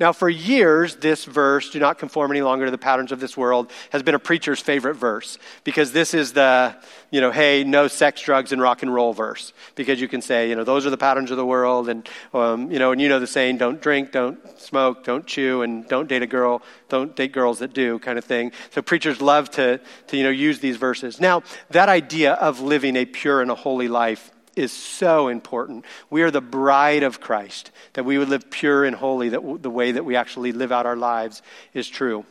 Now, 0.00 0.12
for 0.12 0.28
years, 0.28 0.96
this 0.96 1.24
verse, 1.24 1.70
do 1.70 1.80
not 1.80 1.98
conform 1.98 2.30
any 2.30 2.42
longer 2.42 2.66
to 2.66 2.70
the 2.70 2.78
patterns 2.78 3.10
of 3.10 3.18
this 3.18 3.36
world, 3.36 3.70
has 3.90 4.02
been 4.02 4.14
a 4.14 4.18
preacher's 4.18 4.60
favorite 4.60 4.94
verse 4.94 5.38
because 5.64 5.90
this 5.90 6.14
is 6.14 6.32
the, 6.32 6.76
you 7.10 7.20
know, 7.20 7.32
hey, 7.32 7.64
no 7.64 7.88
sex, 7.88 8.22
drugs, 8.22 8.52
and 8.52 8.62
rock 8.62 8.82
and 8.82 8.94
roll 8.94 9.12
verse. 9.12 9.52
Because 9.74 10.00
you 10.00 10.06
can 10.06 10.22
say, 10.22 10.48
you 10.48 10.54
know, 10.54 10.62
those 10.62 10.86
are 10.86 10.90
the 10.90 10.96
patterns 10.96 11.30
of 11.32 11.36
the 11.36 11.46
world, 11.46 11.88
and, 11.88 12.08
um, 12.32 12.70
you 12.70 12.78
know, 12.78 12.92
and 12.92 13.00
you 13.00 13.08
know 13.08 13.18
the 13.18 13.26
saying, 13.26 13.58
don't 13.58 13.80
drink, 13.80 14.12
don't 14.12 14.38
smoke, 14.60 15.04
don't 15.04 15.26
chew, 15.26 15.62
and 15.62 15.88
don't 15.88 16.08
date 16.08 16.22
a 16.22 16.26
girl, 16.26 16.62
don't 16.88 17.16
date 17.16 17.32
girls 17.32 17.58
that 17.58 17.72
do, 17.72 17.98
kind 17.98 18.18
of 18.18 18.24
thing. 18.24 18.52
So 18.70 18.82
preachers 18.82 19.20
love 19.20 19.50
to, 19.52 19.80
to 20.08 20.16
you 20.16 20.22
know, 20.22 20.30
use 20.30 20.60
these 20.60 20.76
verses. 20.76 21.20
Now, 21.20 21.42
that 21.70 21.88
idea 21.88 22.34
of 22.34 22.60
living 22.60 22.94
a 22.94 23.04
pure 23.04 23.42
and 23.42 23.50
a 23.50 23.56
holy 23.56 23.88
life 23.88 24.30
is 24.58 24.72
so 24.72 25.28
important. 25.28 25.84
We 26.10 26.22
are 26.22 26.30
the 26.30 26.40
bride 26.40 27.02
of 27.02 27.20
Christ, 27.20 27.70
that 27.94 28.04
we 28.04 28.18
would 28.18 28.28
live 28.28 28.50
pure 28.50 28.84
and 28.84 28.96
holy, 28.96 29.30
that 29.30 29.36
w- 29.40 29.58
the 29.58 29.70
way 29.70 29.92
that 29.92 30.04
we 30.04 30.16
actually 30.16 30.52
live 30.52 30.72
out 30.72 30.86
our 30.86 30.96
lives 30.96 31.42
is 31.72 31.88
true. 31.88 32.24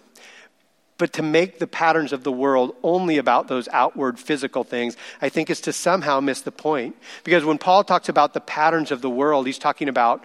But 0.97 1.13
to 1.13 1.21
make 1.21 1.59
the 1.59 1.67
patterns 1.67 2.11
of 2.11 2.23
the 2.23 2.31
world 2.31 2.75
only 2.83 3.17
about 3.17 3.47
those 3.47 3.67
outward 3.71 4.19
physical 4.19 4.63
things, 4.63 4.97
I 5.21 5.29
think 5.29 5.49
is 5.49 5.61
to 5.61 5.73
somehow 5.73 6.19
miss 6.19 6.41
the 6.41 6.51
point. 6.51 6.95
Because 7.23 7.45
when 7.45 7.59
Paul 7.59 7.83
talks 7.83 8.09
about 8.09 8.33
the 8.33 8.41
patterns 8.41 8.91
of 8.91 9.01
the 9.01 9.09
world, 9.09 9.45
he's 9.45 9.59
talking 9.59 9.89
about 9.89 10.23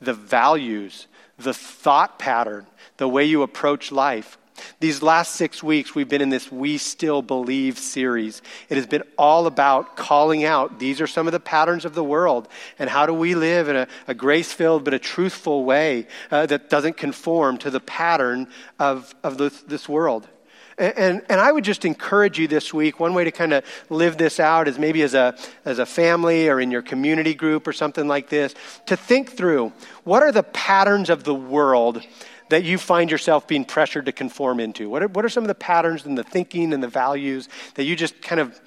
the 0.00 0.14
values, 0.14 1.06
the 1.38 1.54
thought 1.54 2.18
pattern, 2.18 2.66
the 2.96 3.08
way 3.08 3.24
you 3.24 3.42
approach 3.42 3.92
life. 3.92 4.38
These 4.80 5.02
last 5.02 5.34
six 5.34 5.62
weeks, 5.62 5.94
we've 5.94 6.08
been 6.08 6.22
in 6.22 6.28
this 6.28 6.50
We 6.50 6.78
Still 6.78 7.22
Believe 7.22 7.78
series. 7.78 8.42
It 8.68 8.76
has 8.76 8.86
been 8.86 9.02
all 9.18 9.46
about 9.46 9.96
calling 9.96 10.44
out 10.44 10.78
these 10.78 11.00
are 11.00 11.06
some 11.06 11.26
of 11.26 11.32
the 11.32 11.40
patterns 11.40 11.84
of 11.84 11.94
the 11.94 12.04
world, 12.04 12.48
and 12.78 12.88
how 12.88 13.06
do 13.06 13.14
we 13.14 13.34
live 13.34 13.68
in 13.68 13.76
a, 13.76 13.88
a 14.06 14.14
grace 14.14 14.52
filled 14.52 14.84
but 14.84 14.94
a 14.94 14.98
truthful 14.98 15.64
way 15.64 16.06
uh, 16.30 16.46
that 16.46 16.70
doesn't 16.70 16.96
conform 16.96 17.58
to 17.58 17.70
the 17.70 17.80
pattern 17.80 18.48
of, 18.78 19.14
of 19.22 19.38
this, 19.38 19.62
this 19.62 19.88
world. 19.88 20.28
And, 20.76 21.22
and, 21.28 21.40
I 21.40 21.52
would 21.52 21.62
just 21.62 21.84
encourage 21.84 22.36
you 22.36 22.48
this 22.48 22.74
week, 22.74 22.98
one 22.98 23.14
way 23.14 23.22
to 23.22 23.30
kind 23.30 23.52
of 23.52 23.64
live 23.90 24.18
this 24.18 24.40
out 24.40 24.66
is 24.66 24.76
maybe 24.76 25.02
as 25.02 25.14
a, 25.14 25.36
as 25.64 25.78
a 25.78 25.86
family 25.86 26.48
or 26.48 26.60
in 26.60 26.72
your 26.72 26.82
community 26.82 27.32
group 27.32 27.68
or 27.68 27.72
something 27.72 28.08
like 28.08 28.28
this, 28.28 28.56
to 28.86 28.96
think 28.96 29.36
through 29.36 29.72
what 30.02 30.24
are 30.24 30.32
the 30.32 30.42
patterns 30.42 31.10
of 31.10 31.22
the 31.22 31.34
world 31.34 32.04
that 32.48 32.64
you 32.64 32.78
find 32.78 33.10
yourself 33.10 33.48
being 33.48 33.64
pressured 33.64 34.06
to 34.06 34.12
conform 34.12 34.60
into? 34.60 34.88
What 34.88 35.02
are, 35.02 35.08
what 35.08 35.24
are 35.24 35.28
some 35.28 35.44
of 35.44 35.48
the 35.48 35.54
patterns 35.54 36.04
and 36.04 36.16
the 36.16 36.24
thinking 36.24 36.72
and 36.72 36.82
the 36.82 36.88
values 36.88 37.48
that 37.74 37.84
you 37.84 37.96
just 37.96 38.20
kind 38.22 38.40
of 38.40 38.60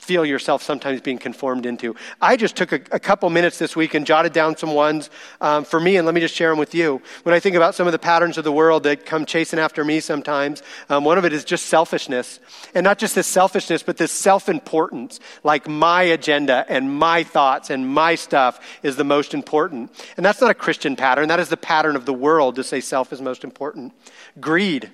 feel 0.00 0.24
yourself 0.24 0.62
sometimes 0.62 1.00
being 1.00 1.18
conformed 1.18 1.66
into. 1.66 1.94
I 2.20 2.36
just 2.36 2.56
took 2.56 2.72
a, 2.72 2.80
a 2.90 2.98
couple 2.98 3.28
minutes 3.30 3.58
this 3.58 3.76
week 3.76 3.94
and 3.94 4.06
jotted 4.06 4.32
down 4.32 4.56
some 4.56 4.72
ones 4.72 5.10
um, 5.40 5.64
for 5.64 5.78
me, 5.78 5.96
and 5.96 6.06
let 6.06 6.14
me 6.14 6.20
just 6.20 6.34
share 6.34 6.50
them 6.50 6.58
with 6.58 6.74
you. 6.74 7.02
When 7.22 7.34
I 7.34 7.40
think 7.40 7.54
about 7.54 7.74
some 7.74 7.86
of 7.86 7.92
the 7.92 7.98
patterns 7.98 8.38
of 8.38 8.44
the 8.44 8.52
world 8.52 8.84
that 8.84 9.04
come 9.04 9.26
chasing 9.26 9.58
after 9.58 9.84
me 9.84 10.00
sometimes, 10.00 10.62
um, 10.88 11.04
one 11.04 11.18
of 11.18 11.24
it 11.24 11.32
is 11.32 11.44
just 11.44 11.66
selfishness. 11.66 12.40
And 12.74 12.82
not 12.82 12.98
just 12.98 13.14
this 13.14 13.26
selfishness, 13.26 13.82
but 13.82 13.98
this 13.98 14.10
self 14.10 14.48
importance, 14.48 15.20
like 15.44 15.68
my 15.68 16.02
agenda 16.02 16.64
and 16.68 16.92
my 16.98 17.22
thoughts 17.22 17.70
and 17.70 17.86
my 17.86 18.14
stuff 18.14 18.58
is 18.82 18.96
the 18.96 19.04
most 19.04 19.34
important. 19.34 19.90
And 20.16 20.24
that's 20.24 20.40
not 20.40 20.50
a 20.50 20.54
Christian 20.54 20.96
pattern, 20.96 21.28
that 21.28 21.40
is 21.40 21.50
the 21.50 21.56
pattern 21.56 21.94
of 21.94 22.06
the 22.06 22.14
world 22.14 22.56
to 22.56 22.64
say 22.64 22.80
self 22.80 23.12
is 23.12 23.20
most 23.20 23.44
important. 23.44 23.92
Greed. 24.40 24.90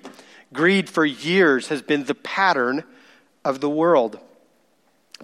Greed 0.53 0.89
for 0.89 1.05
years 1.05 1.69
has 1.69 1.81
been 1.81 2.05
the 2.05 2.15
pattern 2.15 2.83
of 3.43 3.61
the 3.61 3.69
world. 3.69 4.19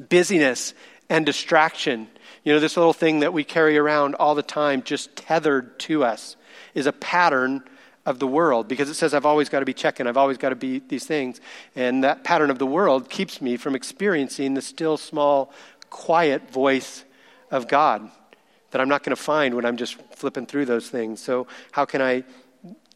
Busyness 0.09 0.73
and 1.09 1.25
distraction. 1.25 2.07
You 2.43 2.53
know, 2.53 2.59
this 2.59 2.77
little 2.77 2.93
thing 2.93 3.21
that 3.21 3.33
we 3.33 3.43
carry 3.43 3.77
around 3.77 4.15
all 4.15 4.35
the 4.35 4.43
time, 4.43 4.83
just 4.83 5.15
tethered 5.15 5.79
to 5.81 6.03
us, 6.03 6.35
is 6.73 6.85
a 6.85 6.93
pattern 6.93 7.63
of 8.05 8.19
the 8.19 8.27
world 8.27 8.67
because 8.67 8.89
it 8.89 8.95
says 8.95 9.13
I've 9.13 9.25
always 9.25 9.49
got 9.49 9.59
to 9.59 9.65
be 9.65 9.73
checking, 9.73 10.07
I've 10.07 10.17
always 10.17 10.37
got 10.37 10.49
to 10.49 10.55
be 10.55 10.79
these 10.79 11.05
things. 11.05 11.39
And 11.75 12.03
that 12.03 12.23
pattern 12.23 12.49
of 12.49 12.59
the 12.59 12.65
world 12.65 13.09
keeps 13.09 13.41
me 13.41 13.57
from 13.57 13.75
experiencing 13.75 14.53
the 14.55 14.61
still, 14.61 14.97
small, 14.97 15.53
quiet 15.89 16.51
voice 16.51 17.05
of 17.49 17.67
God 17.67 18.09
that 18.71 18.81
I'm 18.81 18.89
not 18.89 19.03
going 19.03 19.15
to 19.15 19.21
find 19.21 19.55
when 19.55 19.65
I'm 19.65 19.77
just 19.77 19.95
flipping 20.15 20.47
through 20.47 20.65
those 20.65 20.89
things. 20.89 21.21
So, 21.21 21.47
how 21.71 21.85
can 21.85 22.01
I 22.01 22.23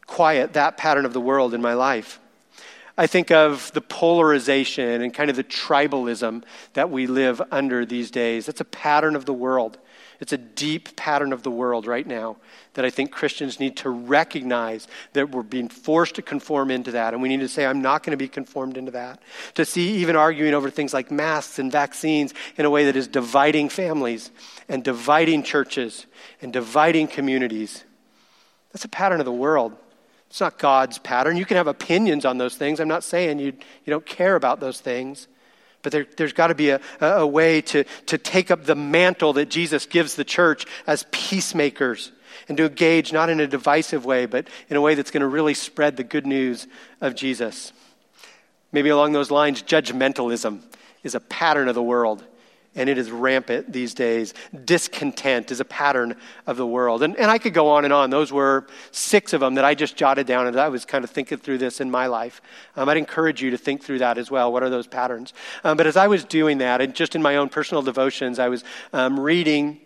quiet 0.06 0.54
that 0.54 0.76
pattern 0.76 1.04
of 1.04 1.12
the 1.12 1.20
world 1.20 1.54
in 1.54 1.62
my 1.62 1.74
life? 1.74 2.18
I 2.98 3.06
think 3.06 3.30
of 3.30 3.70
the 3.74 3.80
polarization 3.80 5.02
and 5.02 5.14
kind 5.14 5.30
of 5.30 5.36
the 5.36 5.44
tribalism 5.44 6.42
that 6.72 6.90
we 6.90 7.06
live 7.06 7.40
under 7.52 7.86
these 7.86 8.10
days. 8.10 8.46
That's 8.46 8.60
a 8.60 8.64
pattern 8.64 9.14
of 9.14 9.24
the 9.24 9.32
world. 9.32 9.78
It's 10.18 10.32
a 10.32 10.36
deep 10.36 10.96
pattern 10.96 11.32
of 11.32 11.44
the 11.44 11.50
world 11.50 11.86
right 11.86 12.04
now 12.04 12.38
that 12.74 12.84
I 12.84 12.90
think 12.90 13.12
Christians 13.12 13.60
need 13.60 13.76
to 13.78 13.88
recognize 13.88 14.88
that 15.12 15.30
we're 15.30 15.44
being 15.44 15.68
forced 15.68 16.16
to 16.16 16.22
conform 16.22 16.72
into 16.72 16.90
that. 16.90 17.14
And 17.14 17.22
we 17.22 17.28
need 17.28 17.38
to 17.38 17.48
say, 17.48 17.64
I'm 17.64 17.80
not 17.80 18.02
going 18.02 18.10
to 18.10 18.16
be 18.16 18.26
conformed 18.26 18.76
into 18.76 18.90
that. 18.90 19.22
To 19.54 19.64
see 19.64 19.98
even 19.98 20.16
arguing 20.16 20.52
over 20.52 20.68
things 20.68 20.92
like 20.92 21.12
masks 21.12 21.60
and 21.60 21.70
vaccines 21.70 22.34
in 22.56 22.66
a 22.66 22.70
way 22.70 22.86
that 22.86 22.96
is 22.96 23.06
dividing 23.06 23.68
families 23.68 24.32
and 24.68 24.82
dividing 24.82 25.44
churches 25.44 26.06
and 26.42 26.52
dividing 26.52 27.06
communities. 27.06 27.84
That's 28.72 28.84
a 28.84 28.88
pattern 28.88 29.20
of 29.20 29.24
the 29.24 29.32
world. 29.32 29.76
It's 30.28 30.40
not 30.40 30.58
God's 30.58 30.98
pattern. 30.98 31.36
You 31.36 31.46
can 31.46 31.56
have 31.56 31.66
opinions 31.66 32.24
on 32.24 32.38
those 32.38 32.56
things. 32.56 32.80
I'm 32.80 32.88
not 32.88 33.04
saying 33.04 33.38
you, 33.38 33.46
you 33.46 33.90
don't 33.90 34.04
care 34.04 34.36
about 34.36 34.60
those 34.60 34.80
things. 34.80 35.26
But 35.82 35.92
there, 35.92 36.06
has 36.18 36.32
got 36.32 36.48
to 36.48 36.54
be 36.54 36.70
a, 36.70 36.80
a 37.00 37.26
way 37.26 37.60
to, 37.62 37.84
to 38.06 38.18
take 38.18 38.50
up 38.50 38.64
the 38.64 38.74
mantle 38.74 39.32
that 39.34 39.48
Jesus 39.48 39.86
gives 39.86 40.16
the 40.16 40.24
church 40.24 40.66
as 40.86 41.06
peacemakers 41.12 42.12
and 42.48 42.56
to 42.58 42.66
engage 42.66 43.12
not 43.12 43.30
in 43.30 43.40
a 43.40 43.46
divisive 43.46 44.04
way, 44.04 44.26
but 44.26 44.48
in 44.68 44.76
a 44.76 44.80
way 44.80 44.94
that's 44.94 45.10
going 45.10 45.20
to 45.20 45.26
really 45.28 45.54
spread 45.54 45.96
the 45.96 46.04
good 46.04 46.26
news 46.26 46.66
of 47.00 47.14
Jesus. 47.14 47.72
Maybe 48.72 48.90
along 48.90 49.12
those 49.12 49.30
lines, 49.30 49.62
judgmentalism 49.62 50.60
is 51.02 51.14
a 51.14 51.20
pattern 51.20 51.68
of 51.68 51.74
the 51.74 51.82
world 51.82 52.24
and 52.78 52.88
it 52.88 52.96
is 52.96 53.10
rampant 53.10 53.72
these 53.72 53.92
days. 53.92 54.32
Discontent 54.64 55.50
is 55.50 55.60
a 55.60 55.64
pattern 55.64 56.16
of 56.46 56.56
the 56.56 56.66
world. 56.66 57.02
And, 57.02 57.16
and 57.16 57.30
I 57.30 57.38
could 57.38 57.52
go 57.52 57.68
on 57.68 57.84
and 57.84 57.92
on. 57.92 58.08
Those 58.08 58.32
were 58.32 58.66
six 58.92 59.32
of 59.32 59.40
them 59.40 59.56
that 59.56 59.64
I 59.64 59.74
just 59.74 59.96
jotted 59.96 60.26
down 60.26 60.46
as 60.46 60.56
I 60.56 60.68
was 60.68 60.84
kind 60.84 61.02
of 61.02 61.10
thinking 61.10 61.38
through 61.38 61.58
this 61.58 61.80
in 61.80 61.90
my 61.90 62.06
life. 62.06 62.40
Um, 62.76 62.88
I'd 62.88 62.96
encourage 62.96 63.42
you 63.42 63.50
to 63.50 63.58
think 63.58 63.82
through 63.82 63.98
that 63.98 64.16
as 64.16 64.30
well. 64.30 64.52
What 64.52 64.62
are 64.62 64.70
those 64.70 64.86
patterns? 64.86 65.34
Um, 65.64 65.76
but 65.76 65.86
as 65.86 65.96
I 65.96 66.06
was 66.06 66.24
doing 66.24 66.58
that, 66.58 66.80
and 66.80 66.94
just 66.94 67.16
in 67.16 67.22
my 67.22 67.36
own 67.36 67.48
personal 67.48 67.82
devotions, 67.82 68.38
I 68.38 68.48
was 68.48 68.62
um, 68.92 69.18
reading 69.18 69.80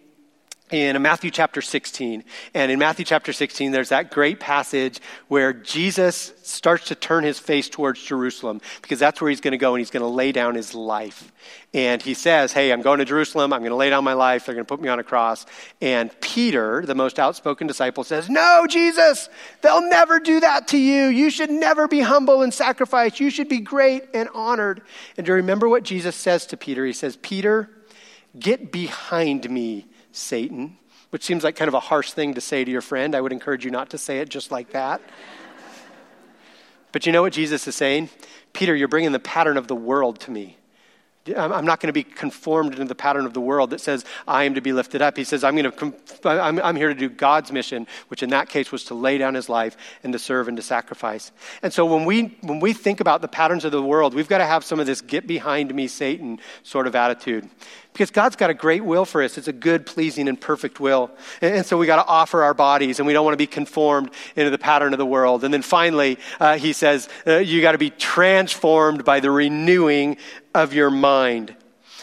in 0.73 1.01
Matthew 1.03 1.31
chapter 1.31 1.61
16. 1.61 2.25
And 2.55 2.73
in 2.73 2.79
Matthew 2.79 3.05
chapter 3.05 3.33
16, 3.33 3.73
there's 3.73 3.91
that 3.91 4.11
great 4.11 4.41
passage 4.41 5.01
where 5.29 5.53
Jesus 5.53 6.33
starts 6.43 6.89
to 6.89 6.95
turn 6.95 7.25
his 7.25 7.39
face 7.39 7.69
towards 7.69 8.03
Jerusalem 8.03 8.61
because 8.81 8.99
that's 8.99 9.21
where 9.21 9.29
he's 9.29 9.43
going 9.43 9.53
to 9.53 9.59
go 9.59 9.75
and 9.75 9.81
he's 9.81 9.91
going 9.91 10.03
to 10.03 10.07
lay 10.07 10.33
down 10.33 10.55
his 10.55 10.75
life. 10.75 11.31
And 11.75 12.01
he 12.01 12.15
says, 12.15 12.53
Hey, 12.53 12.73
I'm 12.73 12.81
going 12.81 12.99
to 12.99 13.05
Jerusalem. 13.05 13.53
I'm 13.53 13.61
going 13.61 13.71
to 13.71 13.77
lay 13.77 13.91
down 13.91 14.03
my 14.03 14.15
life. 14.15 14.47
They're 14.47 14.55
going 14.55 14.65
to 14.65 14.69
put 14.69 14.81
me 14.81 14.89
on 14.89 14.99
a 14.99 15.05
cross. 15.05 15.45
And 15.83 16.11
Peter, 16.21 16.85
the 16.87 16.95
most 16.95 17.19
outspoken 17.19 17.67
disciple, 17.67 18.03
says, 18.03 18.31
No, 18.31 18.67
Jesus, 18.69 19.29
they'll 19.61 19.89
never 19.89 20.21
do 20.21 20.41
that 20.41 20.69
to 20.69 20.79
you. 20.79 21.07
You 21.07 21.29
should 21.31 21.51
never 21.51 21.87
be 21.87 22.01
humble 22.01 22.43
and 22.43 22.53
sacrificed. 22.53 23.21
You 23.21 23.29
should 23.29 23.49
be 23.49 23.61
great 23.61 24.05
and 24.15 24.31
honored. 24.35 24.81
And 25.19 25.27
do 25.27 25.33
you 25.33 25.37
remember 25.37 25.69
what 25.69 25.83
Jesus 25.83 26.17
says 26.17 26.47
to 26.47 26.57
Peter? 26.57 26.87
He 26.87 26.95
says, 26.95 27.17
Peter, 27.17 27.69
get 28.39 28.73
behind 28.73 29.51
me 29.51 29.87
Satan, 30.13 30.79
which 31.11 31.25
seems 31.25 31.45
like 31.45 31.57
kind 31.57 31.69
of 31.69 31.75
a 31.75 31.81
harsh 31.81 32.13
thing 32.13 32.35
to 32.35 32.41
say 32.41 32.65
to 32.65 32.71
your 32.71 32.81
friend. 32.81 33.15
I 33.15 33.21
would 33.21 33.33
encourage 33.33 33.65
you 33.65 33.71
not 33.71 33.91
to 33.91 33.99
say 33.99 34.21
it 34.21 34.29
just 34.29 34.51
like 34.51 34.71
that. 34.71 35.01
but 36.93 37.07
you 37.07 37.13
know 37.13 37.23
what 37.23 37.33
Jesus 37.33 37.67
is 37.67 37.75
saying? 37.75 38.11
Peter, 38.53 38.75
you're 38.75 38.89
bringing 38.89 39.13
the 39.13 39.19
pattern 39.19 39.57
of 39.57 39.69
the 39.69 39.77
world 39.77 40.21
to 40.21 40.31
me. 40.31 40.57
I'm 41.37 41.65
not 41.65 41.79
going 41.79 41.89
to 41.89 41.93
be 41.93 42.03
conformed 42.03 42.73
into 42.73 42.87
the 42.87 42.97
pattern 42.97 43.27
of 43.27 43.33
the 43.33 43.41
world 43.41 43.71
that 43.71 43.81
says 43.81 44.05
I 44.27 44.43
am 44.43 44.55
to 44.55 44.61
be 44.61 44.73
lifted 44.73 45.03
up. 45.03 45.17
He 45.17 45.23
says 45.23 45.45
I'm 45.45 45.55
going 45.57 45.71
to. 45.71 45.95
I'm, 46.29 46.59
I'm 46.59 46.75
here 46.75 46.89
to 46.89 46.95
do 46.97 47.09
God's 47.09 47.53
mission, 47.53 47.87
which 48.09 48.25
in 48.25 48.31
that 48.31 48.49
case 48.49 48.73
was 48.73 48.85
to 48.87 48.95
lay 48.95 49.19
down 49.19 49.35
His 49.35 49.49
life 49.49 49.77
and 50.03 50.13
to 50.15 50.19
serve 50.19 50.49
and 50.49 50.57
to 50.57 50.65
sacrifice. 50.65 51.31
And 51.63 51.73
so 51.73 51.87
when 51.87 52.07
we 52.07 52.37
when 52.41 52.59
we 52.59 52.73
think 52.73 52.99
about 52.99 53.23
the 53.23 53.29
patterns 53.29 53.65
of 53.65 53.71
the 53.71 53.81
world, 53.81 54.15
we've 54.15 54.29
got 54.29 54.39
to 54.39 54.47
have 54.47 54.65
some 54.65 54.81
of 54.81 54.87
this 54.87 55.01
"get 55.01 55.29
behind 55.29 55.73
me, 55.73 55.87
Satan" 55.87 56.41
sort 56.65 56.89
of 56.89 56.97
attitude. 56.97 57.49
Because 57.93 58.11
God's 58.11 58.37
got 58.37 58.49
a 58.49 58.55
great 58.55 58.83
will 58.85 59.05
for 59.05 59.23
us. 59.23 59.37
It's 59.37 59.49
a 59.49 59.53
good, 59.53 59.85
pleasing, 59.85 60.29
and 60.29 60.41
perfect 60.41 60.81
will. 60.81 61.11
And, 61.43 61.67
so 61.67 61.77
we 61.77 61.87
got 61.87 62.03
to 62.03 62.07
offer 62.09 62.43
our 62.43 62.55
bodies, 62.55 62.99
and 62.99 63.07
we 63.07 63.13
don't 63.13 63.25
want 63.25 63.35
to 63.35 63.39
be 63.39 63.47
conformed 63.47 64.11
into 64.35 64.51
the 64.51 64.59
pattern 64.59 64.95
of 64.95 64.99
the 64.99 65.07
world. 65.07 65.45
And 65.45 65.53
then 65.53 65.63
finally, 65.63 66.19
uh, 66.41 66.57
he 66.57 66.73
says, 66.73 67.09
uh, 67.27 67.37
you 67.37 67.61
got 67.61 67.73
to 67.73 67.79
be 67.79 67.91
transformed 67.91 69.05
by 69.05 69.21
the 69.21 69.31
renewing 69.31 70.17
of 70.55 70.73
your 70.73 70.91
mind. 70.91 71.55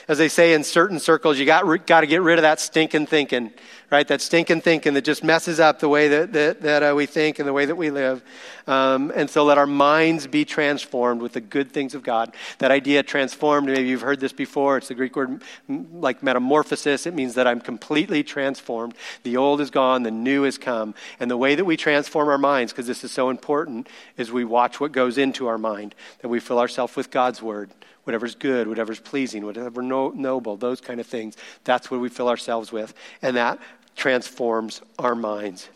As 0.08 0.18
they 0.18 0.30
say 0.30 0.54
in 0.54 0.64
certain 0.64 1.00
circles, 1.00 1.40
you 1.40 1.46
got, 1.46 1.86
got 1.86 2.02
to 2.02 2.08
get 2.08 2.22
rid 2.22 2.38
of 2.38 2.44
that 2.44 2.60
stinking 2.60 3.08
thinking 3.08 3.52
right? 3.92 4.08
That 4.08 4.22
stinking 4.22 4.62
thinking 4.62 4.94
that 4.94 5.04
just 5.04 5.24
messes 5.24 5.60
up 5.60 5.80
the 5.80 5.90
way 5.90 6.08
that, 6.10 6.34
that, 6.34 6.62
that 6.62 6.84
uh, 6.84 6.94
we 6.96 7.06
think 7.06 7.40
and 7.40 7.48
the 7.48 7.54
way 7.54 7.66
that 7.66 7.76
we 7.76 7.90
live. 7.90 8.24
Um, 8.68 9.12
and 9.16 9.30
so 9.30 9.44
let 9.44 9.58
our 9.58 9.66
minds 9.66 10.28
be 10.28 10.46
transformed 10.46 11.22
with 11.22 11.34
the 11.34 11.42
good 11.42 11.72
things 11.72 11.96
of 11.96 12.04
God. 12.04 12.34
That 12.60 12.72
idea 12.72 13.02
transformed, 13.02 13.68
maybe 13.68 13.88
you've 13.88 14.02
heard 14.02 14.20
this 14.20 14.34
before. 14.34 14.78
It's 14.78 14.90
the 14.90 14.96
Greek 14.96 15.16
word 15.16 15.42
like 15.68 16.22
metamorphosis. 16.22 17.08
It 17.08 17.14
means 17.14 17.34
that 17.36 17.48
I'm 17.48 17.62
completely 17.62 18.24
transformed. 18.24 18.94
The 19.24 19.38
old 19.38 19.62
is 19.62 19.72
gone, 19.72 20.04
the 20.04 20.12
new 20.12 20.44
has 20.44 20.58
come. 20.58 20.94
And 21.20 21.32
the 21.32 21.38
way 21.38 21.56
that 21.56 21.66
we 21.66 21.78
transform 21.78 22.30
our 22.30 22.38
minds, 22.38 22.72
because 22.72 22.88
this 22.88 23.04
is 23.04 23.12
so 23.12 23.30
important, 23.30 23.90
is 24.18 24.32
we 24.32 24.46
watch 24.46 24.80
what 24.80 24.92
goes 24.92 25.18
into 25.18 25.48
our 25.48 25.58
mind, 25.58 25.96
that 26.22 26.30
we 26.30 26.40
fill 26.40 26.60
ourselves 26.60 26.96
with 26.96 27.10
God's 27.12 27.42
word 27.42 27.72
whatever's 28.10 28.34
good, 28.34 28.68
whatever's 28.68 29.00
pleasing, 29.00 29.46
whatever 29.46 29.84
no, 29.84 30.10
noble, 30.10 30.58
those 30.58 30.82
kind 30.82 31.00
of 31.00 31.06
things. 31.06 31.38
That's 31.64 31.92
what 31.92 32.00
we 32.00 32.10
fill 32.10 32.28
ourselves 32.28 32.72
with. 32.72 32.92
And 33.22 33.38
that 33.38 33.60
transforms 34.00 34.82
our 34.98 35.14
minds. 35.14 35.70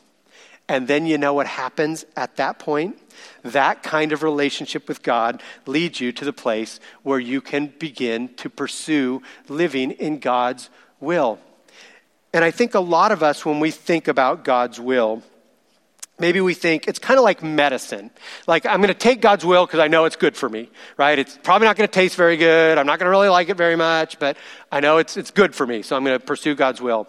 And 0.70 0.88
then 0.88 1.06
you 1.06 1.18
know 1.18 1.34
what 1.34 1.46
happens 1.46 2.06
at 2.16 2.38
that 2.38 2.58
point? 2.58 2.98
That 3.44 3.84
kind 3.84 4.14
of 4.14 4.24
relationship 4.24 4.88
with 4.88 5.04
God 5.04 5.44
leads 5.66 6.00
you 6.00 6.14
to 6.14 6.26
the 6.26 6.32
place 6.32 6.80
where 7.04 7.20
you 7.20 7.42
can 7.42 7.68
begin 7.68 8.34
to 8.36 8.50
pursue 8.50 9.22
living 9.50 9.92
in 9.92 10.20
God's 10.20 10.70
will. 11.02 11.38
And 12.34 12.46
I 12.46 12.52
think 12.52 12.74
a 12.74 12.80
lot 12.80 13.12
of 13.12 13.22
us, 13.22 13.46
when 13.46 13.60
we 13.60 13.72
think 13.72 14.08
about 14.08 14.46
God's 14.46 14.80
will, 14.80 15.22
maybe 16.18 16.40
we 16.40 16.54
think 16.54 16.88
it's 16.88 17.00
kind 17.00 17.18
of 17.18 17.26
like 17.26 17.44
medicine. 17.44 18.10
Like, 18.48 18.66
I'm 18.66 18.78
going 18.78 18.88
to 18.88 18.94
take 18.94 19.20
God's 19.20 19.46
will 19.46 19.66
because 19.66 19.82
I 19.82 19.90
know 19.90 20.06
it's 20.06 20.16
good 20.16 20.38
for 20.38 20.48
me, 20.48 20.70
right? 20.98 21.20
It's 21.20 21.38
probably 21.44 21.68
not 21.68 21.76
going 21.76 21.90
to 21.90 21.94
taste 21.94 22.16
very 22.16 22.38
good. 22.38 22.78
I'm 22.78 22.88
not 22.88 23.00
going 23.00 23.08
to 23.08 23.12
really 23.12 23.30
like 23.30 23.50
it 23.50 23.58
very 23.58 23.76
much, 23.76 24.18
but 24.18 24.38
I 24.72 24.80
know 24.80 24.98
it's, 24.98 25.18
it's 25.18 25.30
good 25.30 25.54
for 25.54 25.68
me, 25.68 25.82
so 25.82 25.98
I'm 25.98 26.06
going 26.06 26.18
to 26.18 26.26
pursue 26.26 26.56
God's 26.56 26.82
will. 26.82 27.06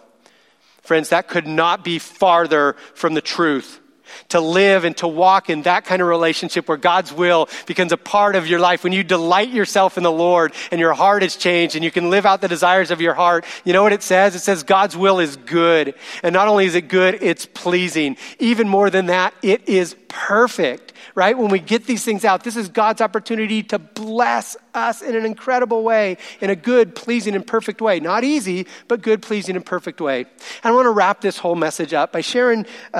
Friends, 0.85 1.09
that 1.09 1.27
could 1.27 1.47
not 1.47 1.83
be 1.83 1.99
farther 1.99 2.75
from 2.93 3.15
the 3.15 3.21
truth. 3.21 3.81
To 4.29 4.39
live 4.39 4.83
and 4.83 4.95
to 4.97 5.07
walk 5.07 5.49
in 5.49 5.63
that 5.63 5.85
kind 5.85 6.01
of 6.01 6.07
relationship 6.07 6.67
where 6.67 6.77
God's 6.77 7.13
will 7.13 7.49
becomes 7.65 7.91
a 7.91 7.97
part 7.97 8.35
of 8.35 8.47
your 8.47 8.59
life, 8.59 8.83
when 8.83 8.93
you 8.93 9.03
delight 9.03 9.49
yourself 9.49 9.97
in 9.97 10.03
the 10.03 10.11
Lord 10.11 10.53
and 10.71 10.79
your 10.79 10.93
heart 10.93 11.23
is 11.23 11.35
changed 11.35 11.75
and 11.75 11.83
you 11.83 11.91
can 11.91 12.09
live 12.09 12.25
out 12.25 12.41
the 12.41 12.47
desires 12.47 12.91
of 12.91 13.01
your 13.01 13.13
heart, 13.13 13.45
you 13.63 13.73
know 13.73 13.83
what 13.83 13.93
it 13.93 14.03
says? 14.03 14.35
It 14.35 14.39
says 14.39 14.63
God's 14.63 14.95
will 14.95 15.19
is 15.19 15.35
good. 15.35 15.95
And 16.23 16.33
not 16.33 16.47
only 16.47 16.65
is 16.65 16.75
it 16.75 16.87
good, 16.87 17.19
it's 17.21 17.45
pleasing. 17.45 18.17
Even 18.39 18.67
more 18.67 18.89
than 18.89 19.07
that, 19.07 19.33
it 19.41 19.67
is 19.67 19.95
perfect 20.07 20.93
right? 21.15 21.37
When 21.37 21.49
we 21.49 21.59
get 21.59 21.85
these 21.85 22.03
things 22.03 22.25
out, 22.25 22.43
this 22.43 22.57
is 22.57 22.67
God's 22.67 23.01
opportunity 23.01 23.63
to 23.63 23.79
bless 23.79 24.57
us 24.73 25.01
in 25.01 25.15
an 25.15 25.25
incredible 25.25 25.83
way, 25.83 26.17
in 26.41 26.49
a 26.49 26.55
good, 26.55 26.93
pleasing, 26.93 27.35
and 27.35 27.47
perfect 27.47 27.81
way. 27.81 28.01
Not 28.01 28.23
easy, 28.25 28.67
but 28.87 29.01
good, 29.01 29.21
pleasing, 29.21 29.55
and 29.55 29.65
perfect 29.65 30.01
way. 30.01 30.21
And 30.21 30.27
I 30.63 30.71
want 30.71 30.85
to 30.85 30.91
wrap 30.91 31.21
this 31.21 31.37
whole 31.37 31.55
message 31.55 31.93
up 31.93 32.11
by 32.11 32.21
sharing 32.21 32.65
uh, 32.93 32.97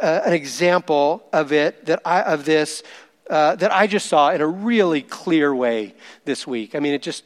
uh, 0.00 0.20
an 0.26 0.34
example 0.34 0.53
of 1.32 1.52
it, 1.52 1.86
that 1.86 2.00
I, 2.04 2.22
of 2.22 2.44
this, 2.44 2.82
uh, 3.30 3.56
that 3.56 3.72
I 3.72 3.86
just 3.86 4.06
saw 4.06 4.30
in 4.30 4.40
a 4.40 4.46
really 4.46 5.02
clear 5.02 5.54
way 5.54 5.94
this 6.24 6.46
week. 6.46 6.74
I 6.74 6.80
mean, 6.80 6.94
it 6.94 7.02
just, 7.02 7.24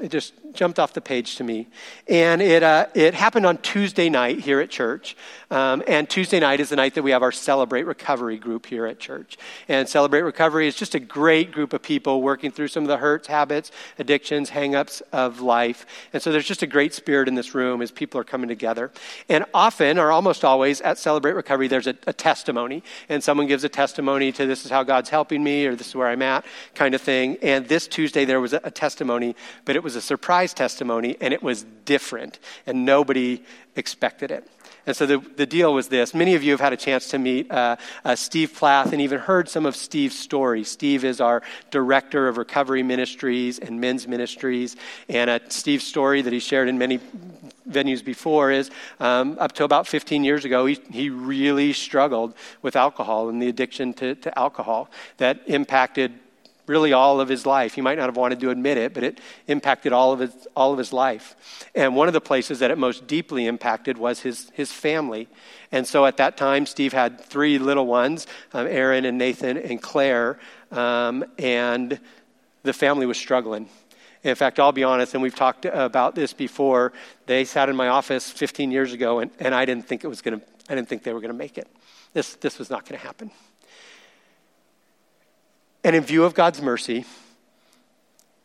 it 0.00 0.10
just 0.10 0.34
jumped 0.52 0.78
off 0.78 0.92
the 0.92 1.00
page 1.00 1.36
to 1.36 1.44
me. 1.44 1.68
And 2.08 2.42
it, 2.42 2.62
uh, 2.62 2.86
it 2.94 3.14
happened 3.14 3.46
on 3.46 3.58
Tuesday 3.58 4.08
night 4.08 4.40
here 4.40 4.60
at 4.60 4.70
church. 4.70 5.16
Um, 5.50 5.82
and 5.86 6.08
Tuesday 6.08 6.40
night 6.40 6.60
is 6.60 6.68
the 6.68 6.76
night 6.76 6.94
that 6.94 7.02
we 7.02 7.10
have 7.10 7.22
our 7.22 7.32
Celebrate 7.32 7.84
Recovery 7.84 8.36
group 8.36 8.66
here 8.66 8.86
at 8.86 8.98
church. 8.98 9.38
And 9.68 9.88
Celebrate 9.88 10.22
Recovery 10.22 10.66
is 10.66 10.74
just 10.74 10.94
a 10.94 11.00
great 11.00 11.52
group 11.52 11.72
of 11.72 11.82
people 11.82 12.20
working 12.20 12.50
through 12.50 12.68
some 12.68 12.82
of 12.82 12.88
the 12.88 12.98
hurts, 12.98 13.28
habits, 13.28 13.70
addictions, 13.98 14.50
hangups 14.50 15.00
of 15.12 15.40
life. 15.40 15.86
And 16.12 16.22
so 16.22 16.32
there's 16.32 16.46
just 16.46 16.62
a 16.62 16.66
great 16.66 16.92
spirit 16.92 17.28
in 17.28 17.34
this 17.34 17.54
room 17.54 17.80
as 17.80 17.90
people 17.90 18.20
are 18.20 18.24
coming 18.24 18.48
together. 18.48 18.90
And 19.28 19.44
often, 19.54 19.98
or 19.98 20.10
almost 20.10 20.44
always, 20.44 20.80
at 20.82 20.98
Celebrate 20.98 21.32
Recovery, 21.32 21.68
there's 21.68 21.86
a, 21.86 21.96
a 22.06 22.12
testimony. 22.12 22.82
And 23.08 23.24
someone 23.24 23.46
gives 23.46 23.64
a 23.64 23.68
testimony 23.68 24.32
to 24.32 24.46
this 24.46 24.64
is 24.64 24.70
how 24.70 24.82
God's 24.82 25.08
helping 25.08 25.42
me 25.42 25.66
or 25.66 25.74
this 25.74 25.88
is 25.88 25.94
where 25.94 26.08
I'm 26.08 26.22
at 26.22 26.44
kind 26.74 26.94
of 26.94 27.00
thing. 27.00 27.38
And 27.42 27.66
this 27.68 27.88
Tuesday, 27.88 28.24
there 28.24 28.40
was 28.40 28.52
a, 28.52 28.60
a 28.64 28.70
testimony, 28.70 29.34
but 29.64 29.76
it 29.76 29.82
was 29.82 29.96
a 29.96 30.00
surprise 30.00 30.47
surprise 30.48 30.68
testimony, 30.68 31.16
and 31.20 31.34
it 31.34 31.42
was 31.42 31.64
different, 31.84 32.38
and 32.66 32.84
nobody 32.84 33.42
expected 33.76 34.30
it. 34.30 34.44
And 34.86 34.96
so 34.96 35.04
the, 35.04 35.18
the 35.18 35.44
deal 35.44 35.74
was 35.74 35.88
this. 35.88 36.14
Many 36.14 36.34
of 36.34 36.42
you 36.42 36.52
have 36.52 36.60
had 36.60 36.72
a 36.72 36.76
chance 36.76 37.08
to 37.08 37.18
meet 37.18 37.50
uh, 37.50 37.76
uh, 38.04 38.16
Steve 38.16 38.54
Plath 38.54 38.92
and 38.92 39.02
even 39.02 39.18
heard 39.18 39.48
some 39.48 39.66
of 39.66 39.76
Steve's 39.76 40.18
story. 40.18 40.64
Steve 40.64 41.04
is 41.04 41.20
our 41.20 41.42
director 41.70 42.26
of 42.26 42.38
recovery 42.38 42.82
ministries 42.82 43.58
and 43.58 43.80
men's 43.80 44.08
ministries. 44.08 44.76
And 45.10 45.28
uh, 45.28 45.40
Steve's 45.48 45.86
story 45.86 46.22
that 46.22 46.32
he 46.32 46.40
shared 46.40 46.68
in 46.68 46.78
many 46.78 47.00
venues 47.68 48.02
before 48.02 48.50
is 48.50 48.70
um, 48.98 49.36
up 49.38 49.52
to 49.52 49.64
about 49.64 49.86
15 49.86 50.24
years 50.24 50.46
ago, 50.46 50.64
he, 50.64 50.78
he 50.90 51.10
really 51.10 51.74
struggled 51.74 52.32
with 52.62 52.74
alcohol 52.74 53.28
and 53.28 53.42
the 53.42 53.48
addiction 53.48 53.92
to, 53.94 54.14
to 54.14 54.38
alcohol 54.38 54.88
that 55.18 55.42
impacted 55.46 56.12
really 56.68 56.92
all 56.92 57.20
of 57.20 57.28
his 57.28 57.46
life. 57.46 57.74
He 57.74 57.80
might 57.80 57.98
not 57.98 58.06
have 58.06 58.16
wanted 58.16 58.40
to 58.40 58.50
admit 58.50 58.76
it, 58.76 58.94
but 58.94 59.02
it 59.02 59.20
impacted 59.46 59.92
all 59.92 60.12
of 60.12 60.20
his, 60.20 60.48
all 60.54 60.72
of 60.72 60.78
his 60.78 60.92
life. 60.92 61.36
And 61.74 61.96
one 61.96 62.08
of 62.08 62.14
the 62.14 62.20
places 62.20 62.58
that 62.58 62.70
it 62.70 62.78
most 62.78 63.06
deeply 63.06 63.46
impacted 63.46 63.98
was 63.98 64.20
his, 64.20 64.50
his 64.54 64.72
family. 64.72 65.28
And 65.72 65.86
so 65.86 66.06
at 66.06 66.16
that 66.18 66.36
time, 66.36 66.66
Steve 66.66 66.92
had 66.92 67.20
three 67.20 67.58
little 67.58 67.86
ones 67.86 68.26
um, 68.52 68.66
Aaron 68.66 69.04
and 69.04 69.18
Nathan 69.18 69.56
and 69.56 69.80
Claire, 69.80 70.38
um, 70.70 71.24
and 71.38 71.98
the 72.62 72.72
family 72.72 73.06
was 73.06 73.16
struggling. 73.16 73.68
In 74.24 74.34
fact, 74.34 74.58
I'll 74.58 74.72
be 74.72 74.84
honest, 74.84 75.14
and 75.14 75.22
we've 75.22 75.34
talked 75.34 75.64
about 75.64 76.14
this 76.14 76.32
before. 76.32 76.92
They 77.26 77.44
sat 77.44 77.68
in 77.68 77.76
my 77.76 77.88
office 77.88 78.30
15 78.30 78.70
years 78.70 78.92
ago, 78.92 79.20
and, 79.20 79.30
and 79.38 79.54
I 79.54 79.64
didn't 79.64 79.86
think 79.86 80.04
it 80.04 80.08
was 80.08 80.22
going 80.22 80.40
to. 80.40 80.46
I 80.68 80.74
didn't 80.74 80.88
think 80.88 81.02
they 81.02 81.14
were 81.14 81.20
going 81.20 81.32
to 81.32 81.38
make 81.38 81.56
it. 81.56 81.66
This, 82.12 82.34
this 82.34 82.58
was 82.58 82.68
not 82.68 82.84
going 82.86 83.00
to 83.00 83.06
happen. 83.06 83.30
And 85.88 85.96
in 85.96 86.02
view 86.02 86.24
of 86.24 86.34
God's 86.34 86.60
mercy, 86.60 87.06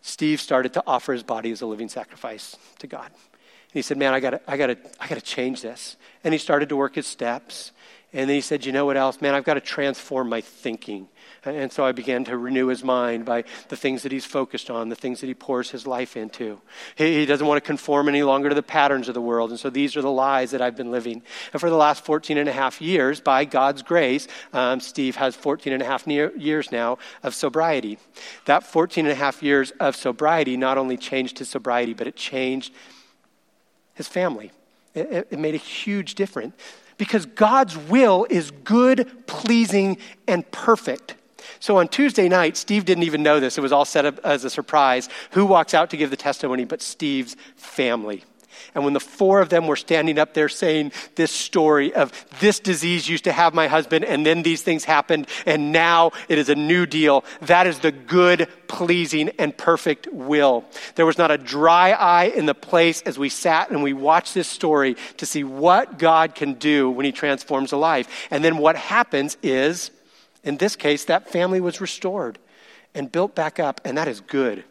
Steve 0.01 0.39
started 0.39 0.71
to 0.75 0.83
offer 0.87 1.11
his 1.11 1.23
body 1.23 1.51
as 1.51 1.59
a 1.59 1.65
living 1.65 1.89
sacrifice 1.89 2.55
to 2.79 2.87
God. 2.87 3.07
And 3.07 3.73
he 3.73 3.81
said, 3.81 3.97
Man, 3.97 4.13
I 4.13 4.21
gotta, 4.21 4.39
I 4.47 4.55
gotta, 4.55 4.77
I 4.97 5.09
gotta 5.09 5.19
change 5.19 5.61
this. 5.61 5.97
And 6.23 6.33
he 6.33 6.37
started 6.37 6.69
to 6.69 6.77
work 6.77 6.95
his 6.95 7.05
steps. 7.05 7.73
And 8.13 8.29
then 8.29 8.35
he 8.35 8.39
said, 8.39 8.65
You 8.65 8.71
know 8.71 8.85
what 8.85 8.95
else? 8.95 9.19
Man, 9.19 9.35
I've 9.35 9.43
got 9.43 9.55
to 9.55 9.59
transform 9.59 10.29
my 10.29 10.39
thinking. 10.39 11.09
And 11.45 11.71
so 11.71 11.83
I 11.83 11.91
began 11.91 12.23
to 12.25 12.37
renew 12.37 12.67
his 12.67 12.83
mind 12.83 13.25
by 13.25 13.43
the 13.67 13.75
things 13.75 14.03
that 14.03 14.13
he's 14.13 14.23
focused 14.23 14.69
on, 14.69 14.87
the 14.87 14.95
things 14.95 15.19
that 15.19 15.27
he 15.27 15.33
pours 15.33 15.69
his 15.71 15.85
life 15.85 16.15
into. 16.15 16.61
He, 16.95 17.19
he, 17.19 17.25
doesn't 17.25 17.45
want 17.45 17.61
to 17.61 17.67
conform 17.67 18.07
any 18.07 18.23
longer 18.23 18.47
to 18.47 18.55
the 18.55 18.63
patterns 18.63 19.09
of 19.09 19.13
the 19.13 19.21
world. 19.21 19.49
And 19.49 19.59
so 19.59 19.69
these 19.69 19.97
are 19.97 20.01
the 20.01 20.11
lies 20.11 20.51
that 20.51 20.61
I've 20.61 20.77
been 20.77 20.91
living. 20.91 21.21
And 21.51 21.59
for 21.59 21.69
the 21.69 21.75
last 21.75 22.05
14 22.05 22.37
and 22.37 22.47
a 22.47 22.53
half 22.53 22.81
years, 22.81 23.19
by 23.19 23.43
God's 23.43 23.81
grace, 23.81 24.27
um, 24.53 24.79
Steve 24.79 25.17
has 25.17 25.35
14 25.35 25.73
and 25.73 25.81
a 25.81 25.85
half 25.85 26.07
years 26.07 26.71
now 26.71 26.97
of 27.23 27.35
sobriety. 27.35 27.97
That 28.45 28.63
14 28.63 29.05
and 29.05 29.11
a 29.11 29.15
half 29.15 29.43
years 29.43 29.71
of 29.81 29.97
sobriety 29.97 30.55
not 30.55 30.77
only 30.77 30.95
changed 30.95 31.39
his 31.39 31.49
sobriety, 31.49 31.93
but 31.93 32.07
it 32.07 32.15
changed 32.15 32.73
his 33.95 34.07
family. 34.07 34.51
It, 34.95 35.27
it 35.31 35.39
made 35.39 35.55
a 35.55 35.57
huge 35.57 36.15
difference 36.15 36.55
because 36.97 37.25
God's 37.25 37.77
will 37.77 38.25
is 38.29 38.51
good, 38.51 39.27
pleasing, 39.27 39.97
and 40.27 40.49
perfect. 40.51 41.15
So 41.59 41.77
on 41.77 41.87
Tuesday 41.87 42.29
night, 42.29 42.57
Steve 42.57 42.85
didn't 42.85 43.03
even 43.03 43.23
know 43.23 43.39
this. 43.39 43.57
It 43.57 43.61
was 43.61 43.71
all 43.71 43.85
set 43.85 44.05
up 44.05 44.19
as 44.23 44.43
a 44.43 44.49
surprise. 44.49 45.09
Who 45.31 45.45
walks 45.45 45.73
out 45.73 45.89
to 45.91 45.97
give 45.97 46.09
the 46.09 46.17
testimony 46.17 46.65
but 46.65 46.81
Steve's 46.81 47.35
family? 47.55 48.23
And 48.75 48.83
when 48.83 48.93
the 48.93 48.99
four 48.99 49.41
of 49.41 49.49
them 49.49 49.67
were 49.67 49.75
standing 49.75 50.17
up 50.17 50.33
there 50.33 50.49
saying 50.49 50.91
this 51.15 51.31
story 51.31 51.93
of 51.93 52.11
this 52.39 52.59
disease 52.59 53.07
used 53.07 53.25
to 53.25 53.31
have 53.31 53.53
my 53.53 53.67
husband, 53.67 54.05
and 54.05 54.25
then 54.25 54.43
these 54.43 54.61
things 54.61 54.83
happened, 54.83 55.27
and 55.45 55.71
now 55.71 56.11
it 56.29 56.37
is 56.37 56.49
a 56.49 56.55
new 56.55 56.85
deal, 56.85 57.23
that 57.41 57.67
is 57.67 57.79
the 57.79 57.91
good, 57.91 58.47
pleasing, 58.67 59.29
and 59.39 59.55
perfect 59.57 60.07
will. 60.11 60.65
There 60.95 61.05
was 61.05 61.17
not 61.17 61.31
a 61.31 61.37
dry 61.37 61.91
eye 61.91 62.25
in 62.25 62.45
the 62.45 62.55
place 62.55 63.01
as 63.03 63.19
we 63.19 63.29
sat 63.29 63.69
and 63.69 63.83
we 63.83 63.93
watched 63.93 64.33
this 64.33 64.47
story 64.47 64.95
to 65.17 65.25
see 65.25 65.43
what 65.43 65.99
God 65.99 66.35
can 66.35 66.53
do 66.55 66.89
when 66.89 67.05
He 67.05 67.11
transforms 67.11 67.71
a 67.71 67.77
life. 67.77 68.27
And 68.31 68.43
then 68.43 68.57
what 68.57 68.75
happens 68.75 69.37
is 69.43 69.91
in 70.43 70.57
this 70.57 70.75
case, 70.75 71.05
that 71.05 71.29
family 71.29 71.61
was 71.61 71.79
restored 71.79 72.39
and 72.93 73.11
built 73.11 73.35
back 73.35 73.59
up, 73.59 73.81
and 73.85 73.97
that 73.97 74.07
is 74.07 74.19
good. 74.21 74.63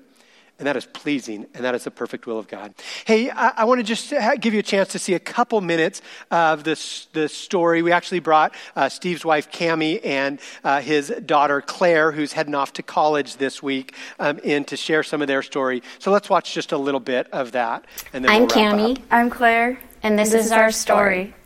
And 0.59 0.67
that 0.69 0.77
is 0.77 0.87
pleasing, 0.87 1.47
and 1.55 1.65
that 1.65 1.75
is 1.75 1.83
the 1.83 1.91
perfect 1.91 2.27
will 2.27 2.39
of 2.39 2.47
God. 2.47 2.75
Hey, 3.05 3.31
I, 3.31 3.49
I 3.57 3.65
want 3.65 3.81
to 3.81 3.83
just 3.83 4.13
give 4.39 4.55
you 4.55 4.61
a 4.61 4.63
chance 4.63 4.91
to 4.91 4.99
see 5.01 5.15
a 5.15 5.19
couple 5.19 5.61
minutes 5.61 6.03
of 6.31 6.63
this, 6.63 7.07
this 7.15 7.35
story. 7.35 7.83
We 7.83 7.91
actually 7.91 8.21
brought 8.21 8.55
uh, 8.77 8.89
Steve's 8.89 9.25
wife, 9.25 9.51
Cami, 9.51 9.99
and 10.05 10.39
uh, 10.63 10.81
his 10.81 11.13
daughter, 11.27 11.63
Claire, 11.63 12.13
who's 12.13 12.35
heading 12.35 12.55
off 12.55 12.75
to 12.75 12.83
college 12.83 13.39
this 13.39 13.61
week, 13.61 13.97
um, 14.21 14.39
in 14.41 14.63
to 14.67 14.77
share 14.77 15.03
some 15.03 15.21
of 15.21 15.27
their 15.27 15.43
story. 15.43 15.83
So 15.99 16.13
let's 16.13 16.31
watch 16.31 16.55
just 16.55 16.71
a 16.71 16.79
little 16.79 17.01
bit 17.01 17.29
of 17.33 17.53
that. 17.53 17.85
And 18.13 18.25
then 18.25 18.31
I'm 18.31 18.43
we'll 18.43 18.51
Cami. 18.51 19.03
I'm 19.11 19.31
Claire. 19.31 19.81
And 20.05 20.17
this, 20.17 20.31
this 20.31 20.43
is, 20.43 20.47
is, 20.47 20.53
our 20.53 20.71
story. 20.71 21.25
story. 21.25 21.42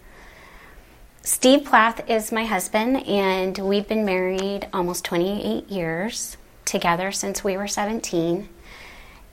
Steve 1.27 1.65
Plath 1.65 2.09
is 2.09 2.31
my 2.31 2.45
husband, 2.45 3.05
and 3.05 3.59
we've 3.59 3.89
been 3.89 4.05
married 4.05 4.69
almost 4.73 5.05
28 5.07 5.69
years 5.69 6.37
together 6.65 7.11
since 7.11 7.43
we 7.43 7.57
were 7.57 7.67
17. 7.67 8.49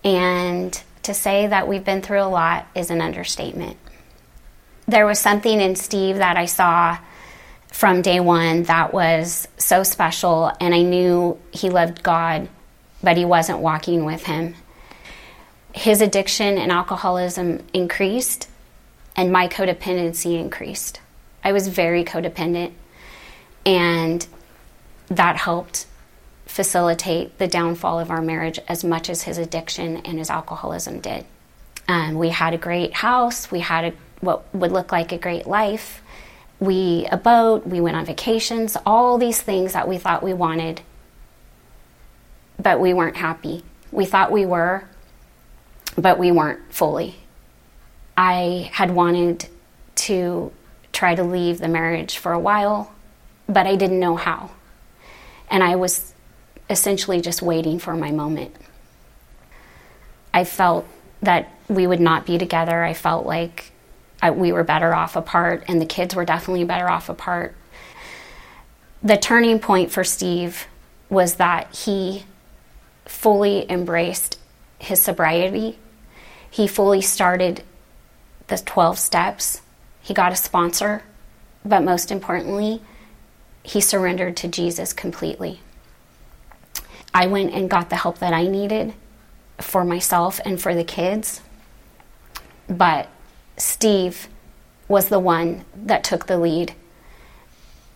And 0.04 0.84
to 1.04 1.14
say 1.14 1.46
that 1.46 1.68
we've 1.68 1.86
been 1.86 2.02
through 2.02 2.24
a 2.24 2.26
lot 2.26 2.66
is 2.74 2.90
an 2.90 3.00
understatement. 3.00 3.78
There 4.88 5.06
was 5.06 5.20
something 5.20 5.62
in 5.62 5.76
Steve 5.76 6.18
that 6.18 6.36
I 6.36 6.46
saw 6.46 6.98
from 7.68 8.02
day 8.02 8.20
one 8.20 8.64
that 8.64 8.92
was 8.92 9.48
so 9.58 9.84
special, 9.84 10.52
and 10.60 10.74
I 10.74 10.82
knew 10.82 11.38
he 11.52 11.70
loved 11.70 12.02
God, 12.02 12.50
but 13.04 13.18
he 13.18 13.24
wasn't 13.26 13.60
walking 13.60 14.04
with 14.04 14.24
Him. 14.24 14.56
His 15.76 16.02
addiction 16.02 16.58
and 16.58 16.72
alcoholism 16.72 17.64
increased, 17.72 18.50
and 19.16 19.32
my 19.32 19.48
codependency 19.48 20.40
increased. 20.40 21.00
I 21.44 21.52
was 21.52 21.68
very 21.68 22.04
codependent, 22.04 22.72
and 23.66 24.26
that 25.08 25.38
helped 25.38 25.86
facilitate 26.46 27.38
the 27.40 27.48
downfall 27.48 28.00
of 28.00 28.12
our 28.12 28.22
marriage 28.22 28.60
as 28.68 28.84
much 28.84 29.10
as 29.10 29.24
his 29.24 29.38
addiction 29.38 29.98
and 29.98 30.18
his 30.20 30.30
alcoholism 30.30 31.00
did. 31.00 31.26
Um, 31.88 32.16
we 32.16 32.30
had 32.30 32.54
a 32.54 32.58
great 32.58 32.94
house, 32.94 33.52
we 33.52 33.60
had 33.60 33.86
a, 33.86 33.94
what 34.22 34.44
would 34.54 34.72
look 34.72 34.92
like 34.92 35.12
a 35.12 35.18
great 35.18 35.48
life. 35.48 36.02
We 36.60 37.08
a 37.12 37.18
boat, 37.18 37.68
we 37.68 37.82
went 37.82 37.98
on 37.98 38.06
vacations, 38.06 38.78
all 38.86 39.18
these 39.18 39.42
things 39.42 39.74
that 39.74 39.88
we 39.88 39.98
thought 39.98 40.24
we 40.24 40.34
wanted, 40.34 40.82
but 42.58 42.80
we 42.80 42.94
weren't 42.94 43.18
happy. 43.18 43.64
We 43.92 44.06
thought 44.06 44.32
we 44.32 44.46
were, 44.46 44.88
but 45.98 46.18
we 46.18 46.32
weren't 46.32 46.62
fully. 46.74 47.16
I 48.16 48.70
had 48.72 48.92
wanted 48.92 49.50
to 49.96 50.52
try 50.94 51.16
to 51.16 51.24
leave 51.24 51.58
the 51.58 51.68
marriage 51.68 52.18
for 52.18 52.32
a 52.32 52.40
while, 52.40 52.94
but 53.50 53.68
I 53.68 53.76
didn't 53.76 54.00
know 54.00 54.16
how. 54.16 54.52
And 55.50 55.64
I 55.64 55.76
was 55.76 56.14
essentially 56.70 57.20
just 57.20 57.42
waiting 57.42 57.80
for 57.80 57.96
my 57.96 58.12
moment. 58.12 58.56
I 60.34 60.46
felt 60.46 60.88
that 61.22 61.52
we 61.68 61.88
would 61.88 62.00
not 62.00 62.26
be 62.26 62.38
together. 62.38 62.84
I 62.84 62.94
felt 62.94 63.26
like 63.26 63.72
I, 64.22 64.32
we 64.32 64.52
were 64.52 64.64
better 64.64 64.94
off 64.94 65.16
apart, 65.16 65.66
and 65.68 65.82
the 65.82 65.86
kids 65.86 66.16
were 66.16 66.26
definitely 66.26 66.64
better 66.64 66.90
off 66.90 67.10
apart. 67.10 67.56
The 69.02 69.18
turning 69.18 69.60
point 69.60 69.92
for 69.92 70.04
Steve 70.04 70.68
was 71.10 71.36
that 71.36 71.76
he 71.76 72.24
fully 73.06 73.70
embraced 73.70 74.40
his 74.80 75.02
sobriety. 75.02 75.78
He 76.50 76.68
fully 76.68 77.02
started 77.02 77.64
the 78.48 78.58
12 78.58 78.98
steps 78.98 79.62
he 80.04 80.14
got 80.14 80.34
a 80.34 80.36
sponsor, 80.36 81.02
but 81.64 81.82
most 81.82 82.12
importantly, 82.12 82.82
he 83.64 83.80
surrendered 83.80 84.36
to 84.38 84.50
Jesus 84.50 84.92
completely. 84.92 85.62
I 87.14 87.28
went 87.28 87.54
and 87.54 87.70
got 87.70 87.90
the 87.90 87.96
help 87.96 88.20
that 88.20 88.34
I 88.34 88.46
needed 88.46 88.94
for 89.62 89.86
myself 89.86 90.42
and 90.44 90.62
for 90.62 90.76
the 90.76 90.84
kids. 90.84 91.40
But 92.68 93.08
Steve 93.56 94.28
was 94.90 95.08
the 95.08 95.20
one 95.20 95.64
that 95.74 96.04
took 96.04 96.28
the 96.28 96.38
lead 96.38 96.74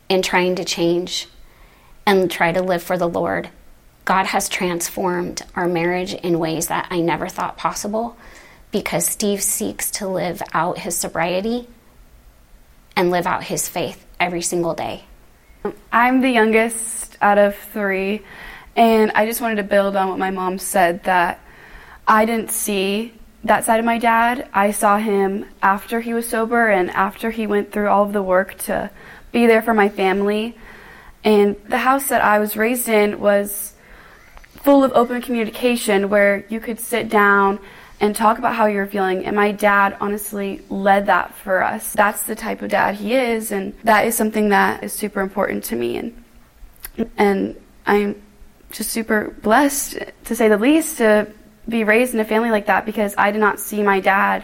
in 0.08 0.22
trying 0.22 0.56
to 0.56 0.64
change 0.64 1.28
and 2.06 2.32
try 2.32 2.54
to 2.54 2.62
live 2.62 2.82
for 2.82 2.98
the 2.98 3.10
Lord. 3.10 3.50
God 4.06 4.28
has 4.28 4.48
transformed 4.48 5.42
our 5.56 5.68
marriage 5.68 6.14
in 6.14 6.40
ways 6.40 6.68
that 6.68 6.88
I 6.90 7.02
never 7.02 7.28
thought 7.28 7.58
possible 7.58 8.16
because 8.72 9.06
Steve 9.06 9.42
seeks 9.42 9.92
to 9.92 10.08
live 10.08 10.42
out 10.54 10.78
his 10.80 10.96
sobriety 10.96 11.68
and 12.98 13.12
live 13.12 13.28
out 13.28 13.44
his 13.44 13.70
faith 13.70 14.06
every 14.20 14.42
single 14.42 14.74
day. 14.74 15.04
I'm 15.92 16.20
the 16.22 16.32
youngest 16.32 17.16
out 17.22 17.38
of 17.38 17.56
three, 17.56 18.24
and 18.76 19.12
I 19.12 19.28
just 19.28 19.40
wanted 19.40 19.58
to 19.58 19.64
build 19.64 19.96
on 19.96 20.10
what 20.10 20.18
my 20.18 20.32
mom 20.32 20.58
said 20.58 21.04
that 21.04 21.40
I 22.08 22.26
didn't 22.26 22.50
see 22.52 23.14
that 23.44 23.66
side 23.66 23.80
of 23.80 23.86
my 23.86 24.00
dad. 24.00 24.50
I 24.52 24.72
saw 24.72 24.98
him 24.98 25.46
after 25.62 26.02
he 26.02 26.14
was 26.16 26.28
sober 26.28 26.70
and 26.70 26.90
after 26.90 27.30
he 27.30 27.46
went 27.46 27.72
through 27.72 27.88
all 27.88 28.04
of 28.04 28.14
the 28.14 28.24
work 28.24 28.58
to 28.64 28.90
be 29.32 29.46
there 29.46 29.62
for 29.62 29.76
my 29.76 29.90
family. 29.90 30.58
And 31.24 31.56
the 31.70 31.78
house 31.78 32.10
that 32.10 32.24
I 32.24 32.40
was 32.40 32.58
raised 32.58 32.90
in 32.90 33.20
was 33.20 33.74
full 34.64 34.84
of 34.84 34.92
open 34.94 35.22
communication 35.22 36.10
where 36.10 36.46
you 36.50 36.60
could 36.60 36.80
sit 36.80 37.10
down 37.10 37.60
and 38.00 38.16
talk 38.16 38.38
about 38.38 38.56
how 38.56 38.68
you're 38.68 38.88
feeling. 38.88 39.26
And 39.26 39.36
my 39.36 39.52
dad 39.52 39.98
honestly 40.00 40.62
led 40.70 41.08
that 41.08 41.34
for 41.34 41.64
us. 41.64 41.94
That's 41.94 42.24
the 42.24 42.36
type 42.36 42.62
of 42.62 42.70
dad 42.70 42.96
he 42.96 43.14
is, 43.16 43.52
and 43.52 43.74
that 43.84 44.06
is 44.06 44.16
something 44.16 44.50
that 44.50 44.84
is 44.84 44.94
super 44.94 45.22
important 45.22 45.64
to 45.66 45.76
me. 45.76 45.98
And 45.98 46.24
and 47.18 47.56
I'm 47.86 48.22
just 48.72 48.92
super 48.92 49.36
blessed, 49.42 49.98
to 50.26 50.36
say 50.36 50.48
the 50.50 50.58
least, 50.58 50.98
to 50.98 51.28
be 51.68 51.84
raised 51.84 52.14
in 52.14 52.20
a 52.20 52.26
family 52.26 52.52
like 52.52 52.68
that 52.68 52.86
because 52.86 53.14
I 53.18 53.32
did 53.32 53.40
not 53.40 53.60
see 53.60 53.84
my 53.84 54.00
dad 54.00 54.44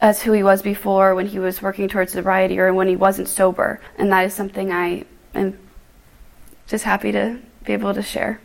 as 0.00 0.22
who 0.22 0.32
he 0.32 0.42
was 0.42 0.62
before 0.62 1.14
when 1.14 1.26
he 1.26 1.38
was 1.38 1.62
working 1.62 1.88
towards 1.88 2.12
sobriety 2.12 2.58
or 2.58 2.72
when 2.74 2.88
he 2.88 2.96
wasn't 2.96 3.28
sober. 3.28 3.80
And 3.96 4.10
that 4.12 4.24
is 4.26 4.34
something 4.34 4.72
I 4.72 5.04
am 5.34 5.58
just 6.66 6.84
happy 6.84 7.12
to 7.12 7.38
be 7.64 7.72
able 7.72 7.94
to 7.94 8.02
share. 8.02 8.40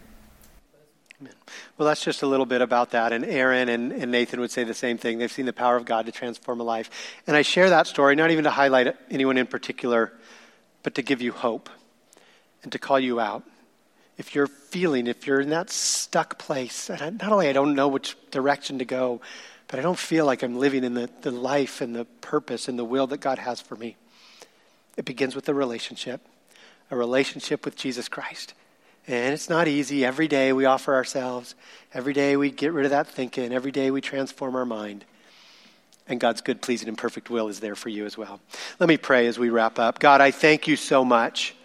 Well, 1.78 1.88
that's 1.88 2.04
just 2.04 2.24
a 2.24 2.28
little 2.28 2.48
bit 2.48 2.62
about 2.62 2.92
that. 2.92 3.14
And 3.14 3.24
Aaron 3.24 3.70
and, 3.70 3.92
and, 3.92 4.12
Nathan 4.12 4.40
would 4.40 4.50
say 4.50 4.64
the 4.64 4.74
same 4.74 4.98
thing. 4.98 5.20
They've 5.20 5.32
seen 5.32 5.46
the 5.46 5.54
power 5.54 5.76
of 5.76 5.86
God 5.86 6.08
to 6.08 6.12
transform 6.12 6.60
a 6.60 6.64
life. 6.64 6.90
And 7.28 7.36
I 7.36 7.44
share 7.44 7.70
that 7.70 7.86
story 7.86 8.16
not 8.16 8.32
even 8.32 8.46
to 8.46 8.50
highlight 8.50 8.96
anyone 9.12 9.38
in 9.38 9.46
particular, 9.46 10.12
but 10.82 10.96
to 10.96 11.04
give 11.04 11.22
you 11.22 11.32
hope 11.32 11.70
and 12.64 12.72
to 12.72 12.80
call 12.80 13.00
you 13.00 13.20
out. 13.20 13.44
If 14.18 14.34
you're 14.34 14.48
feeling, 14.48 15.06
if 15.06 15.28
you're 15.28 15.40
in 15.40 15.50
that 15.52 15.70
stuck 15.70 16.40
place, 16.40 16.90
and 16.90 17.22
not 17.22 17.32
only 17.32 17.48
I 17.48 17.54
don't 17.54 17.76
know 17.76 17.88
which 17.88 18.18
direction 18.32 18.80
to 18.80 18.86
go, 18.86 19.22
but 19.68 19.80
I 19.80 19.84
don't 19.84 20.00
feel 20.00 20.26
like 20.26 20.42
I'm 20.42 20.58
living 20.58 20.84
in 20.84 20.96
the, 20.96 21.10
the 21.22 21.30
life 21.30 21.82
and 21.82 21.96
the 21.96 22.06
purpose 22.06 22.68
and 22.68 22.80
the 22.80 22.86
will 22.86 23.06
that 23.08 23.20
God 23.20 23.38
has 23.38 23.62
for 23.62 23.76
me. 23.76 23.96
It 24.96 25.06
begins 25.06 25.36
with 25.36 25.48
a 25.48 25.54
relationship, 25.54 26.22
a 26.90 26.96
relationship 26.96 27.66
with 27.66 27.76
Jesus 27.76 28.10
Christ. 28.10 28.56
And 29.08 29.34
it's 29.34 29.49
not 29.49 29.68
easy. 29.70 30.03
Every 30.03 30.28
day 30.28 30.51
we 30.51 30.66
offer 30.66 30.93
ourselves. 30.93 31.55
Every 31.93 32.14
day 32.14 32.36
we 32.36 32.51
get 32.51 32.74
rid 32.74 32.86
of 32.86 32.91
that 32.91 33.08
thinking. 33.08 33.53
Every 33.53 33.72
day 33.72 33.89
we 33.89 34.01
transform 34.01 34.55
our 34.55 34.66
mind. 34.66 35.05
And 36.10 36.20
God's 36.20 36.41
good, 36.41 36.62
pleasing, 36.62 36.89
and 36.89 36.97
perfect 36.97 37.30
will 37.30 37.47
is 37.47 37.60
there 37.60 37.76
for 37.76 37.89
you 37.89 38.05
as 38.05 38.18
well. 38.18 38.39
Let 38.80 38.89
me 38.89 38.97
pray 38.97 39.28
as 39.28 39.39
we 39.39 39.49
wrap 39.49 39.80
up. 39.80 39.99
God, 39.99 40.20
I 40.20 40.32
thank 40.32 40.68
you 40.68 40.76
so 40.76 41.05
much 41.05 41.55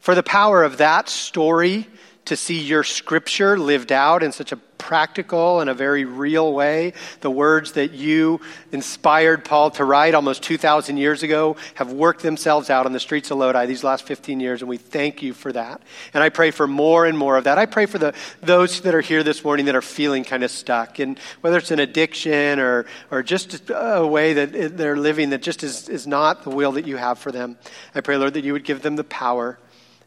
for 0.00 0.14
the 0.14 0.22
power 0.22 0.64
of 0.64 0.78
that 0.78 1.08
story 1.08 1.86
to 2.26 2.36
see 2.36 2.60
your 2.60 2.84
scripture 2.84 3.58
lived 3.58 3.92
out 3.92 4.22
in 4.22 4.32
such 4.32 4.52
a 4.52 4.56
practical 4.78 5.60
and 5.60 5.70
a 5.70 5.74
very 5.74 6.04
real 6.04 6.52
way. 6.52 6.92
The 7.20 7.30
words 7.30 7.72
that 7.72 7.92
you 7.92 8.40
inspired 8.72 9.44
Paul 9.44 9.70
to 9.72 9.84
write 9.84 10.14
almost 10.14 10.42
2,000 10.42 10.96
years 10.96 11.22
ago 11.22 11.56
have 11.74 11.92
worked 11.92 12.22
themselves 12.22 12.70
out 12.70 12.86
on 12.86 12.92
the 12.92 13.00
streets 13.00 13.30
of 13.30 13.38
Lodi 13.38 13.66
these 13.66 13.84
last 13.84 14.06
15 14.06 14.40
years, 14.40 14.62
and 14.62 14.68
we 14.68 14.76
thank 14.76 15.22
you 15.22 15.34
for 15.34 15.52
that. 15.52 15.80
And 16.14 16.22
I 16.22 16.28
pray 16.28 16.50
for 16.50 16.66
more 16.66 17.06
and 17.06 17.16
more 17.16 17.36
of 17.36 17.44
that. 17.44 17.58
I 17.58 17.66
pray 17.66 17.86
for 17.86 17.98
the, 17.98 18.14
those 18.40 18.80
that 18.82 18.94
are 18.94 19.00
here 19.00 19.22
this 19.22 19.44
morning 19.44 19.66
that 19.66 19.76
are 19.76 19.82
feeling 19.82 20.24
kind 20.24 20.42
of 20.42 20.50
stuck, 20.50 20.98
and 20.98 21.18
whether 21.40 21.58
it's 21.58 21.70
an 21.70 21.80
addiction 21.80 22.58
or, 22.58 22.86
or 23.10 23.22
just 23.22 23.70
a 23.70 24.06
way 24.06 24.34
that 24.34 24.76
they're 24.76 24.96
living 24.96 25.30
that 25.30 25.42
just 25.42 25.62
is, 25.62 25.88
is 25.88 26.06
not 26.06 26.44
the 26.44 26.50
will 26.50 26.72
that 26.72 26.86
you 26.86 26.96
have 26.96 27.18
for 27.18 27.32
them. 27.32 27.56
I 27.94 28.00
pray, 28.00 28.16
Lord, 28.16 28.34
that 28.34 28.44
you 28.44 28.52
would 28.52 28.64
give 28.64 28.82
them 28.82 28.96
the 28.96 29.04
power 29.04 29.58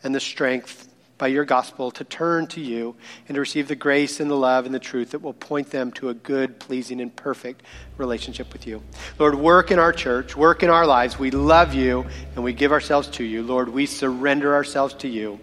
and 0.04 0.14
the 0.14 0.20
strength 0.20 0.89
by 1.20 1.28
your 1.28 1.46
gospel 1.46 1.92
to 1.92 2.04
turn 2.04 2.48
to 2.48 2.60
you 2.62 2.96
and 3.28 3.36
to 3.36 3.40
receive 3.40 3.68
the 3.68 3.76
grace 3.76 4.20
and 4.20 4.32
the 4.32 4.36
love 4.36 4.66
and 4.66 4.74
the 4.74 4.80
truth 4.80 5.12
that 5.12 5.22
will 5.22 5.34
point 5.34 5.70
them 5.70 5.92
to 5.92 6.10
a 6.10 6.14
good, 6.16 6.60
pleasing, 6.60 7.00
and 7.00 7.16
perfect 7.16 7.62
relationship 7.98 8.52
with 8.52 8.66
you. 8.66 8.82
Lord, 9.20 9.36
work 9.36 9.70
in 9.70 9.78
our 9.78 9.94
church, 9.94 10.36
work 10.36 10.64
in 10.64 10.72
our 10.72 10.88
lives. 10.88 11.20
We 11.20 11.30
love 11.30 11.76
you 11.76 12.08
and 12.34 12.44
we 12.44 12.54
give 12.54 12.72
ourselves 12.72 13.08
to 13.10 13.24
you. 13.24 13.44
Lord, 13.44 13.70
we 13.70 13.86
surrender 13.86 14.56
ourselves 14.56 14.96
to 14.96 15.08
you. 15.08 15.40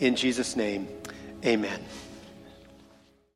In 0.00 0.16
Jesus' 0.16 0.56
name, 0.56 0.88
amen. 1.44 1.80